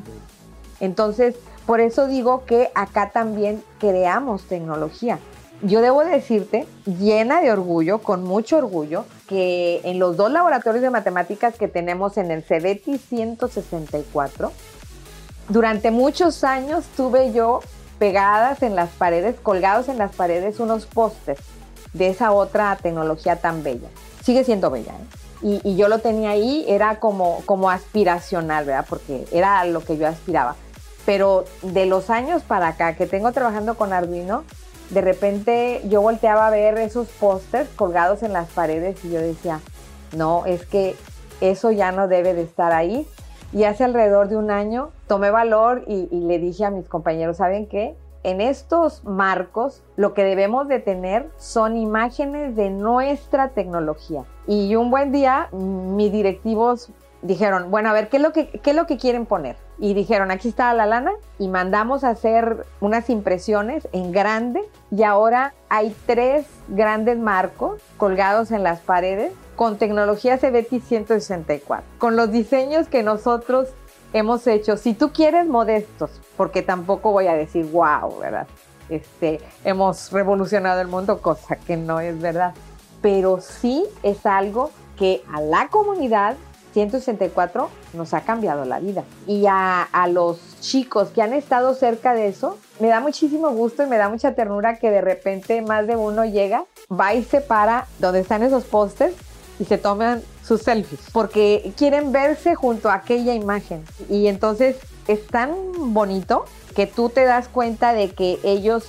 Entonces, 0.80 1.36
por 1.66 1.82
eso 1.82 2.08
digo 2.08 2.46
que 2.46 2.72
acá 2.74 3.10
también 3.10 3.62
creamos 3.80 4.46
tecnología. 4.46 5.20
Yo 5.66 5.82
debo 5.82 6.06
decirte, 6.06 6.68
llena 6.86 7.42
de 7.42 7.52
orgullo, 7.52 7.98
con 7.98 8.24
mucho 8.24 8.58
orgullo, 8.58 9.06
que 9.28 9.82
en 9.84 9.98
los 9.98 10.16
dos 10.16 10.32
laboratorios 10.32 10.84
de 10.84 10.92
matemáticas 10.92 11.56
que 11.56 11.68
tenemos 11.68 12.18
en 12.18 12.30
el 12.30 12.44
CEBETI 12.44 13.00
164, 13.00 14.52
durante 15.50 15.90
muchos 15.90 16.44
años 16.44 16.86
tuve 16.96 17.34
yo 17.34 17.62
pegadas 17.98 18.62
en 18.62 18.76
las 18.76 18.92
paredes, 18.92 19.40
colgados 19.40 19.90
en 19.90 19.98
las 19.98 20.14
paredes, 20.14 20.60
unos 20.60 20.86
pósters 20.86 21.42
de 21.94 22.10
esa 22.10 22.32
otra 22.32 22.78
tecnología 22.80 23.38
tan 23.38 23.64
bella. 23.64 23.90
Sigue 24.24 24.44
siendo 24.44 24.70
bella, 24.70 24.92
¿eh? 24.92 25.18
y, 25.42 25.72
y, 25.72 25.76
yo 25.78 25.88
lo 25.88 25.98
tenía 25.98 26.30
ahí, 26.30 26.64
era 26.68 27.00
como, 27.00 27.42
como 27.48 27.72
aspiracional, 27.72 28.66
¿verdad? 28.66 28.86
Porque 28.88 29.26
era 29.32 29.66
lo 29.66 29.84
que 29.84 29.98
yo 29.98 30.08
aspiraba. 30.08 30.58
Pero 31.08 31.46
de 31.64 31.88
los 31.88 32.12
años 32.12 32.44
para 32.44 32.68
acá 32.68 32.96
que 32.96 33.08
tengo 33.08 33.32
trabajando 33.32 33.76
con 33.76 33.94
Arduino, 33.94 34.44
de 34.90 35.02
repente 35.02 35.82
yo 35.88 36.02
volteaba 36.02 36.48
a 36.48 36.52
ver 36.52 36.78
esos 36.78 37.08
pósters 37.08 37.70
colgados 37.76 38.24
en 38.24 38.34
las 38.34 38.50
paredes 38.50 39.04
y 39.04 39.12
yo 39.12 39.20
decía, 39.20 39.60
no, 40.16 40.46
es 40.46 40.66
que 40.66 40.96
eso 41.42 41.72
ya 41.72 41.92
no 41.92 42.08
debe 42.08 42.34
de 42.34 42.44
estar 42.44 42.72
ahí. 42.72 43.08
Y 43.54 43.64
hace 43.64 43.84
alrededor 43.84 44.28
de 44.28 44.38
un 44.38 44.52
año 44.52 44.90
tomé 45.08 45.32
valor 45.32 45.84
y, 45.88 46.08
le 46.12 46.40
dije 46.40 46.66
a 46.66 46.72
mis 46.72 46.88
compañeros, 46.88 47.38
¿saben 47.38 47.68
qué? 47.68 47.96
En 48.24 48.42
estos 48.42 49.04
marcos 49.06 49.84
lo 49.96 50.14
que 50.14 50.24
debemos 50.24 50.68
de 50.68 50.80
tener 50.80 51.30
son 51.38 51.78
imágenes 51.78 52.56
de 52.56 52.70
nuestra 52.70 53.50
tecnología. 53.50 54.26
Y 54.48 54.76
un 54.76 54.90
buen 54.90 55.12
día 55.12 55.48
mis 55.52 56.12
directivos 56.12 56.90
dijeron, 57.22 57.72
bueno, 57.72 57.90
a 57.90 57.94
ver, 57.94 58.10
¿qué 58.10 58.18
es 58.18 58.24
lo 58.24 58.34
que, 58.34 58.50
qué 58.50 58.72
es 58.72 58.76
lo 58.76 58.88
que 58.88 58.98
quieren 58.98 59.26
poner? 59.26 59.58
Y 59.78 59.94
dijeron, 59.94 60.32
aquí 60.32 60.50
está 60.50 60.74
la 60.74 60.86
lana 60.86 61.12
y 61.38 61.48
mandamos 61.48 62.04
a 62.04 62.10
hacer 62.10 62.66
unas 62.80 63.10
impresiones 63.10 63.88
en 63.92 64.12
grande 64.12 64.62
y 64.90 65.04
ahora 65.04 65.54
hay 65.70 65.96
tres 66.06 66.46
grandes 66.70 67.18
marcos 67.18 67.82
colgados 67.98 68.52
en 68.52 68.64
las 68.64 68.80
paredes 68.80 69.34
con 69.56 69.78
tecnología 69.78 70.38
CBT 70.38 70.82
164, 70.82 71.86
con 71.98 72.16
los 72.16 72.32
diseños 72.32 72.88
que 72.88 73.04
nosotros 73.04 73.70
hemos 74.14 74.48
hecho. 74.48 74.78
Si 74.78 74.94
tú 74.94 75.12
quieres 75.12 75.48
modestos, 75.48 76.22
porque 76.38 76.62
tampoco 76.62 77.12
voy 77.12 77.28
a 77.28 77.36
decir, 77.36 77.70
wow, 77.72 78.20
¿verdad? 78.20 78.48
Este, 78.90 79.42
hemos 79.64 80.12
revolucionado 80.12 80.82
el 80.82 80.88
mundo, 80.88 81.22
cosa 81.22 81.56
que 81.56 81.76
no 81.76 82.00
es 82.00 82.20
verdad. 82.20 82.54
Pero 83.02 83.42
sí 83.42 83.86
es 84.04 84.26
algo 84.26 84.72
que 84.98 85.24
a 85.32 85.42
la 85.42 85.68
comunidad 85.70 86.36
164 86.76 87.70
nos 87.94 88.14
ha 88.14 88.22
cambiado 88.22 88.66
la 88.66 88.80
vida. 88.80 89.06
Y 89.28 89.46
a, 89.48 89.82
a, 89.82 90.08
los 90.08 90.60
chicos 90.60 91.08
que 91.08 91.22
han 91.22 91.32
estado 91.32 91.74
cerca 91.74 92.14
de 92.14 92.28
eso, 92.28 92.58
me 92.82 92.90
da 92.90 93.00
muchísimo 93.00 93.50
gusto 93.52 93.84
y 93.84 93.88
me 93.88 93.98
da 93.98 94.10
mucha 94.10 94.36
ternura 94.36 94.78
que 94.78 94.92
de 94.92 95.00
repente 95.00 95.62
más 95.62 95.88
de 95.88 95.96
uno 95.96 96.26
llega, 96.26 96.66
va 96.92 97.14
y 97.14 97.24
se 97.24 97.40
para 97.40 97.88
donde 98.00 98.20
están 98.20 98.44
esos 98.44 98.66
pósters 98.66 99.16
y 99.58 99.64
se 99.64 99.78
toman 99.78 100.22
sus 100.44 100.64
selfies, 100.64 101.00
porque 101.14 101.72
quieren 101.78 102.12
verse 102.12 102.56
junto 102.56 102.90
a 102.90 102.96
aquella 102.96 103.34
imagen. 103.34 103.86
Y 104.10 104.28
entonces 104.28 104.76
es 105.08 105.26
tan 105.28 105.56
bonito 105.94 106.44
que 106.76 106.88
tú 106.88 107.08
te 107.08 107.24
das 107.24 107.48
cuenta 107.48 107.94
de 107.94 108.12
que 108.12 108.38
ellos 108.44 108.88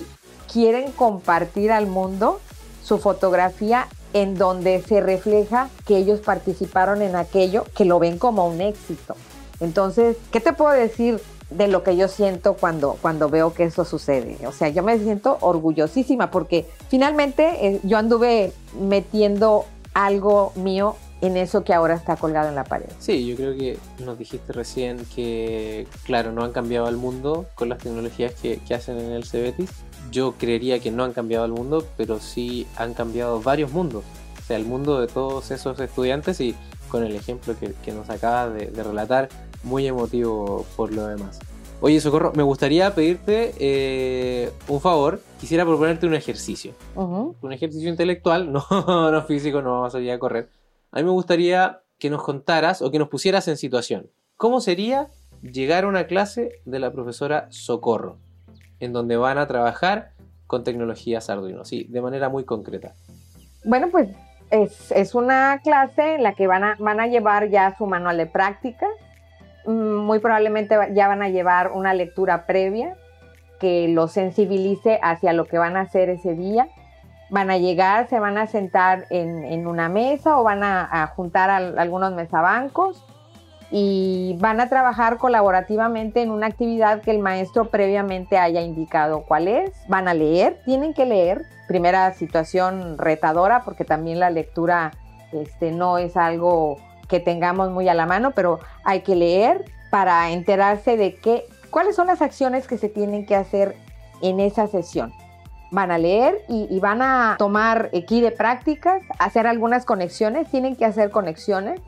quieren 0.51 0.91
compartir 0.91 1.71
al 1.71 1.87
mundo 1.87 2.41
su 2.83 2.97
fotografía 2.97 3.87
en 4.13 4.35
donde 4.35 4.81
se 4.81 5.01
refleja 5.01 5.69
que 5.85 5.97
ellos 5.97 6.19
participaron 6.19 7.01
en 7.01 7.15
aquello, 7.15 7.65
que 7.75 7.85
lo 7.85 7.99
ven 7.99 8.17
como 8.17 8.47
un 8.47 8.61
éxito. 8.61 9.15
Entonces, 9.59 10.17
¿qué 10.31 10.39
te 10.39 10.53
puedo 10.53 10.71
decir 10.71 11.19
de 11.49 11.67
lo 11.67 11.83
que 11.83 11.95
yo 11.95 12.07
siento 12.07 12.55
cuando, 12.55 12.97
cuando 13.01 13.29
veo 13.29 13.53
que 13.53 13.63
eso 13.63 13.85
sucede? 13.85 14.37
O 14.47 14.51
sea, 14.51 14.69
yo 14.69 14.83
me 14.83 14.97
siento 14.99 15.37
orgullosísima 15.41 16.31
porque 16.31 16.65
finalmente 16.89 17.67
eh, 17.67 17.79
yo 17.83 17.97
anduve 17.97 18.53
metiendo 18.79 19.65
algo 19.93 20.51
mío 20.55 20.95
en 21.21 21.37
eso 21.37 21.63
que 21.63 21.73
ahora 21.73 21.95
está 21.95 22.15
colgado 22.15 22.49
en 22.49 22.55
la 22.55 22.63
pared. 22.63 22.85
Sí, 22.99 23.25
yo 23.25 23.35
creo 23.35 23.55
que 23.55 23.79
nos 24.05 24.19
dijiste 24.19 24.53
recién 24.53 25.03
que, 25.15 25.87
claro, 26.03 26.31
no 26.31 26.43
han 26.43 26.51
cambiado 26.51 26.87
el 26.89 26.97
mundo 26.97 27.47
con 27.55 27.69
las 27.69 27.79
tecnologías 27.79 28.33
que, 28.33 28.59
que 28.59 28.75
hacen 28.75 28.99
en 28.99 29.11
el 29.11 29.25
Cebetis, 29.25 29.71
yo 30.11 30.33
creería 30.37 30.79
que 30.79 30.91
no 30.91 31.03
han 31.03 31.13
cambiado 31.13 31.45
el 31.45 31.51
mundo, 31.51 31.85
pero 31.97 32.19
sí 32.19 32.67
han 32.75 32.93
cambiado 32.93 33.41
varios 33.41 33.71
mundos. 33.71 34.03
O 34.39 34.41
sea, 34.47 34.57
el 34.57 34.65
mundo 34.65 34.99
de 34.99 35.07
todos 35.07 35.51
esos 35.51 35.79
estudiantes 35.79 36.39
y 36.41 36.55
con 36.89 37.03
el 37.03 37.15
ejemplo 37.15 37.55
que, 37.59 37.73
que 37.83 37.91
nos 37.91 38.09
acaba 38.09 38.49
de, 38.49 38.67
de, 38.67 38.83
relatar, 38.83 39.29
muy 39.63 39.85
emotivo 39.87 40.65
por 40.75 40.93
lo 40.93 41.05
demás. 41.07 41.39
Oye, 41.79 41.99
Socorro, 41.99 42.33
me 42.35 42.41
gustaría 42.43 42.95
pedirte 42.95 43.53
eh, 43.59 44.51
un 44.67 44.81
favor. 44.81 45.21
Quisiera 45.39 45.63
proponerte 45.63 46.07
un 46.07 46.15
ejercicio. 46.15 46.73
Uh 46.95 47.01
-huh. 47.01 47.35
Un 47.39 47.53
ejercicio 47.53 47.89
intelectual, 47.89 48.51
no, 48.51 48.65
no 49.11 49.21
físico, 49.23 49.61
no 49.61 49.73
vamos 49.73 49.87
a 49.89 49.97
salir 49.97 50.11
a 50.11 50.19
correr. 50.19 50.49
A 50.91 50.97
mí 50.97 51.03
me 51.03 51.11
gustaría 51.11 51.81
que 51.99 52.09
nos 52.09 52.23
contaras 52.23 52.81
o 52.81 52.89
que 52.89 52.99
nos 52.99 53.09
pusieras 53.09 53.47
en 53.47 53.57
situación. 53.57 54.09
¿Cómo 54.37 54.61
sería 54.61 55.09
llegar 55.41 55.83
a 55.83 55.87
una 55.87 56.07
clase 56.07 56.61
de 56.65 56.79
la 56.79 56.91
profesora 56.91 57.47
Socorro? 57.51 58.17
En 58.79 58.93
donde 58.93 59.17
van 59.17 59.37
a 59.37 59.47
trabajar 59.47 60.11
con 60.45 60.63
tecnologías 60.63 61.29
Arduino, 61.29 61.65
sí, 61.65 61.85
de 61.89 62.01
manera 62.01 62.29
muy 62.29 62.45
concreta. 62.45 62.93
Bueno, 63.65 63.89
pues 63.91 64.09
es, 64.49 65.13
una 65.13 65.59
clase 65.63 66.15
en 66.15 66.23
la 66.23 66.33
que 66.33 66.47
van 66.47 66.63
a, 66.63 66.75
van 66.79 66.99
a 66.99 67.07
llevar 67.07 67.49
ya 67.49 67.75
su 67.77 67.85
manual 67.85 68.17
de 68.17 68.27
prácticas, 68.27 68.89
muy 69.65 70.19
probablemente 70.19 70.77
ya 70.93 71.09
van 71.09 71.21
a 71.21 71.27
llevar 71.27 71.71
una 71.73 71.93
lectura 71.93 72.45
previa 72.45 72.95
que 73.59 73.89
los 73.89 74.13
sensibilice 74.13 74.99
hacia 75.01 75.33
lo 75.33 75.45
que 75.45 75.57
van 75.57 75.75
a 75.75 75.81
hacer 75.81 76.09
ese 76.09 76.35
día. 76.35 76.69
Van 77.29 77.49
a 77.51 77.57
llegar, 77.57 78.07
se 78.07 78.19
van 78.19 78.37
a 78.37 78.47
sentar 78.47 79.05
en, 79.09 79.43
en 79.43 79.67
una 79.67 79.89
mesa 79.89 80.39
o 80.39 80.43
van 80.43 80.63
a, 80.63 81.07
juntar 81.15 81.49
algunos 81.49 82.13
mesabancos 82.13 83.03
y 83.69 84.37
van 84.39 84.61
a 84.61 84.69
trabajar 84.69 85.17
colaborativamente 85.17 86.21
en 86.21 86.31
una 86.31 86.47
actividad 86.47 87.01
que 87.01 87.11
el 87.11 87.19
maestro 87.19 87.65
previamente 87.65 88.37
haya 88.37 88.61
indicado 88.61 89.23
cuál 89.27 89.47
es. 89.47 89.71
Van 89.87 90.07
a 90.07 90.13
leer, 90.13 90.61
tienen 90.65 90.93
que 90.93 91.05
leer. 91.05 91.43
Primera 91.67 92.13
situación 92.13 92.97
retadora 92.97 93.63
porque 93.63 93.83
también 93.83 94.19
la 94.19 94.29
lectura 94.29 94.91
este, 95.33 95.71
no 95.71 95.97
es 95.97 96.15
algo 96.15 96.77
que 97.07 97.19
tengamos 97.19 97.71
muy 97.71 97.89
a 97.89 97.93
la 97.93 98.05
mano, 98.05 98.31
pero 98.31 98.59
hay 98.83 99.01
que 99.01 99.15
leer 99.15 99.65
para 99.89 100.29
enterarse 100.31 100.97
de 100.97 101.15
qué, 101.15 101.45
cuáles 101.69 101.95
son 101.95 102.07
las 102.07 102.21
acciones 102.21 102.67
que 102.67 102.77
se 102.77 102.89
tienen 102.89 103.25
que 103.25 103.35
hacer 103.35 103.75
en 104.21 104.39
esa 104.39 104.67
sesión. 104.67 105.13
Van 105.71 105.91
a 105.91 105.97
leer 105.97 106.45
y, 106.47 106.79
van 106.79 107.01
a 107.01 107.35
tomar 107.37 107.89
aquí 107.93 108.21
de 108.21 108.31
prácticas, 108.31 109.01
hacer 109.19 109.47
algunas 109.47 109.83
conexiones, 109.83 110.49
tienen 110.49 110.77
que 110.77 110.85
hacer 110.85 111.11
conexiones. 111.11 111.81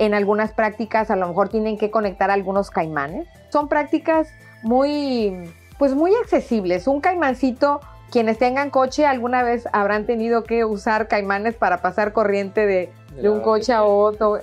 En 0.00 0.14
algunas 0.14 0.52
prácticas 0.52 1.10
a 1.10 1.16
lo 1.16 1.28
mejor 1.28 1.50
tienen 1.50 1.76
que 1.76 1.90
conectar 1.90 2.30
algunos 2.30 2.70
caimanes. 2.70 3.28
Son 3.50 3.68
prácticas 3.68 4.28
muy, 4.62 5.52
pues 5.78 5.94
muy 5.94 6.14
accesibles. 6.14 6.86
Un 6.86 7.02
caimancito, 7.02 7.80
quienes 8.10 8.38
tengan 8.38 8.70
coche 8.70 9.04
alguna 9.04 9.42
vez 9.42 9.68
habrán 9.74 10.06
tenido 10.06 10.42
que 10.44 10.64
usar 10.64 11.06
caimanes 11.06 11.54
para 11.54 11.82
pasar 11.82 12.14
corriente 12.14 12.66
de, 12.66 12.90
de 13.20 13.28
un 13.28 13.42
coche 13.42 13.74
a 13.74 13.84
otro. 13.84 14.38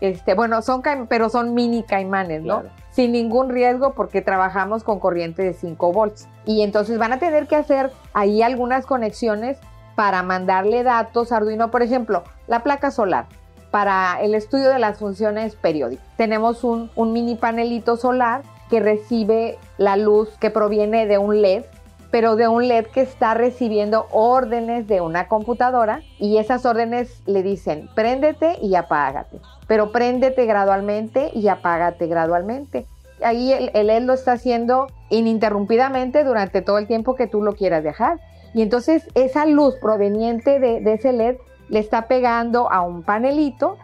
Este, 0.00 0.32
bueno, 0.32 0.62
son 0.62 0.82
pero 1.10 1.28
son 1.28 1.52
mini 1.52 1.82
caimanes, 1.82 2.42
¿no? 2.42 2.62
Claro. 2.62 2.74
Sin 2.90 3.12
ningún 3.12 3.50
riesgo 3.50 3.92
porque 3.92 4.22
trabajamos 4.22 4.82
con 4.82 4.98
corriente 4.98 5.42
de 5.42 5.52
5 5.52 5.92
volts. 5.92 6.26
Y 6.46 6.62
entonces 6.62 6.96
van 6.96 7.12
a 7.12 7.18
tener 7.18 7.46
que 7.46 7.56
hacer 7.56 7.92
ahí 8.14 8.40
algunas 8.40 8.86
conexiones 8.86 9.58
para 9.94 10.22
mandarle 10.22 10.84
datos 10.84 11.32
a 11.32 11.36
Arduino, 11.36 11.70
por 11.70 11.82
ejemplo, 11.82 12.24
la 12.46 12.62
placa 12.62 12.90
solar 12.90 13.26
para 13.70 14.20
el 14.20 14.34
estudio 14.34 14.70
de 14.70 14.78
las 14.78 14.98
funciones 14.98 15.56
periódicas. 15.56 16.04
Tenemos 16.16 16.64
un, 16.64 16.90
mini 16.96 17.34
panelito 17.34 17.96
solar 17.96 18.42
que 18.70 18.80
recibe 18.80 19.58
la 19.78 19.96
luz 19.96 20.28
que 20.38 20.50
proviene 20.50 21.06
de 21.06 21.18
un 21.18 21.40
LED, 21.40 21.64
pero 22.10 22.36
de 22.36 22.48
un 22.48 22.66
LED 22.68 22.86
que 22.86 23.00
está 23.00 23.34
recibiendo 23.34 24.06
órdenes 24.10 24.86
de 24.86 25.00
una 25.00 25.28
computadora 25.28 26.02
y 26.18 26.38
esas 26.38 26.64
órdenes 26.64 27.22
le 27.26 27.42
dicen 27.42 27.88
préndete 27.94 28.56
y 28.62 28.74
apágate, 28.74 29.40
pero 29.66 29.92
préndete 29.92 30.46
gradualmente 30.46 31.30
y 31.34 31.48
apágate 31.48 32.06
gradualmente. 32.06 32.86
Ahí 33.22 33.52
el, 33.52 33.86
LED 33.86 34.02
lo 34.02 34.12
está 34.12 34.32
haciendo 34.32 34.88
ininterrumpidamente 35.10 36.24
durante 36.24 36.62
todo 36.62 36.78
el 36.78 36.86
tiempo 36.86 37.14
que 37.14 37.26
tú 37.26 37.42
lo 37.42 37.54
quieras 37.54 37.82
dejar. 37.82 38.18
Y 38.54 38.62
entonces 38.62 39.06
esa 39.14 39.46
luz 39.46 39.74
proveniente 39.80 40.58
de 40.58 40.92
ese 40.92 41.12
LED 41.12 41.36
le 41.68 41.78
está 41.78 42.08
pegando 42.08 42.70
a 42.70 42.82
un 42.82 43.02
panelito 43.02 43.78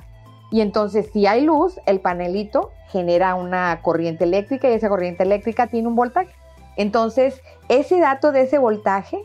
y 0.50 0.60
entonces 0.60 1.10
si 1.12 1.26
hay 1.26 1.42
luz, 1.42 1.80
el 1.86 2.00
panelito 2.00 2.70
genera 2.88 3.34
una 3.34 3.80
corriente 3.82 4.24
eléctrica 4.24 4.70
y 4.70 4.74
esa 4.74 4.88
corriente 4.88 5.22
eléctrica 5.22 5.66
tiene 5.66 5.88
un 5.88 5.96
voltaje. 5.96 6.30
Entonces, 6.76 7.40
ese 7.68 7.98
dato 8.00 8.32
de 8.32 8.42
ese 8.42 8.58
voltaje, 8.58 9.18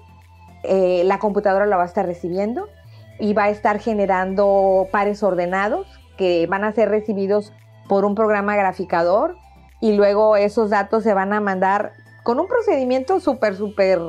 eh, 0.64 1.04
la 1.06 1.20
computadora 1.20 1.66
lo 1.66 1.78
va 1.78 1.84
a 1.84 1.88
estar 1.88 2.06
recibiendo 2.06 2.68
y 3.20 3.34
va 3.34 3.46
a 3.46 3.50
estar 3.50 3.80
generando 3.80 4.88
pares 4.92 5.22
ordenados 5.24 5.88
que 6.18 6.48
van 6.48 6.64
a 6.64 6.72
ser 6.72 6.90
recibidos 6.90 7.54
por 7.88 8.06
un 8.06 8.16
programa 8.16 8.56
graficador 8.56 9.36
y 9.80 9.94
luego 9.94 10.36
esos 10.36 10.70
datos 10.70 11.04
se 11.04 11.14
van 11.14 11.34
a 11.34 11.42
mandar 11.42 11.94
con 12.24 12.40
un 12.40 12.48
procedimiento 12.48 13.20
súper, 13.20 13.56
súper 13.56 14.02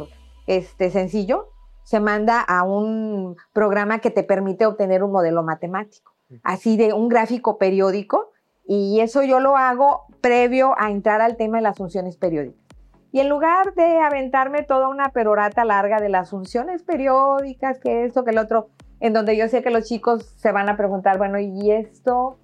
este, 0.47 0.91
sencillo. 0.91 1.51
Se 1.89 2.01
manda 2.01 2.43
a 2.43 2.65
un 2.65 3.39
programa 3.55 4.01
que 4.01 4.11
te 4.11 4.23
permite 4.23 4.67
obtener 4.67 5.03
un 5.03 5.11
modelo 5.11 5.43
matemático, 5.43 6.13
así 6.43 6.77
de 6.77 6.93
un 6.93 7.09
gráfico 7.09 7.57
periódico. 7.57 8.33
Y 8.67 9.01
eso 9.01 9.23
yo 9.23 9.41
lo 9.41 9.57
hago 9.57 10.03
previo 10.21 10.75
a 10.77 10.91
entrar 10.91 11.23
al 11.23 11.39
tema 11.39 11.57
de 11.57 11.63
las 11.63 11.79
funciones 11.79 12.19
periódicas. 12.19 12.63
Y 13.11 13.21
en 13.21 13.31
lugar 13.31 13.73
de 13.73 14.01
aventarme 14.01 14.65
toda 14.65 14.91
una 14.91 15.13
perorata 15.13 15.65
larga 15.65 15.99
de 15.99 16.11
las 16.11 16.29
funciones 16.29 16.83
periódicas, 16.83 17.79
que 17.79 18.05
esto, 18.05 18.23
que 18.23 18.33
el 18.33 18.39
otro, 18.39 18.69
en 19.01 19.15
donde 19.15 19.35
yo 19.39 19.49
sé 19.49 19.63
que 19.63 19.71
los 19.71 19.85
chicos 19.85 20.27
se 20.37 20.53
van 20.53 20.69
a 20.69 20.77
preguntar, 20.77 21.17
bueno, 21.17 21.39
¿y 21.39 21.71
esto 21.71 22.37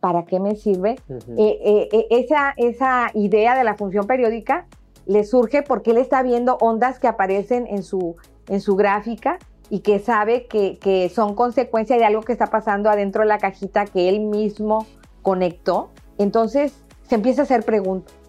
para 0.00 0.24
qué 0.24 0.40
me 0.40 0.56
sirve? 0.56 0.96
Eh, 1.08 1.28
eh, 1.38 1.88
eh, 1.92 2.06
esa, 2.10 2.54
esa 2.56 3.12
idea 3.14 3.56
de 3.56 3.62
la 3.62 3.76
función 3.76 4.08
periódica 4.08 4.66
le 5.06 5.24
surge 5.24 5.62
porque 5.62 5.90
él 5.92 5.98
está 5.98 6.22
viendo 6.22 6.56
ondas 6.60 6.98
que 6.98 7.08
aparecen 7.08 7.66
en 7.66 7.82
su, 7.82 8.16
en 8.48 8.60
su 8.60 8.76
gráfica 8.76 9.38
y 9.68 9.80
que 9.80 9.98
sabe 9.98 10.46
que, 10.46 10.78
que 10.78 11.08
son 11.08 11.34
consecuencia 11.34 11.96
de 11.96 12.04
algo 12.04 12.22
que 12.22 12.32
está 12.32 12.46
pasando 12.46 12.90
adentro 12.90 13.22
de 13.22 13.28
la 13.28 13.38
cajita 13.38 13.86
que 13.86 14.08
él 14.08 14.20
mismo 14.20 14.86
conectó. 15.22 15.90
Entonces 16.18 16.74
se 17.08 17.14
empieza 17.14 17.42
a 17.42 17.44
hacer 17.44 17.64
preguntas 17.64 18.20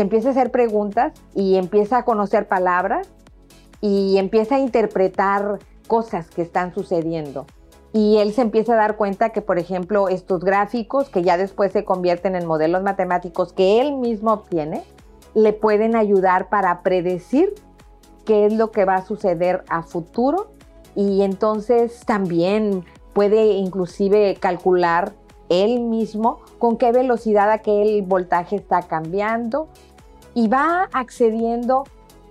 se 0.00 0.02
empieza 0.02 0.28
a 0.28 0.32
hacer 0.32 0.50
preguntas 0.50 1.12
y 1.34 1.56
empieza 1.56 1.98
a 1.98 2.04
conocer 2.04 2.48
palabras 2.48 3.08
y 3.80 4.16
empieza 4.18 4.56
a 4.56 4.58
interpretar 4.58 5.58
cosas 5.88 6.30
que 6.30 6.42
están 6.42 6.72
sucediendo. 6.72 7.46
Y 7.92 8.16
él 8.18 8.32
se 8.32 8.42
empieza 8.42 8.74
a 8.74 8.76
dar 8.76 8.96
cuenta 8.96 9.30
que, 9.30 9.42
por 9.42 9.58
ejemplo, 9.58 10.08
estos 10.08 10.44
gráficos, 10.44 11.08
que 11.08 11.22
ya 11.22 11.36
después 11.36 11.72
se 11.72 11.84
convierten 11.84 12.36
en 12.36 12.46
modelos 12.46 12.82
matemáticos 12.82 13.52
que 13.52 13.80
él 13.80 13.96
mismo 13.96 14.32
obtiene, 14.32 14.84
le 15.34 15.52
pueden 15.52 15.96
ayudar 15.96 16.48
para 16.48 16.82
predecir 16.82 17.54
qué 18.24 18.46
es 18.46 18.52
lo 18.52 18.70
que 18.70 18.84
va 18.84 18.96
a 18.96 19.04
suceder 19.04 19.64
a 19.68 19.82
futuro 19.82 20.50
y 20.94 21.22
entonces 21.22 22.00
también 22.04 22.84
puede 23.12 23.52
inclusive 23.52 24.36
calcular 24.38 25.12
él 25.48 25.80
mismo 25.80 26.40
con 26.58 26.76
qué 26.76 26.92
velocidad 26.92 27.50
aquel 27.50 28.02
voltaje 28.02 28.56
está 28.56 28.82
cambiando 28.82 29.68
y 30.34 30.48
va 30.48 30.88
accediendo 30.92 31.84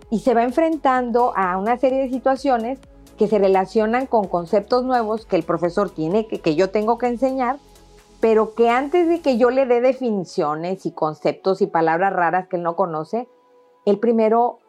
y 0.10 0.20
se 0.20 0.34
va 0.34 0.44
enfrentando 0.44 1.34
a 1.36 1.58
una 1.58 1.78
serie 1.78 2.02
de 2.02 2.10
situaciones 2.10 2.80
que 3.18 3.28
se 3.28 3.38
relacionan 3.38 4.06
con 4.06 4.28
conceptos 4.28 4.86
nuevos 4.86 5.26
que 5.26 5.36
el 5.36 5.44
profesor 5.44 5.90
tiene, 5.90 6.26
que, 6.28 6.40
que 6.40 6.56
yo 6.56 6.70
tengo 6.70 6.98
que 6.98 7.08
enseñar, 7.08 7.58
pero 8.20 8.54
que 8.54 8.70
antes 8.70 9.08
de 9.08 9.22
que 9.22 9.38
yo 9.38 9.50
le 9.50 9.66
dé 9.66 9.82
definiciones 9.82 10.86
y 10.86 10.92
conceptos 10.92 11.62
y 11.62 11.68
palabras 11.68 12.14
raras 12.14 12.48
que 12.48 12.58
él 12.58 12.64
no 12.64 12.76
conoce, 12.76 13.28
él 13.86 14.00
primero 14.00 14.60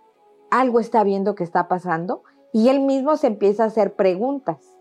algo 0.51 0.80
está 0.80 1.05
viendo 1.05 1.34
que 1.34 1.44
está 1.44 1.68
pasando 1.68 2.22
y 2.53 2.68
él 2.68 2.80
mismo 2.80 3.16
se 3.16 3.28
empieza 3.28 3.64
a 3.64 3.66
hacer 3.66 3.94
preguntas. 3.94 4.76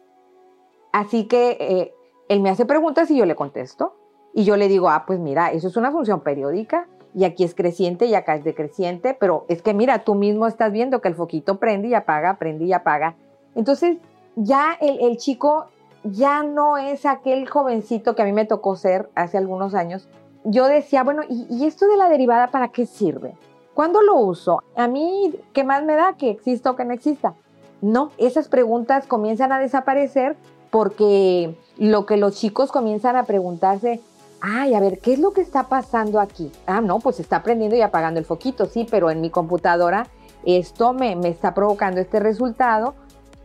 Así 0.92 1.28
que 1.28 1.58
eh, 1.60 1.94
él 2.30 2.42
me 2.42 2.50
hace 2.50 2.66
preguntas 2.66 3.12
y 3.12 3.18
yo 3.18 3.26
le 3.26 3.36
contesto. 3.36 3.96
Y 4.34 4.44
yo 4.44 4.58
le 4.58 4.68
digo, 4.68 4.90
ah, 4.90 5.06
pues 5.08 5.20
mira, 5.20 5.52
eso 5.52 5.68
es 5.68 5.76
una 5.76 5.92
función 5.92 6.22
periódica 6.22 6.88
y 7.16 7.24
aquí 7.24 7.44
es 7.44 7.56
creciente 7.56 8.06
y 8.06 8.14
acá 8.14 8.36
es 8.36 8.44
decreciente, 8.44 9.18
pero 9.20 9.46
es 9.50 9.64
que 9.64 9.74
mira, 9.74 10.04
tú 10.04 10.14
mismo 10.14 10.46
estás 10.46 10.72
viendo 10.72 11.02
que 11.02 11.08
el 11.08 11.16
foquito 11.16 11.60
prende 11.60 11.88
y 11.88 11.96
apaga, 11.96 12.38
prende 12.38 12.66
y 12.66 12.74
apaga. 12.74 13.16
Entonces, 13.56 13.98
ya 14.36 14.78
el, 14.80 15.18
chico 15.18 15.66
ya 16.04 16.44
no 16.44 16.78
es 16.78 17.06
aquel 17.06 17.48
jovencito 17.48 18.16
que 18.16 18.22
a 18.22 18.26
mí 18.26 18.32
me 18.32 18.46
tocó 18.46 18.76
ser 18.76 19.10
hace 19.16 19.38
algunos 19.38 19.74
años. 19.74 20.08
Yo 20.44 20.68
decía, 20.68 21.04
bueno, 21.04 21.24
¿y, 21.28 21.46
¿y 21.50 21.66
esto 21.66 21.88
de 21.88 21.98
la 21.98 22.10
derivada 22.10 22.48
para 22.48 22.70
qué 22.70 22.86
sirve? 22.86 23.36
¿Cuándo 23.74 24.02
lo 24.02 24.16
uso? 24.16 24.64
A 24.76 24.88
mí, 24.88 25.34
¿qué 25.54 25.64
más 25.64 25.84
me 25.84 25.96
da 25.96 26.16
que 26.18 26.30
exista 26.30 26.72
o 26.72 26.76
que 26.76 26.86
no 26.86 26.94
exista? 26.94 27.34
No, 27.82 28.12
esas 28.18 28.48
preguntas 28.48 29.08
comienzan 29.08 29.52
a 29.52 29.60
desaparecer 29.60 30.36
porque 30.70 31.56
lo 31.78 32.06
que 32.06 32.18
los 32.18 32.36
chicos 32.36 32.72
comienzan 32.72 33.16
a 33.16 33.24
preguntarse 33.24 34.02
ay, 34.42 34.74
a 34.74 34.80
ver, 34.80 35.00
¿qué 35.00 35.14
es 35.14 35.20
lo 35.20 35.32
que 35.32 35.42
está 35.42 35.64
pasando 35.68 36.20
aquí? 36.20 36.52
Ah, 36.66 36.82
no, 36.82 37.00
pues 37.00 37.20
está 37.20 37.44
prendiendo 37.44 37.76
y 37.76 37.82
apagando 37.82 38.20
el 38.20 38.26
foquito, 38.26 38.66
sí, 38.66 38.88
pero 38.90 39.10
en 39.10 39.22
mi 39.22 39.30
computadora 39.30 40.08
esto 40.46 40.94
me, 40.94 41.16
me 41.16 41.30
está 41.30 41.54
provocando 41.54 42.00
este 42.00 42.20
resultado. 42.20 42.96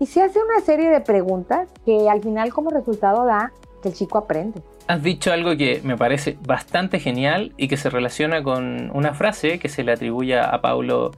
Y 0.01 0.07
se 0.07 0.23
hace 0.23 0.39
una 0.43 0.61
serie 0.65 0.91
de 0.91 1.01
preguntas 1.01 1.69
que 1.85 2.09
al 2.09 2.23
final 2.23 2.53
como 2.53 2.71
resultado 2.71 3.25
da 3.25 3.53
que 3.83 3.89
el 3.89 3.95
chico 3.95 4.19
aprende. 4.19 4.61
Has 4.87 5.03
dicho 5.03 5.33
algo 5.33 5.57
que 5.57 5.81
me 5.85 5.97
parece 5.97 6.37
bastante 6.47 7.01
genial 7.01 7.53
y 7.57 7.69
que 7.69 7.77
se 7.77 7.91
relaciona 7.91 8.43
con 8.43 8.91
una 8.93 9.15
frase 9.15 9.59
que 9.59 9.69
se 9.69 9.85
le 9.85 9.93
atribuye 9.93 10.39
a 10.39 10.61
Paulo 10.61 11.13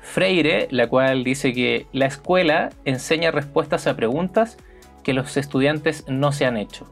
Freire, 0.00 0.68
la 0.70 0.88
cual 0.88 1.24
dice 1.24 1.52
que 1.52 1.86
la 1.92 2.06
escuela 2.06 2.70
enseña 2.84 3.30
respuestas 3.30 3.86
a 3.86 3.94
preguntas 3.94 4.56
que 5.02 5.12
los 5.12 5.36
estudiantes 5.36 6.04
no 6.08 6.32
se 6.32 6.46
han 6.46 6.56
hecho 6.56 6.86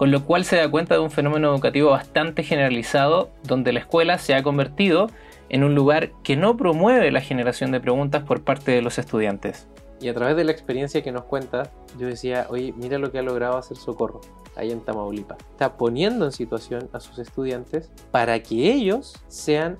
con 0.00 0.10
lo 0.10 0.24
cual 0.24 0.46
se 0.46 0.56
da 0.56 0.66
cuenta 0.66 0.94
de 0.94 1.00
un 1.00 1.10
fenómeno 1.10 1.50
educativo 1.50 1.90
bastante 1.90 2.42
generalizado 2.42 3.28
donde 3.42 3.70
la 3.74 3.80
escuela 3.80 4.16
se 4.16 4.34
ha 4.34 4.42
convertido 4.42 5.08
en 5.50 5.62
un 5.62 5.74
lugar 5.74 6.12
que 6.22 6.36
no 6.36 6.56
promueve 6.56 7.10
la 7.10 7.20
generación 7.20 7.70
de 7.70 7.80
preguntas 7.80 8.22
por 8.22 8.42
parte 8.42 8.72
de 8.72 8.80
los 8.80 8.98
estudiantes. 8.98 9.68
Y 10.00 10.08
a 10.08 10.14
través 10.14 10.36
de 10.36 10.44
la 10.44 10.52
experiencia 10.52 11.02
que 11.02 11.12
nos 11.12 11.24
cuenta, 11.24 11.70
yo 11.98 12.06
decía, 12.06 12.46
oye, 12.48 12.72
mira 12.76 12.98
lo 12.98 13.12
que 13.12 13.18
ha 13.18 13.22
logrado 13.22 13.58
hacer 13.58 13.76
Socorro, 13.76 14.20
ahí 14.56 14.70
en 14.70 14.80
Tamaulipas. 14.80 15.38
Está 15.50 15.76
poniendo 15.76 16.24
en 16.24 16.32
situación 16.32 16.88
a 16.92 17.00
sus 17.00 17.18
estudiantes 17.18 17.90
para 18.10 18.42
que 18.42 18.72
ellos 18.72 19.14
sean 19.28 19.78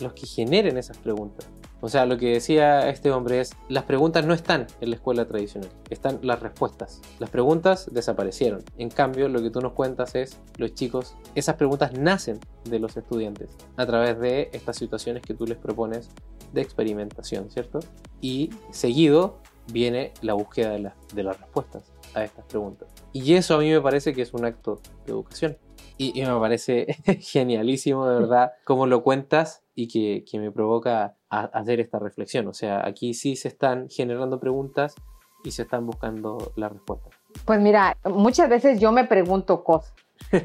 los 0.00 0.14
que 0.14 0.26
generen 0.26 0.78
esas 0.78 0.96
preguntas. 0.98 1.48
O 1.80 1.88
sea, 1.88 2.06
lo 2.06 2.18
que 2.18 2.32
decía 2.32 2.88
este 2.88 3.12
hombre 3.12 3.40
es, 3.40 3.54
las 3.68 3.84
preguntas 3.84 4.26
no 4.26 4.34
están 4.34 4.66
en 4.80 4.90
la 4.90 4.96
escuela 4.96 5.28
tradicional, 5.28 5.70
están 5.90 6.18
las 6.22 6.40
respuestas. 6.40 7.00
Las 7.20 7.30
preguntas 7.30 7.88
desaparecieron. 7.92 8.64
En 8.78 8.88
cambio, 8.90 9.28
lo 9.28 9.40
que 9.40 9.50
tú 9.50 9.60
nos 9.60 9.74
cuentas 9.74 10.16
es, 10.16 10.38
los 10.56 10.74
chicos, 10.74 11.14
esas 11.36 11.54
preguntas 11.54 11.92
nacen 11.92 12.40
de 12.64 12.80
los 12.80 12.96
estudiantes 12.96 13.50
a 13.76 13.86
través 13.86 14.18
de 14.18 14.50
estas 14.52 14.76
situaciones 14.76 15.22
que 15.22 15.34
tú 15.34 15.46
les 15.46 15.56
propones 15.56 16.10
de 16.52 16.62
experimentación, 16.62 17.48
¿cierto? 17.50 17.78
Y 18.20 18.50
seguido 18.72 19.38
viene 19.72 20.12
la 20.22 20.34
búsqueda 20.34 20.70
de, 20.70 20.90
de 21.14 21.22
las 21.22 21.40
respuestas 21.40 21.92
a 22.14 22.24
estas 22.24 22.44
preguntas. 22.46 22.88
Y 23.12 23.34
eso 23.34 23.54
a 23.54 23.58
mí 23.58 23.70
me 23.70 23.80
parece 23.80 24.12
que 24.14 24.22
es 24.22 24.32
un 24.34 24.44
acto 24.44 24.80
de 25.06 25.12
educación. 25.12 25.58
Y, 26.00 26.22
me 26.22 26.38
parece 26.38 26.86
genialísimo, 27.20 28.06
de 28.06 28.20
verdad, 28.20 28.52
cómo 28.64 28.86
lo 28.86 29.02
cuentas 29.02 29.64
y 29.74 29.88
que, 29.88 30.24
que 30.30 30.38
me 30.38 30.52
provoca 30.52 31.16
hacer 31.28 31.80
esta 31.80 31.98
reflexión. 31.98 32.46
O 32.46 32.54
sea, 32.54 32.86
aquí 32.86 33.14
sí 33.14 33.34
se 33.34 33.48
están 33.48 33.88
generando 33.88 34.38
preguntas 34.38 34.94
y 35.42 35.50
se 35.50 35.62
están 35.62 35.86
buscando 35.86 36.52
las 36.54 36.72
respuestas. 36.72 37.12
Pues 37.44 37.60
mira, 37.60 37.96
muchas 38.04 38.48
veces 38.48 38.80
yo 38.80 38.92
me 38.92 39.04
pregunto 39.04 39.64
cosas. 39.64 39.92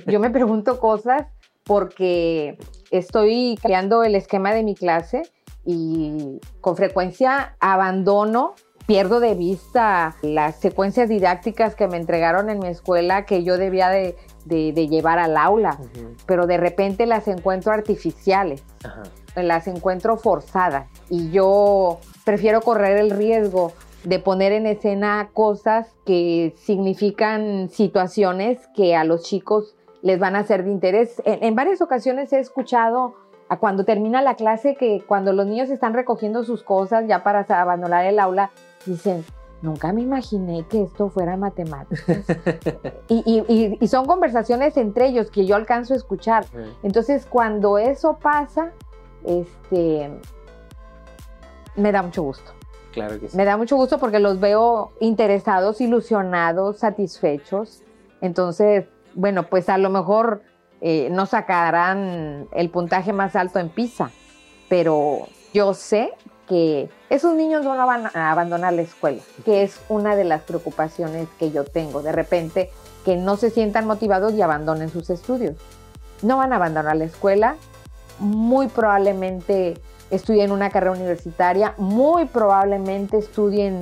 Yo 0.07 0.19
me 0.19 0.29
pregunto 0.29 0.79
cosas 0.79 1.27
porque 1.63 2.57
estoy 2.91 3.57
creando 3.61 4.03
el 4.03 4.15
esquema 4.15 4.53
de 4.53 4.63
mi 4.63 4.75
clase 4.75 5.23
y 5.65 6.39
con 6.61 6.75
frecuencia 6.75 7.55
abandono, 7.59 8.55
pierdo 8.85 9.19
de 9.19 9.35
vista 9.35 10.15
las 10.21 10.57
secuencias 10.57 11.09
didácticas 11.09 11.75
que 11.75 11.87
me 11.87 11.97
entregaron 11.97 12.49
en 12.49 12.59
mi 12.59 12.67
escuela 12.67 13.25
que 13.25 13.43
yo 13.43 13.57
debía 13.57 13.89
de, 13.89 14.15
llevar 14.45 15.19
al 15.19 15.37
aula, 15.37 15.77
pero 16.25 16.47
de 16.47 16.57
repente 16.57 17.05
las 17.05 17.27
encuentro 17.27 17.71
artificiales. 17.71 18.63
Las 19.35 19.67
encuentro 19.67 20.17
forzadas 20.17 20.87
y 21.09 21.31
yo 21.31 21.99
prefiero 22.23 22.61
correr 22.61 22.97
el 22.97 23.09
riesgo 23.09 23.71
de 24.03 24.19
poner 24.19 24.51
en 24.51 24.67
escena 24.67 25.29
cosas 25.33 25.87
que 26.05 26.53
significan 26.57 27.69
situaciones 27.69 28.59
que 28.75 28.95
a 28.95 29.03
los 29.03 29.23
chicos 29.23 29.75
les 30.01 30.19
van 30.19 30.35
a 30.35 30.43
ser 30.43 30.65
de 30.65 30.71
interés. 30.71 31.21
En, 31.25 31.55
varias 31.55 31.81
ocasiones 31.81 32.33
he 32.33 32.39
escuchado 32.39 33.15
a 33.49 33.57
cuando 33.57 33.85
termina 33.85 34.21
la 34.21 34.35
clase 34.35 34.75
que 34.75 35.03
cuando 35.07 35.31
los 35.31 35.47
niños 35.47 35.69
están 35.69 35.93
recogiendo 35.93 36.43
sus 36.43 36.63
cosas 36.63 37.05
ya 37.07 37.23
para 37.23 37.45
abandonar 37.61 38.05
el 38.05 38.19
aula, 38.19 38.51
dicen, 38.85 39.25
nunca 39.61 39.93
me 39.93 40.01
imaginé 40.01 40.65
que 40.67 40.83
esto 40.83 41.09
fuera 41.09 41.37
matemáticas. 41.37 42.25
y, 43.07 43.77
y, 43.79 43.87
son 43.87 44.05
conversaciones 44.05 44.77
entre 44.77 45.07
ellos 45.07 45.31
que 45.31 45.45
yo 45.45 45.55
alcanzo 45.55 45.93
a 45.93 45.97
escuchar. 45.97 46.45
Entonces, 46.83 47.25
cuando 47.25 47.77
eso 47.77 48.19
pasa, 48.21 48.71
este, 49.25 50.11
me 51.75 51.91
da 51.91 52.03
mucho 52.03 52.23
gusto. 52.23 52.51
Claro 52.91 53.19
que 53.19 53.29
sí. 53.29 53.37
Me 53.37 53.45
da 53.45 53.57
mucho 53.57 53.75
gusto 53.75 53.97
porque 53.97 54.19
los 54.19 54.39
veo 54.39 54.91
interesados, 54.99 55.81
ilusionados, 55.81 56.77
satisfechos. 56.77 57.81
Entonces, 58.21 58.85
bueno, 59.15 59.47
pues 59.47 59.69
a 59.69 59.77
lo 59.77 59.89
mejor 59.89 60.43
eh, 60.81 61.07
no 61.09 61.25
sacarán 61.25 62.47
el 62.51 62.69
puntaje 62.69 63.13
más 63.13 63.35
alto 63.35 63.59
en 63.59 63.69
PISA, 63.69 64.11
pero 64.69 65.27
yo 65.53 65.73
sé 65.73 66.13
que 66.47 66.89
esos 67.09 67.35
niños 67.35 67.63
no 67.63 67.75
van 67.85 68.07
a 68.13 68.31
abandonar 68.31 68.73
la 68.73 68.81
escuela, 68.81 69.21
que 69.45 69.63
es 69.63 69.79
una 69.89 70.15
de 70.15 70.23
las 70.23 70.41
preocupaciones 70.41 71.27
que 71.39 71.51
yo 71.51 71.63
tengo. 71.63 72.01
De 72.01 72.11
repente, 72.11 72.69
que 73.05 73.15
no 73.17 73.37
se 73.37 73.49
sientan 73.49 73.85
motivados 73.85 74.33
y 74.33 74.41
abandonen 74.41 74.89
sus 74.89 75.09
estudios. 75.09 75.55
No 76.21 76.37
van 76.37 76.53
a 76.53 76.57
abandonar 76.57 76.95
la 76.95 77.05
escuela, 77.05 77.55
muy 78.19 78.67
probablemente 78.67 79.75
estudien 80.09 80.51
una 80.51 80.69
carrera 80.69 80.91
universitaria, 80.91 81.73
muy 81.77 82.25
probablemente 82.25 83.17
estudien, 83.17 83.79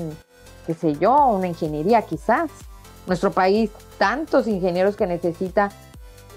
qué 0.66 0.74
sé 0.74 0.95
yo, 0.95 1.28
una 1.28 1.47
ingeniería 1.47 2.01
quizás. 2.03 2.49
Nuestro 3.07 3.32
país, 3.32 3.72
tantos 3.97 4.47
ingenieros 4.47 4.95
que 4.95 5.07
necesita. 5.07 5.72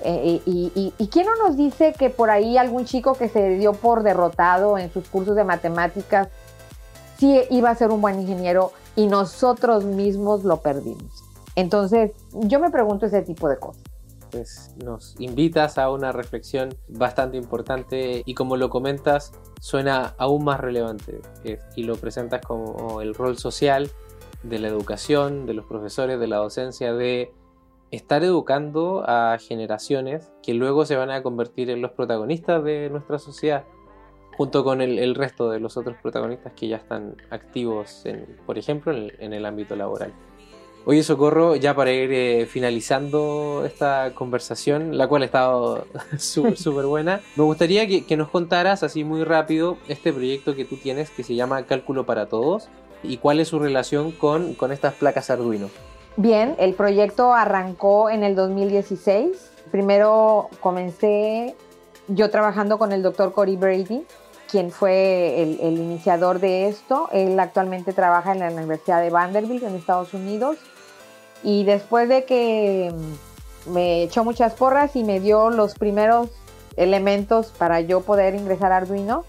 Eh, 0.06 0.42
y, 0.44 0.92
y, 0.98 1.08
quién 1.08 1.24
no 1.24 1.34
nos 1.36 1.56
dice 1.56 1.94
que 1.98 2.10
por 2.10 2.28
ahí 2.28 2.58
algún 2.58 2.84
chico 2.84 3.14
que 3.14 3.30
se 3.30 3.56
dio 3.56 3.72
por 3.72 4.02
derrotado 4.02 4.76
en 4.76 4.92
sus 4.92 5.08
cursos 5.08 5.34
de 5.34 5.44
matemáticas 5.44 6.28
sí 7.16 7.40
iba 7.48 7.70
a 7.70 7.74
ser 7.74 7.90
un 7.90 8.02
buen 8.02 8.20
ingeniero 8.20 8.72
y 8.96 9.06
nosotros 9.06 9.84
mismos 9.84 10.44
lo 10.44 10.58
perdimos? 10.58 11.24
Entonces, 11.56 12.12
yo 12.32 12.60
me 12.60 12.70
pregunto 12.70 13.06
ese 13.06 13.22
tipo 13.22 13.48
de 13.48 13.58
cosas. 13.58 13.82
Pues 14.30 14.74
nos 14.84 15.14
invitas 15.18 15.78
a 15.78 15.90
una 15.90 16.12
reflexión 16.12 16.76
bastante 16.88 17.38
importante 17.38 18.22
y 18.26 18.34
como 18.34 18.56
lo 18.56 18.68
comentas, 18.68 19.32
suena 19.58 20.14
aún 20.18 20.44
más 20.44 20.60
relevante 20.60 21.22
y 21.76 21.84
lo 21.84 21.96
presentas 21.96 22.42
como 22.42 23.00
el 23.00 23.14
rol 23.14 23.38
social 23.38 23.90
de 24.42 24.58
la 24.58 24.68
educación, 24.68 25.46
de 25.46 25.54
los 25.54 25.64
profesores, 25.64 26.20
de 26.20 26.26
la 26.26 26.36
docencia, 26.36 26.92
de 26.92 27.32
estar 27.94 28.24
educando 28.24 29.04
a 29.06 29.38
generaciones 29.38 30.32
que 30.42 30.54
luego 30.54 30.84
se 30.84 30.96
van 30.96 31.10
a 31.10 31.22
convertir 31.22 31.70
en 31.70 31.82
los 31.82 31.92
protagonistas 31.92 32.62
de 32.64 32.90
nuestra 32.90 33.18
sociedad, 33.18 33.64
junto 34.36 34.64
con 34.64 34.80
el, 34.80 35.14
resto 35.14 35.50
de 35.50 35.60
los 35.60 35.76
otros 35.76 35.96
protagonistas 36.02 36.52
que 36.54 36.68
ya 36.68 36.76
están 36.76 37.16
activos, 37.30 38.04
en, 38.06 38.38
por 38.46 38.58
ejemplo, 38.58 38.92
en 38.92 39.32
el 39.32 39.46
ámbito 39.46 39.76
laboral. 39.76 40.12
Oye, 40.86 41.02
Socorro, 41.02 41.56
ya 41.56 41.74
para 41.74 41.92
ir 41.92 42.12
eh, 42.12 42.44
finalizando 42.44 43.62
esta 43.64 44.12
conversación, 44.14 44.98
la 44.98 45.08
cual 45.08 45.22
ha 45.22 45.24
estado 45.24 45.86
súper 46.18 46.84
buena, 46.86 47.22
me 47.36 47.44
gustaría 47.44 47.86
que, 47.86 48.16
nos 48.18 48.28
contaras 48.28 48.82
así 48.82 49.02
muy 49.02 49.24
rápido 49.24 49.78
este 49.88 50.12
proyecto 50.12 50.54
que 50.54 50.66
tú 50.66 50.76
tienes 50.76 51.08
que 51.08 51.22
se 51.22 51.34
llama 51.34 51.62
Cálculo 51.64 52.04
para 52.04 52.26
Todos 52.26 52.68
y 53.02 53.16
cuál 53.16 53.40
es 53.40 53.48
su 53.48 53.58
relación 53.58 54.12
con, 54.12 54.52
con 54.52 54.72
estas 54.72 54.92
placas 54.92 55.30
Arduino. 55.30 55.70
Bien, 56.16 56.54
el 56.58 56.74
proyecto 56.74 57.34
arrancó 57.34 58.08
en 58.08 58.22
el 58.22 58.36
2016. 58.36 59.50
Primero 59.72 60.48
comencé 60.60 61.56
yo 62.06 62.30
trabajando 62.30 62.78
con 62.78 62.92
el 62.92 63.02
doctor 63.02 63.32
Cory 63.32 63.56
Brady, 63.56 64.06
quien 64.48 64.70
fue 64.70 65.42
el, 65.42 65.58
el, 65.60 65.78
iniciador 65.78 66.38
de 66.38 66.68
esto. 66.68 67.08
Él 67.12 67.38
actualmente 67.40 67.92
trabaja 67.92 68.32
en 68.32 68.40
la 68.40 68.50
Universidad 68.50 69.02
de 69.02 69.10
Vanderbilt 69.10 69.64
en 69.64 69.74
Estados 69.74 70.14
Unidos 70.14 70.56
y 71.42 71.64
después 71.64 72.08
de 72.08 72.24
que 72.24 72.92
me 73.66 74.04
echó 74.04 74.22
muchas 74.22 74.54
porras 74.54 74.94
y 74.94 75.02
me 75.02 75.18
dio 75.18 75.50
los 75.50 75.74
primeros 75.74 76.30
elementos 76.76 77.52
para 77.58 77.80
yo 77.80 78.02
poder 78.02 78.34
ingresar 78.34 78.72
a 78.72 78.78
Arduino, 78.78 79.24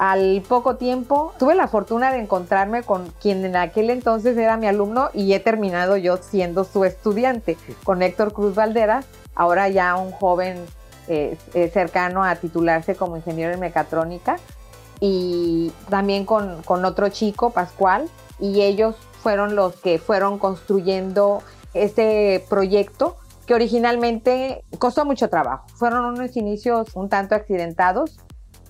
al 0.00 0.42
poco 0.48 0.76
tiempo 0.76 1.34
tuve 1.38 1.54
la 1.54 1.68
fortuna 1.68 2.10
de 2.10 2.20
encontrarme 2.20 2.82
con 2.82 3.12
quien 3.20 3.44
en 3.44 3.54
aquel 3.54 3.90
entonces 3.90 4.34
era 4.38 4.56
mi 4.56 4.66
alumno 4.66 5.10
y 5.12 5.34
he 5.34 5.40
terminado 5.40 5.98
yo 5.98 6.16
siendo 6.16 6.64
su 6.64 6.86
estudiante, 6.86 7.58
con 7.84 8.00
Héctor 8.00 8.32
Cruz 8.32 8.54
Valderas, 8.54 9.04
ahora 9.34 9.68
ya 9.68 9.96
un 9.96 10.10
joven 10.10 10.64
eh, 11.06 11.36
eh, 11.52 11.68
cercano 11.68 12.24
a 12.24 12.36
titularse 12.36 12.94
como 12.94 13.18
ingeniero 13.18 13.52
en 13.52 13.60
mecatrónica, 13.60 14.38
y 15.00 15.70
también 15.90 16.24
con, 16.24 16.62
con 16.62 16.86
otro 16.86 17.10
chico, 17.10 17.50
Pascual, 17.50 18.08
y 18.38 18.62
ellos 18.62 18.96
fueron 19.22 19.54
los 19.54 19.76
que 19.76 19.98
fueron 19.98 20.38
construyendo 20.38 21.42
este 21.74 22.42
proyecto 22.48 23.16
que 23.44 23.52
originalmente 23.52 24.64
costó 24.78 25.04
mucho 25.04 25.28
trabajo. 25.28 25.66
Fueron 25.74 26.06
unos 26.06 26.38
inicios 26.38 26.88
un 26.94 27.10
tanto 27.10 27.34
accidentados, 27.34 28.18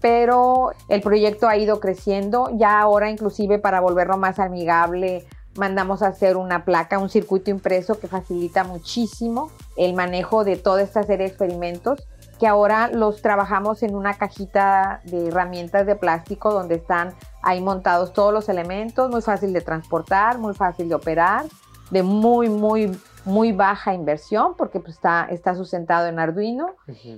pero 0.00 0.72
el 0.88 1.00
proyecto 1.00 1.48
ha 1.48 1.56
ido 1.56 1.80
creciendo. 1.80 2.50
Ya 2.54 2.80
ahora 2.80 3.10
inclusive 3.10 3.58
para 3.58 3.80
volverlo 3.80 4.16
más 4.16 4.38
amigable, 4.38 5.26
mandamos 5.56 6.02
a 6.02 6.08
hacer 6.08 6.36
una 6.36 6.64
placa, 6.64 6.98
un 6.98 7.10
circuito 7.10 7.50
impreso 7.50 7.98
que 7.98 8.08
facilita 8.08 8.64
muchísimo 8.64 9.50
el 9.76 9.94
manejo 9.94 10.44
de 10.44 10.56
toda 10.56 10.82
esta 10.82 11.02
serie 11.02 11.26
de 11.26 11.30
experimentos 11.30 12.06
que 12.40 12.46
ahora 12.46 12.88
los 12.88 13.20
trabajamos 13.20 13.82
en 13.82 13.94
una 13.94 14.14
cajita 14.14 15.02
de 15.04 15.28
herramientas 15.28 15.84
de 15.84 15.94
plástico 15.94 16.50
donde 16.50 16.76
están 16.76 17.12
ahí 17.42 17.60
montados 17.60 18.14
todos 18.14 18.32
los 18.32 18.48
elementos, 18.48 19.10
muy 19.10 19.20
fácil 19.20 19.52
de 19.52 19.60
transportar, 19.60 20.38
muy 20.38 20.54
fácil 20.54 20.88
de 20.88 20.94
operar, 20.94 21.44
de 21.90 22.02
muy, 22.02 22.48
muy, 22.48 22.98
muy 23.26 23.52
baja 23.52 23.92
inversión 23.92 24.54
porque 24.56 24.80
pues, 24.80 24.94
está, 24.94 25.26
está 25.30 25.54
sustentado 25.54 26.06
en 26.06 26.18
Arduino 26.18 26.76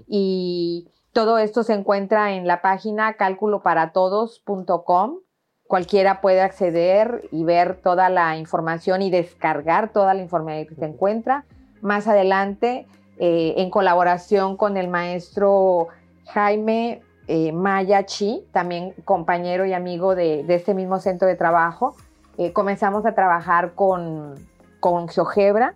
y 0.09 0.89
todo 1.13 1.39
esto 1.39 1.63
se 1.63 1.75
encuentra 1.75 2.33
en 2.33 2.47
la 2.47 2.63
página 2.63 3.15
cálculoparatodos.com. 3.15 5.19
Cualquiera 5.67 6.21
puede 6.21 6.41
acceder 6.41 7.29
y 7.31 7.45
ver 7.45 7.81
toda 7.83 8.09
la 8.09 8.37
información 8.37 9.03
y 9.03 9.11
descargar 9.11 9.93
toda 9.93 10.15
la 10.15 10.23
información 10.23 10.67
que 10.67 10.75
se 10.75 10.87
encuentra. 10.87 11.45
Más 11.81 12.09
adelante 12.09 12.87
eh, 13.19 13.55
en 13.59 13.71
colaboración 13.71 14.57
con 14.57 14.77
el 14.77 14.89
maestro 14.89 15.89
Jaime 16.33 17.03
eh, 17.29 17.53
Maya 17.53 18.05
Chi, 18.05 18.45
también 18.53 18.95
compañero 19.05 19.65
y 19.67 19.73
amigo 19.73 20.15
de, 20.15 20.45
este 20.49 20.75
mismo 20.75 20.99
centro 20.99 21.29
de 21.29 21.37
trabajo. 21.37 21.95
Eh, 22.39 22.53
comenzamos 22.53 23.07
a 23.07 23.15
trabajar 23.15 23.75
con, 23.75 24.35
con 24.81 25.09
GeoGebra 25.09 25.75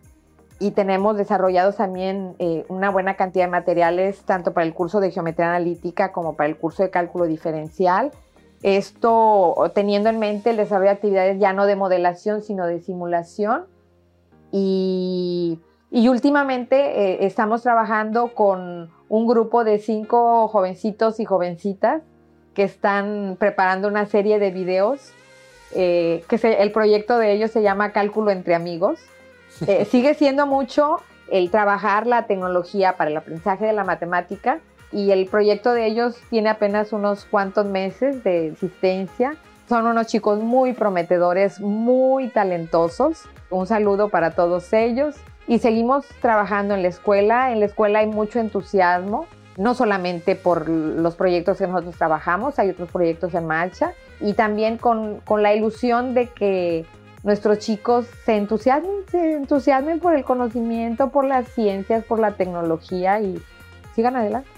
y 0.58 0.70
tenemos 0.70 1.16
desarrollados 1.16 1.76
también 1.76 2.34
una 2.68 2.90
buena 2.90 3.14
cantidad 3.14 3.44
de 3.44 3.50
materiales 3.50 4.22
tanto 4.22 4.54
para 4.54 4.66
el 4.66 4.72
curso 4.72 5.00
de 5.00 5.10
geometría 5.10 5.48
analítica 5.48 6.12
como 6.12 6.34
para 6.34 6.48
el 6.48 6.56
curso 6.56 6.82
de 6.82 6.90
cálculo 6.90 7.26
diferencial. 7.26 8.10
Esto 8.62 9.54
teniendo 9.74 10.08
en 10.08 10.18
mente 10.18 10.50
el 10.50 10.56
desarrollo 10.56 10.90
de 10.90 10.96
actividades 10.96 11.38
ya 11.38 11.52
no 11.52 11.66
de 11.66 11.76
modelación, 11.76 12.42
sino 12.42 12.66
de 12.66 12.80
simulación. 12.80 13.66
Y 14.50 15.60
y 15.90 16.08
últimamente 16.08 16.76
eh, 16.76 17.26
estamos 17.26 17.62
trabajando 17.62 18.34
con 18.34 18.90
un 19.08 19.26
grupo 19.26 19.64
de 19.64 19.78
cinco 19.78 20.48
jovencitos 20.48 21.20
y 21.20 21.24
jovencitas 21.24 22.02
que 22.54 22.64
están 22.64 23.36
preparando 23.38 23.86
una 23.86 24.06
serie 24.06 24.38
de 24.38 24.50
videos, 24.50 25.12
eh, 25.74 26.24
que 26.28 26.36
el 26.58 26.72
proyecto 26.72 27.18
de 27.18 27.32
ellos 27.32 27.50
se 27.50 27.62
llama 27.62 27.92
Cálculo 27.92 28.30
entre 28.30 28.54
Amigos. 28.54 28.98
Eh, 29.66 29.84
sigue 29.86 30.14
siendo 30.14 30.46
mucho 30.46 31.00
el 31.30 31.50
trabajar 31.50 32.06
la 32.06 32.26
tecnología 32.26 32.96
para 32.96 33.10
el 33.10 33.16
aprendizaje 33.16 33.66
de 33.66 33.72
la 33.72 33.84
matemática 33.84 34.60
y 34.92 35.10
el 35.10 35.26
proyecto 35.26 35.72
de 35.72 35.86
ellos 35.86 36.16
tiene 36.30 36.48
apenas 36.48 36.92
unos 36.92 37.24
cuantos 37.24 37.66
meses 37.66 38.22
de 38.22 38.48
existencia. 38.48 39.36
Son 39.68 39.86
unos 39.86 40.06
chicos 40.06 40.40
muy 40.40 40.74
prometedores, 40.74 41.60
muy 41.60 42.28
talentosos. 42.28 43.24
Un 43.50 43.66
saludo 43.66 44.08
para 44.08 44.32
todos 44.32 44.72
ellos 44.72 45.16
y 45.48 45.58
seguimos 45.58 46.06
trabajando 46.20 46.74
en 46.74 46.82
la 46.82 46.88
escuela. 46.88 47.52
En 47.52 47.60
la 47.60 47.66
escuela 47.66 48.00
hay 48.00 48.06
mucho 48.06 48.38
entusiasmo, 48.38 49.26
no 49.56 49.74
solamente 49.74 50.36
por 50.36 50.68
los 50.68 51.16
proyectos 51.16 51.58
que 51.58 51.66
nosotros 51.66 51.96
trabajamos, 51.96 52.58
hay 52.58 52.70
otros 52.70 52.90
proyectos 52.90 53.34
en 53.34 53.46
marcha 53.46 53.94
y 54.20 54.34
también 54.34 54.76
con, 54.76 55.20
con 55.20 55.42
la 55.42 55.54
ilusión 55.54 56.14
de 56.14 56.28
que 56.28 56.84
nuestros 57.26 57.58
chicos 57.58 58.06
se 58.24 58.36
entusiasmen, 58.36 59.04
se 59.10 59.32
entusiasmen 59.32 59.98
por 59.98 60.14
el 60.14 60.24
conocimiento, 60.24 61.10
por 61.10 61.24
las 61.24 61.48
ciencias, 61.48 62.04
por 62.04 62.20
la 62.20 62.36
tecnología 62.36 63.20
y 63.20 63.42
sigan 63.96 64.14
adelante. 64.14 64.48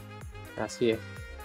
Así 0.59 0.91
es, 0.91 0.99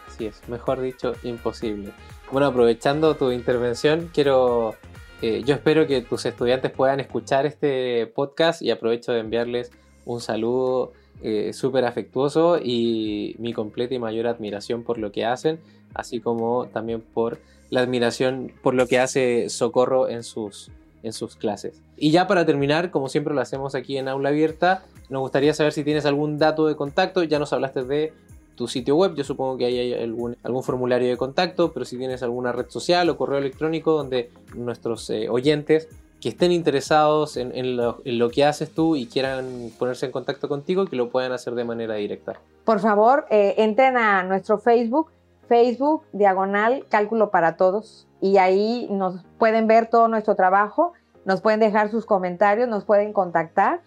así 0.08 0.26
es, 0.26 0.48
mejor 0.50 0.82
dicho, 0.82 1.14
imposible. 1.24 1.94
Bueno, 2.30 2.48
aprovechando 2.48 3.16
tu 3.16 3.32
intervención, 3.32 4.10
quiero 4.14 4.76
eh, 5.22 5.44
yo 5.46 5.56
espero 5.56 5.88
que 5.88 6.02
tus 6.02 6.26
estudiantes 6.26 6.72
puedan 6.72 7.00
escuchar 7.00 7.46
este 7.46 8.06
podcast 8.08 8.62
y 8.62 8.72
aprovecho 8.72 9.14
de 9.14 9.22
enviarles 9.22 9.72
un 10.04 10.20
saludo 10.20 10.92
eh, 11.22 11.54
súper 11.54 11.86
afectuoso 11.86 12.58
y 12.62 13.38
mi 13.40 13.54
completa 13.54 13.94
y 13.94 14.00
mayor 14.00 14.28
admiración 14.28 14.84
por 14.84 14.98
lo 14.98 15.14
que 15.14 15.24
hacen, 15.24 15.62
así 15.94 16.20
como 16.20 16.66
también 16.74 17.00
por 17.00 17.40
la 17.70 17.80
admiración 17.80 18.52
por 18.62 18.74
lo 18.74 18.88
que 18.88 19.00
hace 19.00 19.48
Socorro 19.48 20.10
en 20.10 20.24
sus, 20.24 20.70
en 21.04 21.14
sus 21.14 21.36
clases. 21.36 21.82
Y 21.98 22.12
ya 22.12 22.28
para 22.28 22.46
terminar, 22.46 22.90
como 22.90 23.10
siempre 23.10 23.34
lo 23.34 23.42
hacemos 23.42 23.76
aquí 23.76 23.98
en 23.98 24.08
Aula 24.08 24.30
Abierta, 24.30 24.84
nos 25.10 25.22
gustaría 25.22 25.54
saber 25.54 25.74
si 25.74 25.84
tienes 25.84 26.06
algún 26.06 26.38
dato 26.38 26.66
de 26.68 26.76
contacto, 26.76 27.24
ya 27.24 27.40
nos 27.40 27.54
hablaste 27.54 27.84
de 27.84 28.14
tu 28.56 28.68
sitio 28.68 28.96
web, 28.96 29.16
yo 29.16 29.24
supongo 29.24 29.58
que 29.58 29.66
ahí 29.66 29.80
hay 29.80 29.94
algún, 29.94 30.38
algún 30.44 30.64
formulario 30.64 31.10
de 31.10 31.18
contacto, 31.18 31.74
pero 31.74 31.86
si 31.86 31.98
tienes 31.98 32.24
alguna 32.24 32.52
red 32.52 32.70
social 32.70 33.10
o 33.10 33.18
correo 33.18 33.40
electrónico 33.40 33.94
donde 33.94 34.30
nuestros 34.56 35.10
eh, 35.10 35.28
oyentes 35.30 35.88
que 36.24 36.30
estén 36.30 36.54
interesados 36.54 37.36
en, 37.36 37.76
lo, 37.76 38.30
que 38.30 38.46
haces 38.46 38.74
tú 38.74 38.96
y 38.96 39.08
quieran 39.08 39.72
ponerse 39.78 40.06
en 40.06 40.14
contacto 40.14 40.48
contigo, 40.48 40.86
que 40.86 40.96
lo 40.96 41.10
puedan 41.10 41.34
hacer 41.34 41.54
de 41.54 41.66
manera 41.66 41.96
directa. 41.96 42.40
Por 42.64 42.80
favor, 42.80 43.26
eh, 43.30 43.56
entren 43.58 43.98
a 43.98 44.24
nuestro 44.24 44.58
Facebook, 44.58 45.12
Facebook 45.50 46.04
Diagonal 46.14 46.86
Cálculo 46.88 47.30
para 47.30 47.58
Todos, 47.58 48.08
y 48.24 48.38
ahí 48.38 48.88
nos 48.90 49.22
pueden 49.38 49.68
ver 49.68 49.90
todo 49.90 50.08
nuestro 50.08 50.36
trabajo, 50.36 50.94
nos 51.26 51.42
pueden 51.42 51.60
dejar 51.60 51.92
sus 51.92 52.06
comentarios, 52.06 52.70
nos 52.70 52.86
pueden 52.86 53.12
contactar, 53.12 53.82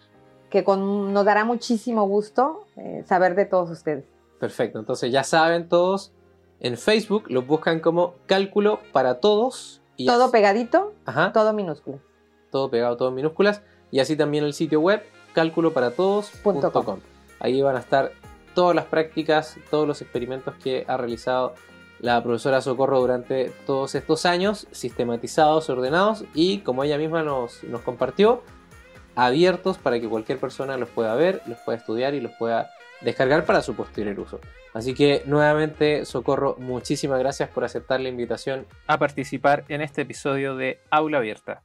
que 0.51 0.63
nos 0.63 1.25
dará 1.25 1.43
muchísimo 1.43 2.07
gusto 2.07 2.67
eh, 2.75 3.03
saber 3.07 3.33
de 3.33 3.45
todos 3.45 3.71
ustedes. 3.71 4.05
Perfecto, 4.39 4.77
entonces 4.77 5.11
ya 5.11 5.23
saben 5.23 5.67
todos, 5.67 6.13
en 6.59 6.77
Facebook 6.77 7.23
lo 7.29 7.41
buscan 7.41 7.79
como 7.79 8.13
Cálculo 8.27 8.79
para 8.93 9.19
Todos. 9.19 9.81
Y 9.95 10.05
todo 10.05 10.29
pegadito, 10.29 10.93
todo 11.33 11.53
minúsculo 11.53 11.99
todo 12.51 12.69
pegado, 12.69 12.95
todo 12.95 13.09
en 13.09 13.15
minúsculas, 13.15 13.63
y 13.89 14.01
así 14.01 14.15
también 14.15 14.43
el 14.43 14.53
sitio 14.53 14.79
web 14.79 15.03
cálculoparatodos.com. 15.33 16.99
Ahí 17.39 17.59
van 17.63 17.75
a 17.75 17.79
estar 17.79 18.11
todas 18.53 18.75
las 18.75 18.85
prácticas, 18.85 19.57
todos 19.71 19.87
los 19.87 20.01
experimentos 20.03 20.53
que 20.55 20.85
ha 20.87 20.97
realizado 20.97 21.55
la 21.99 22.21
profesora 22.23 22.61
Socorro 22.61 22.99
durante 22.99 23.51
todos 23.65 23.95
estos 23.95 24.25
años, 24.25 24.67
sistematizados, 24.71 25.69
ordenados 25.69 26.25
y 26.33 26.59
como 26.59 26.83
ella 26.83 26.97
misma 26.97 27.23
nos, 27.23 27.63
nos 27.63 27.81
compartió, 27.81 28.43
abiertos 29.15 29.77
para 29.77 29.99
que 29.99 30.07
cualquier 30.07 30.39
persona 30.39 30.77
los 30.77 30.89
pueda 30.89 31.15
ver, 31.15 31.41
los 31.47 31.57
pueda 31.59 31.77
estudiar 31.77 32.13
y 32.13 32.21
los 32.21 32.31
pueda 32.33 32.69
descargar 33.01 33.45
para 33.45 33.61
su 33.61 33.75
posterior 33.75 34.19
uso. 34.19 34.39
Así 34.73 34.93
que 34.93 35.23
nuevamente, 35.25 36.05
Socorro, 36.05 36.55
muchísimas 36.59 37.19
gracias 37.19 37.49
por 37.49 37.63
aceptar 37.63 37.99
la 37.99 38.09
invitación 38.09 38.67
a 38.85 38.99
participar 38.99 39.65
en 39.69 39.81
este 39.81 40.03
episodio 40.03 40.55
de 40.55 40.79
Aula 40.91 41.17
Abierta. 41.17 41.61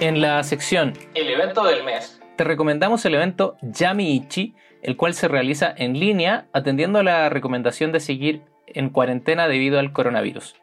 En 0.00 0.22
la 0.22 0.42
sección 0.44 0.94
El 1.14 1.28
evento 1.28 1.62
del 1.62 1.84
mes, 1.84 2.22
te 2.36 2.44
recomendamos 2.44 3.04
el 3.04 3.14
evento 3.14 3.58
Yami 3.60 4.16
Ichi, 4.16 4.54
el 4.80 4.96
cual 4.96 5.12
se 5.12 5.28
realiza 5.28 5.74
en 5.76 6.00
línea 6.00 6.46
atendiendo 6.54 7.00
a 7.00 7.02
la 7.02 7.28
recomendación 7.28 7.92
de 7.92 8.00
seguir 8.00 8.40
en 8.66 8.88
cuarentena 8.88 9.46
debido 9.46 9.78
al 9.78 9.92
coronavirus. 9.92 10.56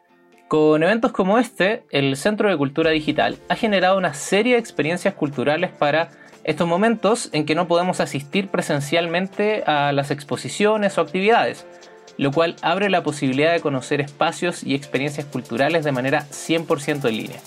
Con 0.48 0.82
eventos 0.82 1.12
como 1.12 1.38
este, 1.38 1.84
el 1.90 2.16
Centro 2.16 2.50
de 2.50 2.56
Cultura 2.56 2.90
Digital 2.90 3.38
ha 3.48 3.54
generado 3.54 3.96
una 3.96 4.12
serie 4.12 4.54
de 4.54 4.58
experiencias 4.58 5.14
culturales 5.14 5.70
para 5.70 6.08
estos 6.42 6.66
momentos 6.66 7.30
en 7.32 7.46
que 7.46 7.54
no 7.54 7.68
podemos 7.68 8.00
asistir 8.00 8.48
presencialmente 8.48 9.62
a 9.66 9.92
las 9.92 10.10
exposiciones 10.10 10.98
o 10.98 11.00
actividades, 11.00 11.64
lo 12.16 12.32
cual 12.32 12.56
abre 12.60 12.90
la 12.90 13.04
posibilidad 13.04 13.52
de 13.52 13.60
conocer 13.60 14.00
espacios 14.00 14.64
y 14.64 14.74
experiencias 14.74 15.26
culturales 15.26 15.84
de 15.84 15.92
manera 15.92 16.26
100% 16.32 17.08
en 17.08 17.16
línea. 17.16 17.38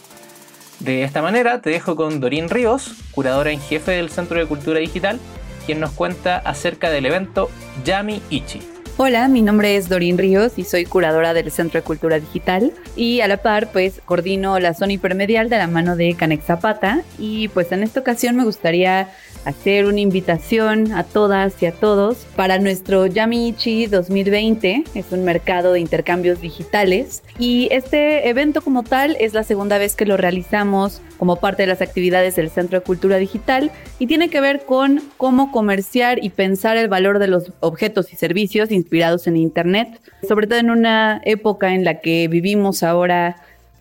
De 0.84 1.04
esta 1.04 1.22
manera 1.22 1.62
te 1.62 1.70
dejo 1.70 1.96
con 1.96 2.20
Dorín 2.20 2.50
Ríos, 2.50 2.96
curadora 3.12 3.52
en 3.52 3.62
jefe 3.62 3.92
del 3.92 4.10
Centro 4.10 4.40
de 4.40 4.48
Cultura 4.48 4.80
Digital, 4.80 5.20
quien 5.68 5.80
nos 5.80 5.92
cuenta 5.92 6.38
acerca 6.38 6.90
del 6.90 7.06
evento 7.06 7.52
Yami 7.86 8.20
Ichi. 8.32 8.62
Hola, 8.98 9.28
mi 9.28 9.44
nombre 9.44 9.76
es 9.76 9.90
Dorín 9.90 10.18
Ríos 10.18 10.54
y 10.58 10.64
soy 10.64 10.86
curadora 10.86 11.36
del 11.36 11.52
Centro 11.52 11.80
de 11.80 11.84
Cultura 11.84 12.20
Digital 12.20 12.74
y 12.96 13.22
a 13.22 13.28
la 13.28 13.38
par 13.38 13.72
pues 13.72 14.02
coordino 14.06 14.60
la 14.60 14.74
zona 14.74 14.94
hipermedial 14.94 15.50
de 15.50 15.58
la 15.58 15.68
mano 15.68 15.96
de 15.96 16.16
Canex 16.16 16.46
Zapata 16.46 17.04
y 17.20 17.48
pues 17.50 17.72
en 17.72 17.84
esta 17.84 18.00
ocasión 18.00 18.36
me 18.36 18.44
gustaría 18.44 19.10
hacer 19.46 19.86
una 19.86 20.00
invitación 20.00 20.92
a 20.94 21.04
todas 21.04 21.62
y 21.62 21.66
a 21.66 21.72
todos 21.72 22.26
para 22.36 22.60
nuestro 22.60 23.08
Yamiichi 23.08 23.88
2020. 23.88 24.84
Es 24.96 25.12
un 25.12 25.24
mercado 25.24 25.74
de 25.74 25.80
intercambios 25.80 26.42
digitales 26.42 27.24
y 27.40 27.68
este 27.72 28.30
evento 28.30 28.62
como 28.62 28.84
tal 28.84 29.18
es 29.20 29.34
la 29.34 29.44
segunda 29.44 29.78
vez 29.78 29.96
que 29.96 30.06
lo 30.06 30.18
realizamos 30.18 31.02
como 31.18 31.38
parte 31.38 31.64
de 31.64 31.68
las 31.68 31.82
actividades 31.82 32.36
del 32.36 32.50
Centro 32.50 32.80
de 32.80 32.86
Cultura 32.86 33.18
Digital 33.18 33.72
y 34.00 34.08
tiene 34.08 34.30
que 34.30 34.42
ver 34.42 34.66
con 34.66 35.02
cómo 35.18 35.52
comerciar 35.52 36.24
y 36.24 36.30
pensar 36.30 36.78
el 36.78 36.88
valor 36.88 37.20
de 37.20 37.28
los 37.28 37.52
objetos 37.60 38.14
y 38.14 38.16
servicios 38.16 38.72
inspirados 38.72 39.28
en 39.28 39.38
Internet, 39.38 40.00
sobre 40.28 40.48
todo 40.48 40.60
en 40.60 40.70
una 40.70 41.22
época 41.26 41.74
en 41.74 41.84
la 41.84 42.02
que 42.02 42.28
vivimos 42.28 42.84
ahora 42.84 43.38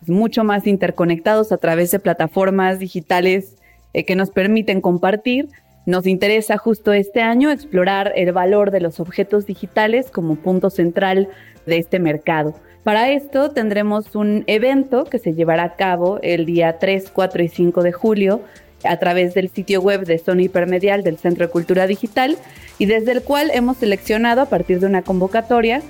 mucho 0.07 0.43
más 0.43 0.65
interconectados 0.67 1.51
a 1.51 1.57
través 1.57 1.91
de 1.91 1.99
plataformas 1.99 2.79
digitales 2.79 3.55
eh, 3.93 4.05
que 4.05 4.15
nos 4.15 4.29
permiten 4.29 4.81
compartir. 4.81 5.49
Nos 5.85 6.05
interesa 6.05 6.57
justo 6.57 6.93
este 6.93 7.21
año 7.21 7.51
explorar 7.51 8.13
el 8.15 8.31
valor 8.31 8.71
de 8.71 8.81
los 8.81 8.99
objetos 8.99 9.45
digitales 9.45 10.11
como 10.11 10.35
punto 10.35 10.69
central 10.69 11.29
de 11.65 11.77
este 11.77 11.99
mercado. 11.99 12.55
Para 12.83 13.11
esto 13.11 13.51
tendremos 13.51 14.15
un 14.15 14.43
evento 14.47 15.05
que 15.05 15.19
se 15.19 15.33
llevará 15.33 15.63
a 15.63 15.75
cabo 15.75 16.19
el 16.23 16.45
día 16.45 16.79
3, 16.79 17.11
4 17.13 17.43
y 17.43 17.47
5 17.47 17.83
de 17.83 17.91
julio 17.91 18.41
a 18.83 18.97
través 18.97 19.33
del 19.33 19.49
sitio 19.49 19.81
web 19.81 20.05
de 20.05 20.17
Zona 20.17 20.43
Hipermedial 20.43 21.03
del 21.03 21.17
Centro 21.17 21.45
de 21.45 21.51
Cultura 21.51 21.85
Digital 21.85 22.37
y 22.79 22.87
desde 22.87 23.11
el 23.11 23.21
cual 23.21 23.51
hemos 23.53 23.77
seleccionado 23.77 24.41
a 24.41 24.47
partir 24.47 24.79
de 24.79 24.87
una 24.87 25.03
convocatoria 25.03 25.81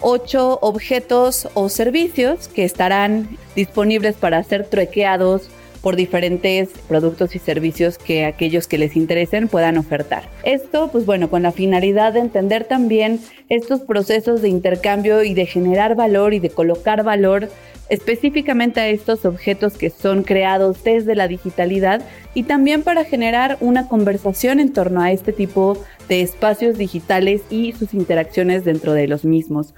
ocho 0.00 0.58
objetos 0.62 1.48
o 1.54 1.68
servicios 1.68 2.48
que 2.48 2.64
estarán 2.64 3.28
disponibles 3.54 4.16
para 4.16 4.42
ser 4.42 4.66
truequeados 4.66 5.48
por 5.82 5.96
diferentes 5.96 6.70
productos 6.88 7.34
y 7.34 7.38
servicios 7.38 7.98
que 7.98 8.24
aquellos 8.24 8.66
que 8.66 8.78
les 8.78 8.96
interesen 8.96 9.48
puedan 9.48 9.78
ofertar. 9.78 10.24
Esto, 10.42 10.90
pues 10.92 11.06
bueno, 11.06 11.30
con 11.30 11.42
la 11.42 11.52
finalidad 11.52 12.12
de 12.12 12.20
entender 12.20 12.64
también 12.64 13.20
estos 13.48 13.80
procesos 13.80 14.42
de 14.42 14.48
intercambio 14.48 15.22
y 15.22 15.34
de 15.34 15.46
generar 15.46 15.94
valor 15.94 16.34
y 16.34 16.38
de 16.38 16.50
colocar 16.50 17.02
valor 17.02 17.48
específicamente 17.88 18.80
a 18.80 18.88
estos 18.88 19.24
objetos 19.24 19.76
que 19.76 19.90
son 19.90 20.22
creados 20.22 20.84
desde 20.84 21.16
la 21.16 21.26
digitalidad 21.26 22.02
y 22.34 22.44
también 22.44 22.82
para 22.82 23.04
generar 23.04 23.58
una 23.60 23.88
conversación 23.88 24.60
en 24.60 24.72
torno 24.72 25.02
a 25.02 25.10
este 25.10 25.32
tipo 25.32 25.76
de 26.08 26.22
espacios 26.22 26.78
digitales 26.78 27.42
y 27.50 27.72
sus 27.72 27.92
interacciones 27.92 28.64
dentro 28.64 28.92
de 28.92 29.08
los 29.08 29.24
mismos. 29.24 29.74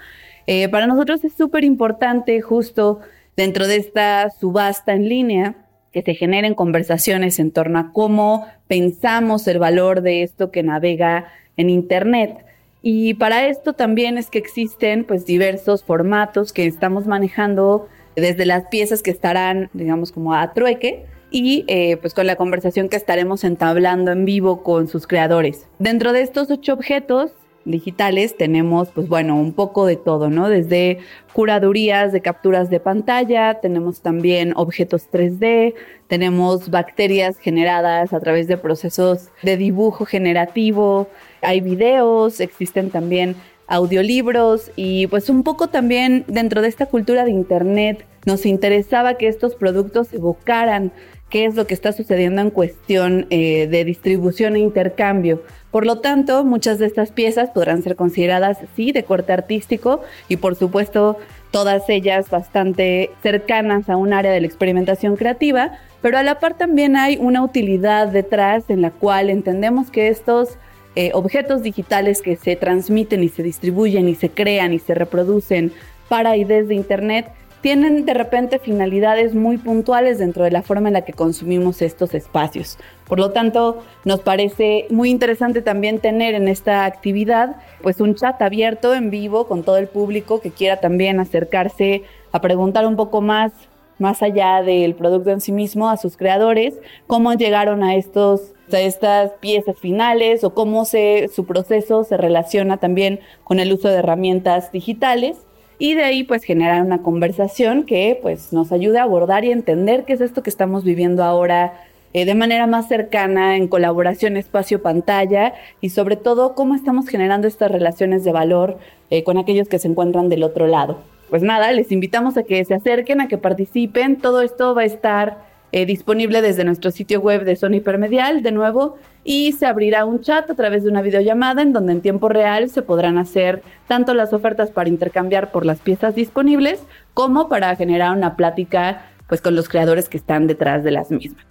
Eh, 0.47 0.69
para 0.69 0.87
nosotros 0.87 1.25
es 1.25 1.33
súper 1.33 1.65
importante 1.65 2.41
justo 2.43 3.01
dentro 3.35 3.67
de 3.67 3.77
esta 3.77 4.29
subasta 4.31 4.93
en 4.93 5.09
línea 5.09 5.62
que 5.93 6.03
se 6.03 6.15
generen 6.15 6.55
conversaciones 6.55 7.39
en 7.39 7.51
torno 7.51 7.79
a 7.79 7.93
cómo 7.93 8.47
pensamos 8.67 9.47
el 9.47 9.59
valor 9.59 10.03
de 10.03 10.23
esto 10.23 10.51
que 10.51 10.63
navega 10.63 11.27
en 11.57 11.71
Internet. 11.71 12.45
Y 12.83 13.15
para 13.15 13.47
esto 13.47 13.75
también 13.75 14.19
es 14.19 14.31
que 14.31 14.39
existen 14.39 15.05
pues 15.05 15.27
diversos 15.27 15.85
formatos 15.85 16.53
que 16.53 16.67
estamos 16.67 17.07
manejando 17.07 17.89
desde 18.17 18.47
las 18.47 18.67
piezas 18.69 19.03
que 19.03 19.11
estarán, 19.11 19.71
digamos, 19.73 20.13
como 20.13 20.35
a 20.35 20.53
trueque 20.53 21.05
y 21.31 21.65
eh, 21.69 21.97
pues 21.99 22.13
con 22.15 22.27
la 22.27 22.37
conversación 22.37 22.89
que 22.89 22.97
estaremos 22.97 23.45
entablando 23.45 24.13
en 24.13 24.25
vivo 24.25 24.63
con 24.63 24.89
sus 24.89 25.07
creadores. 25.07 25.67
Dentro 25.79 26.13
de 26.13 26.23
estos 26.23 26.51
ocho 26.51 26.75
objetos 26.75 27.33
digitales 27.65 28.37
tenemos, 28.37 28.91
pues 28.91 29.09
bueno, 29.09 29.37
un 29.37 29.53
poco 29.53 29.87
de 29.87 29.97
todo, 29.97 30.31
¿no? 30.31 30.49
Desde 30.49 30.99
curadurías 31.33 32.13
de 32.13 32.21
capturas 32.21 32.71
de 32.71 32.81
pantalla, 32.81 33.61
tenemos 33.61 34.01
también 34.01 34.53
objetos 34.57 35.09
3D, 35.11 35.75
tenemos 36.09 36.71
bacterias 36.71 37.39
generadas 37.39 38.13
a 38.13 38.21
través 38.21 38.49
de 38.49 38.57
procesos 38.57 39.29
de 39.43 39.57
dibujo 39.57 40.05
generativo, 40.05 41.09
hay 41.41 41.61
videos, 41.61 42.41
existen 42.41 42.91
también 42.91 43.37
audiolibros 43.67 44.71
y 44.77 45.07
pues 45.07 45.31
un 45.31 45.43
poco 45.43 45.69
también 45.69 46.25
dentro 46.29 46.61
de 46.61 46.69
esta 46.69 46.87
cultura 46.87 47.25
de 47.25 47.31
Internet 47.31 48.05
nos 48.27 48.47
interesaba 48.47 49.15
que 49.15 49.29
estos 49.29 49.55
productos 49.55 50.13
evocaran 50.13 50.93
qué 51.33 51.47
es 51.47 51.55
lo 51.55 51.67
que 51.67 51.73
está 51.73 51.93
sucediendo 51.93 52.43
en 52.43 52.51
cuestión 52.51 53.27
eh, 53.31 53.67
de 53.67 53.85
distribución 53.85 54.55
e 54.55 54.59
intercambio. 54.59 55.43
Por 55.73 55.87
lo 55.87 55.99
tanto, 56.01 56.45
muchas 56.45 56.79
de 56.79 56.87
estas 56.87 57.11
piezas 57.13 57.49
podrán 57.51 57.83
ser 57.83 57.97
consideradas, 57.97 58.59
sí, 58.77 58.93
de 58.93 59.05
corte 59.05 59.33
artístico 59.33 60.03
y 60.29 60.37
por 60.37 60.55
supuesto 60.55 61.19
todas 61.51 61.89
ellas 61.89 62.29
bastante 62.29 63.11
cercanas 63.23 63.89
a 63.89 63.97
un 63.97 64.13
área 64.13 64.33
de 64.33 64.43
la 64.43 64.47
experimentación 64.47 65.17
creativa, 65.17 65.73
pero 66.03 66.19
a 66.19 66.23
la 66.23 66.41
par 66.41 66.59
también 66.59 66.95
hay 66.95 67.17
una 67.17 67.43
utilidad 67.43 68.09
detrás 68.09 68.69
en 68.69 68.83
la 68.83 68.91
cual 68.91 69.31
entendemos 69.31 69.91
que 69.91 70.09
estos 70.09 70.59
eh, 70.95 71.11
objetos 71.15 71.63
digitales 71.63 72.21
que 72.21 72.37
se 72.37 72.55
transmiten 72.55 73.23
y 73.25 73.31
se 73.31 73.43
distribuyen 73.43 74.11
y 74.11 74.15
se 74.15 74.29
crean 74.29 74.75
y 74.75 74.79
se 74.79 74.95
reproducen 74.95 75.73
para 76.11 76.37
y 76.37 76.45
desde 76.45 76.75
Internet 76.75 77.29
tienen 77.63 78.05
de 78.05 78.13
repente 78.13 78.59
finalidades 78.59 79.35
muy 79.35 79.57
puntuales 79.57 80.19
dentro 80.19 80.45
de 80.45 80.51
la 80.51 80.63
forma 80.63 80.89
en 80.89 80.95
la 80.95 81.05
que 81.05 81.13
consumimos 81.13 81.81
estos 81.81 82.13
espacios. 82.13 82.77
Por 83.09 83.21
lo 83.21 83.31
tanto, 83.31 83.83
nos 84.05 84.21
parece 84.21 84.87
muy 84.91 85.11
interesante 85.11 85.63
también 85.63 86.01
tener 86.01 86.35
en 86.35 86.49
esta 86.49 86.85
actividad 86.85 87.57
pues 87.81 88.01
un 88.01 88.17
chat 88.17 88.43
abierto 88.43 88.95
en 88.95 89.11
vivo 89.11 89.47
con 89.47 89.63
todo 89.63 89.79
el 89.79 89.87
público 89.87 90.41
que 90.41 90.51
quiera 90.51 90.79
también 90.81 91.21
acercarse 91.21 92.03
a 92.33 92.41
preguntar 92.41 92.87
un 92.87 92.97
poco 92.97 93.23
más 93.23 93.53
más 93.99 94.21
allá 94.21 94.63
del 94.63 94.97
producto 94.97 95.31
en 95.31 95.41
sí 95.41 95.53
mismo, 95.53 95.89
a 95.89 95.97
sus 95.97 96.17
creadores, 96.17 96.75
cómo 97.07 97.35
llegaron 97.35 97.85
a 97.85 97.95
estos 97.95 98.53
a 98.73 98.81
estas 98.81 99.31
piezas 99.41 99.79
finales 99.79 100.43
o 100.45 100.55
cómo 100.55 100.85
se, 100.87 101.29
su 101.33 101.45
proceso 101.45 102.03
se 102.03 102.17
relaciona 102.17 102.79
también 102.79 103.21
con 103.45 103.61
el 103.61 103.73
uso 103.73 103.89
de 103.89 103.97
herramientas 103.97 104.73
digitales 104.73 105.37
y 105.83 105.95
de 105.95 106.05
ahí 106.05 106.23
pues 106.23 106.45
generar 106.45 106.81
una 106.81 107.03
conversación 107.03 107.83
que 107.83 108.17
pues 108.23 108.53
nos 108.53 108.71
ayude 108.71 109.01
a 109.01 109.03
abordar 109.03 109.45
y 109.45 109.51
entender 109.51 110.05
qué 110.05 110.13
es 110.13 110.21
esto 110.21 110.41
que 110.45 110.49
estamos 110.49 110.85
viviendo 110.85 111.25
ahora 111.25 111.73
eh, 112.13 112.25
de 112.25 112.37
manera 112.37 112.69
más 112.69 112.87
cercana, 112.87 113.57
en 113.57 113.67
colaboración 113.67 114.37
espacio-pantalla 114.37 115.55
y 115.81 115.89
sobre 115.89 116.15
todo 116.15 116.55
cómo 116.55 116.77
estamos 116.77 117.09
generando 117.09 117.49
estas 117.49 117.73
relaciones 117.73 118.23
de 118.23 118.31
valor 118.31 118.79
eh, 119.11 119.25
con 119.25 119.39
aquellos 119.39 119.67
que 119.67 119.81
se 119.81 119.89
encuentran 119.89 120.29
del 120.29 120.45
otro 120.45 120.69
lado. 120.69 120.99
Pues 121.31 121.43
nada, 121.43 121.73
les 121.73 121.91
invitamos 121.91 122.37
a 122.37 122.45
que 122.45 122.65
se 122.65 122.75
acerquen, 122.75 123.21
a 123.21 123.27
que 123.27 123.39
participen. 123.39 124.21
Todo 124.21 124.43
esto 124.43 124.77
va 124.77 124.83
a 124.83 124.85
estar 124.85 125.52
eh, 125.73 125.87
disponible 125.87 126.43
desde 126.43 126.65
nuestro 126.65 126.91
sitio 126.91 127.21
web 127.21 127.45
de 127.45 127.57
Sony 127.57 127.77
Hipermedial, 127.77 128.43
de 128.43 128.53
nuevo, 128.53 128.99
y 129.25 129.53
se 129.53 129.67
abrirá 129.67 130.05
un 130.05 130.21
chat 130.21 130.49
a 130.51 130.55
través 130.55 130.85
de 130.85 130.91
una 130.91 131.03
videollamada 131.03 131.63
en 131.63 131.73
donde 131.73 131.93
en 131.93 132.03
tiempo 132.03 132.29
real 132.29 132.69
se 132.69 132.83
podrán 132.83 133.19
hacer 133.19 133.63
tanto 133.89 134.15
las 134.15 134.33
ofertas 134.33 134.71
para 134.71 134.89
intercambiar 134.89 135.51
por 135.51 135.65
las 135.65 135.81
piezas 135.81 136.15
disponibles 136.15 136.83
como 137.15 137.49
para 137.49 137.75
generar 137.77 138.17
una 138.17 138.37
plática 138.37 139.07
pues 139.29 139.41
con 139.41 139.55
los 139.55 139.69
creadores 139.69 140.09
que 140.09 140.19
están 140.19 140.47
detrás 140.47 140.85
de 140.85 140.91
las 140.91 141.11
mismas. 141.11 141.45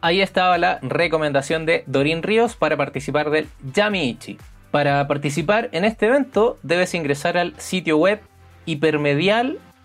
Ahí 0.00 0.20
estaba 0.20 0.58
la 0.58 0.78
recomendación 0.82 1.66
de 1.66 1.82
Dorín 1.86 2.22
Ríos 2.22 2.54
para 2.54 2.76
participar 2.76 3.30
del 3.30 3.48
Yamiichi. 3.74 4.38
Para 4.70 5.08
participar 5.08 5.68
en 5.72 5.84
este 5.84 6.06
evento 6.06 6.58
debes 6.62 6.94
ingresar 6.94 7.36
al 7.36 7.58
sitio 7.58 7.98
web 7.98 8.20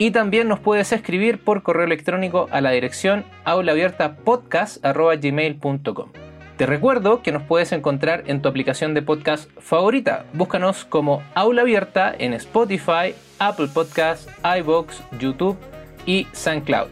Y 0.00 0.10
también 0.12 0.48
nos 0.48 0.60
puedes 0.60 0.92
escribir 0.92 1.44
por 1.44 1.62
correo 1.62 1.84
electrónico 1.84 2.48
a 2.52 2.62
la 2.62 2.70
dirección 2.70 3.26
aulaabiertapodcast.gmail.com. 3.44 6.08
Te 6.56 6.64
recuerdo 6.64 7.20
que 7.20 7.32
nos 7.32 7.42
puedes 7.42 7.70
encontrar 7.72 8.22
en 8.26 8.40
tu 8.40 8.48
aplicación 8.48 8.94
de 8.94 9.02
podcast 9.02 9.50
favorita. 9.58 10.24
Búscanos 10.32 10.86
como 10.86 11.22
Aula 11.34 11.60
Abierta 11.60 12.14
en 12.18 12.32
Spotify, 12.32 13.14
Apple 13.38 13.68
Podcasts, 13.74 14.26
iBox, 14.60 15.02
YouTube 15.18 15.58
y 16.06 16.26
SoundCloud. 16.32 16.88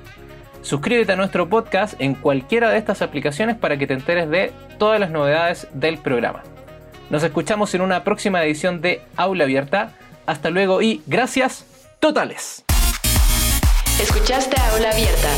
Suscríbete 0.60 1.12
a 1.12 1.16
nuestro 1.16 1.48
podcast 1.48 1.98
en 2.02 2.14
cualquiera 2.14 2.68
de 2.68 2.76
estas 2.76 3.00
aplicaciones 3.00 3.56
para 3.56 3.78
que 3.78 3.86
te 3.86 3.94
enteres 3.94 4.28
de 4.28 4.52
todas 4.76 5.00
las 5.00 5.10
novedades 5.10 5.66
del 5.72 5.96
programa. 5.96 6.42
Nos 7.08 7.22
escuchamos 7.22 7.74
en 7.74 7.80
una 7.80 8.04
próxima 8.04 8.44
edición 8.44 8.82
de 8.82 9.00
Aula 9.16 9.44
Abierta. 9.44 9.94
Hasta 10.26 10.50
luego 10.50 10.82
y 10.82 11.00
gracias 11.06 11.64
totales. 12.00 12.66
Escuchaste 14.00 14.54
Aula 14.72 14.90
Abierta, 14.90 15.28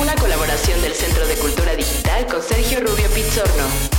una 0.00 0.12
colaboración 0.16 0.82
del 0.82 0.92
Centro 0.92 1.24
de 1.28 1.36
Cultura 1.36 1.76
Digital 1.76 2.26
con 2.26 2.42
Sergio 2.42 2.80
Rubio 2.80 3.08
Pizzorno. 3.10 3.97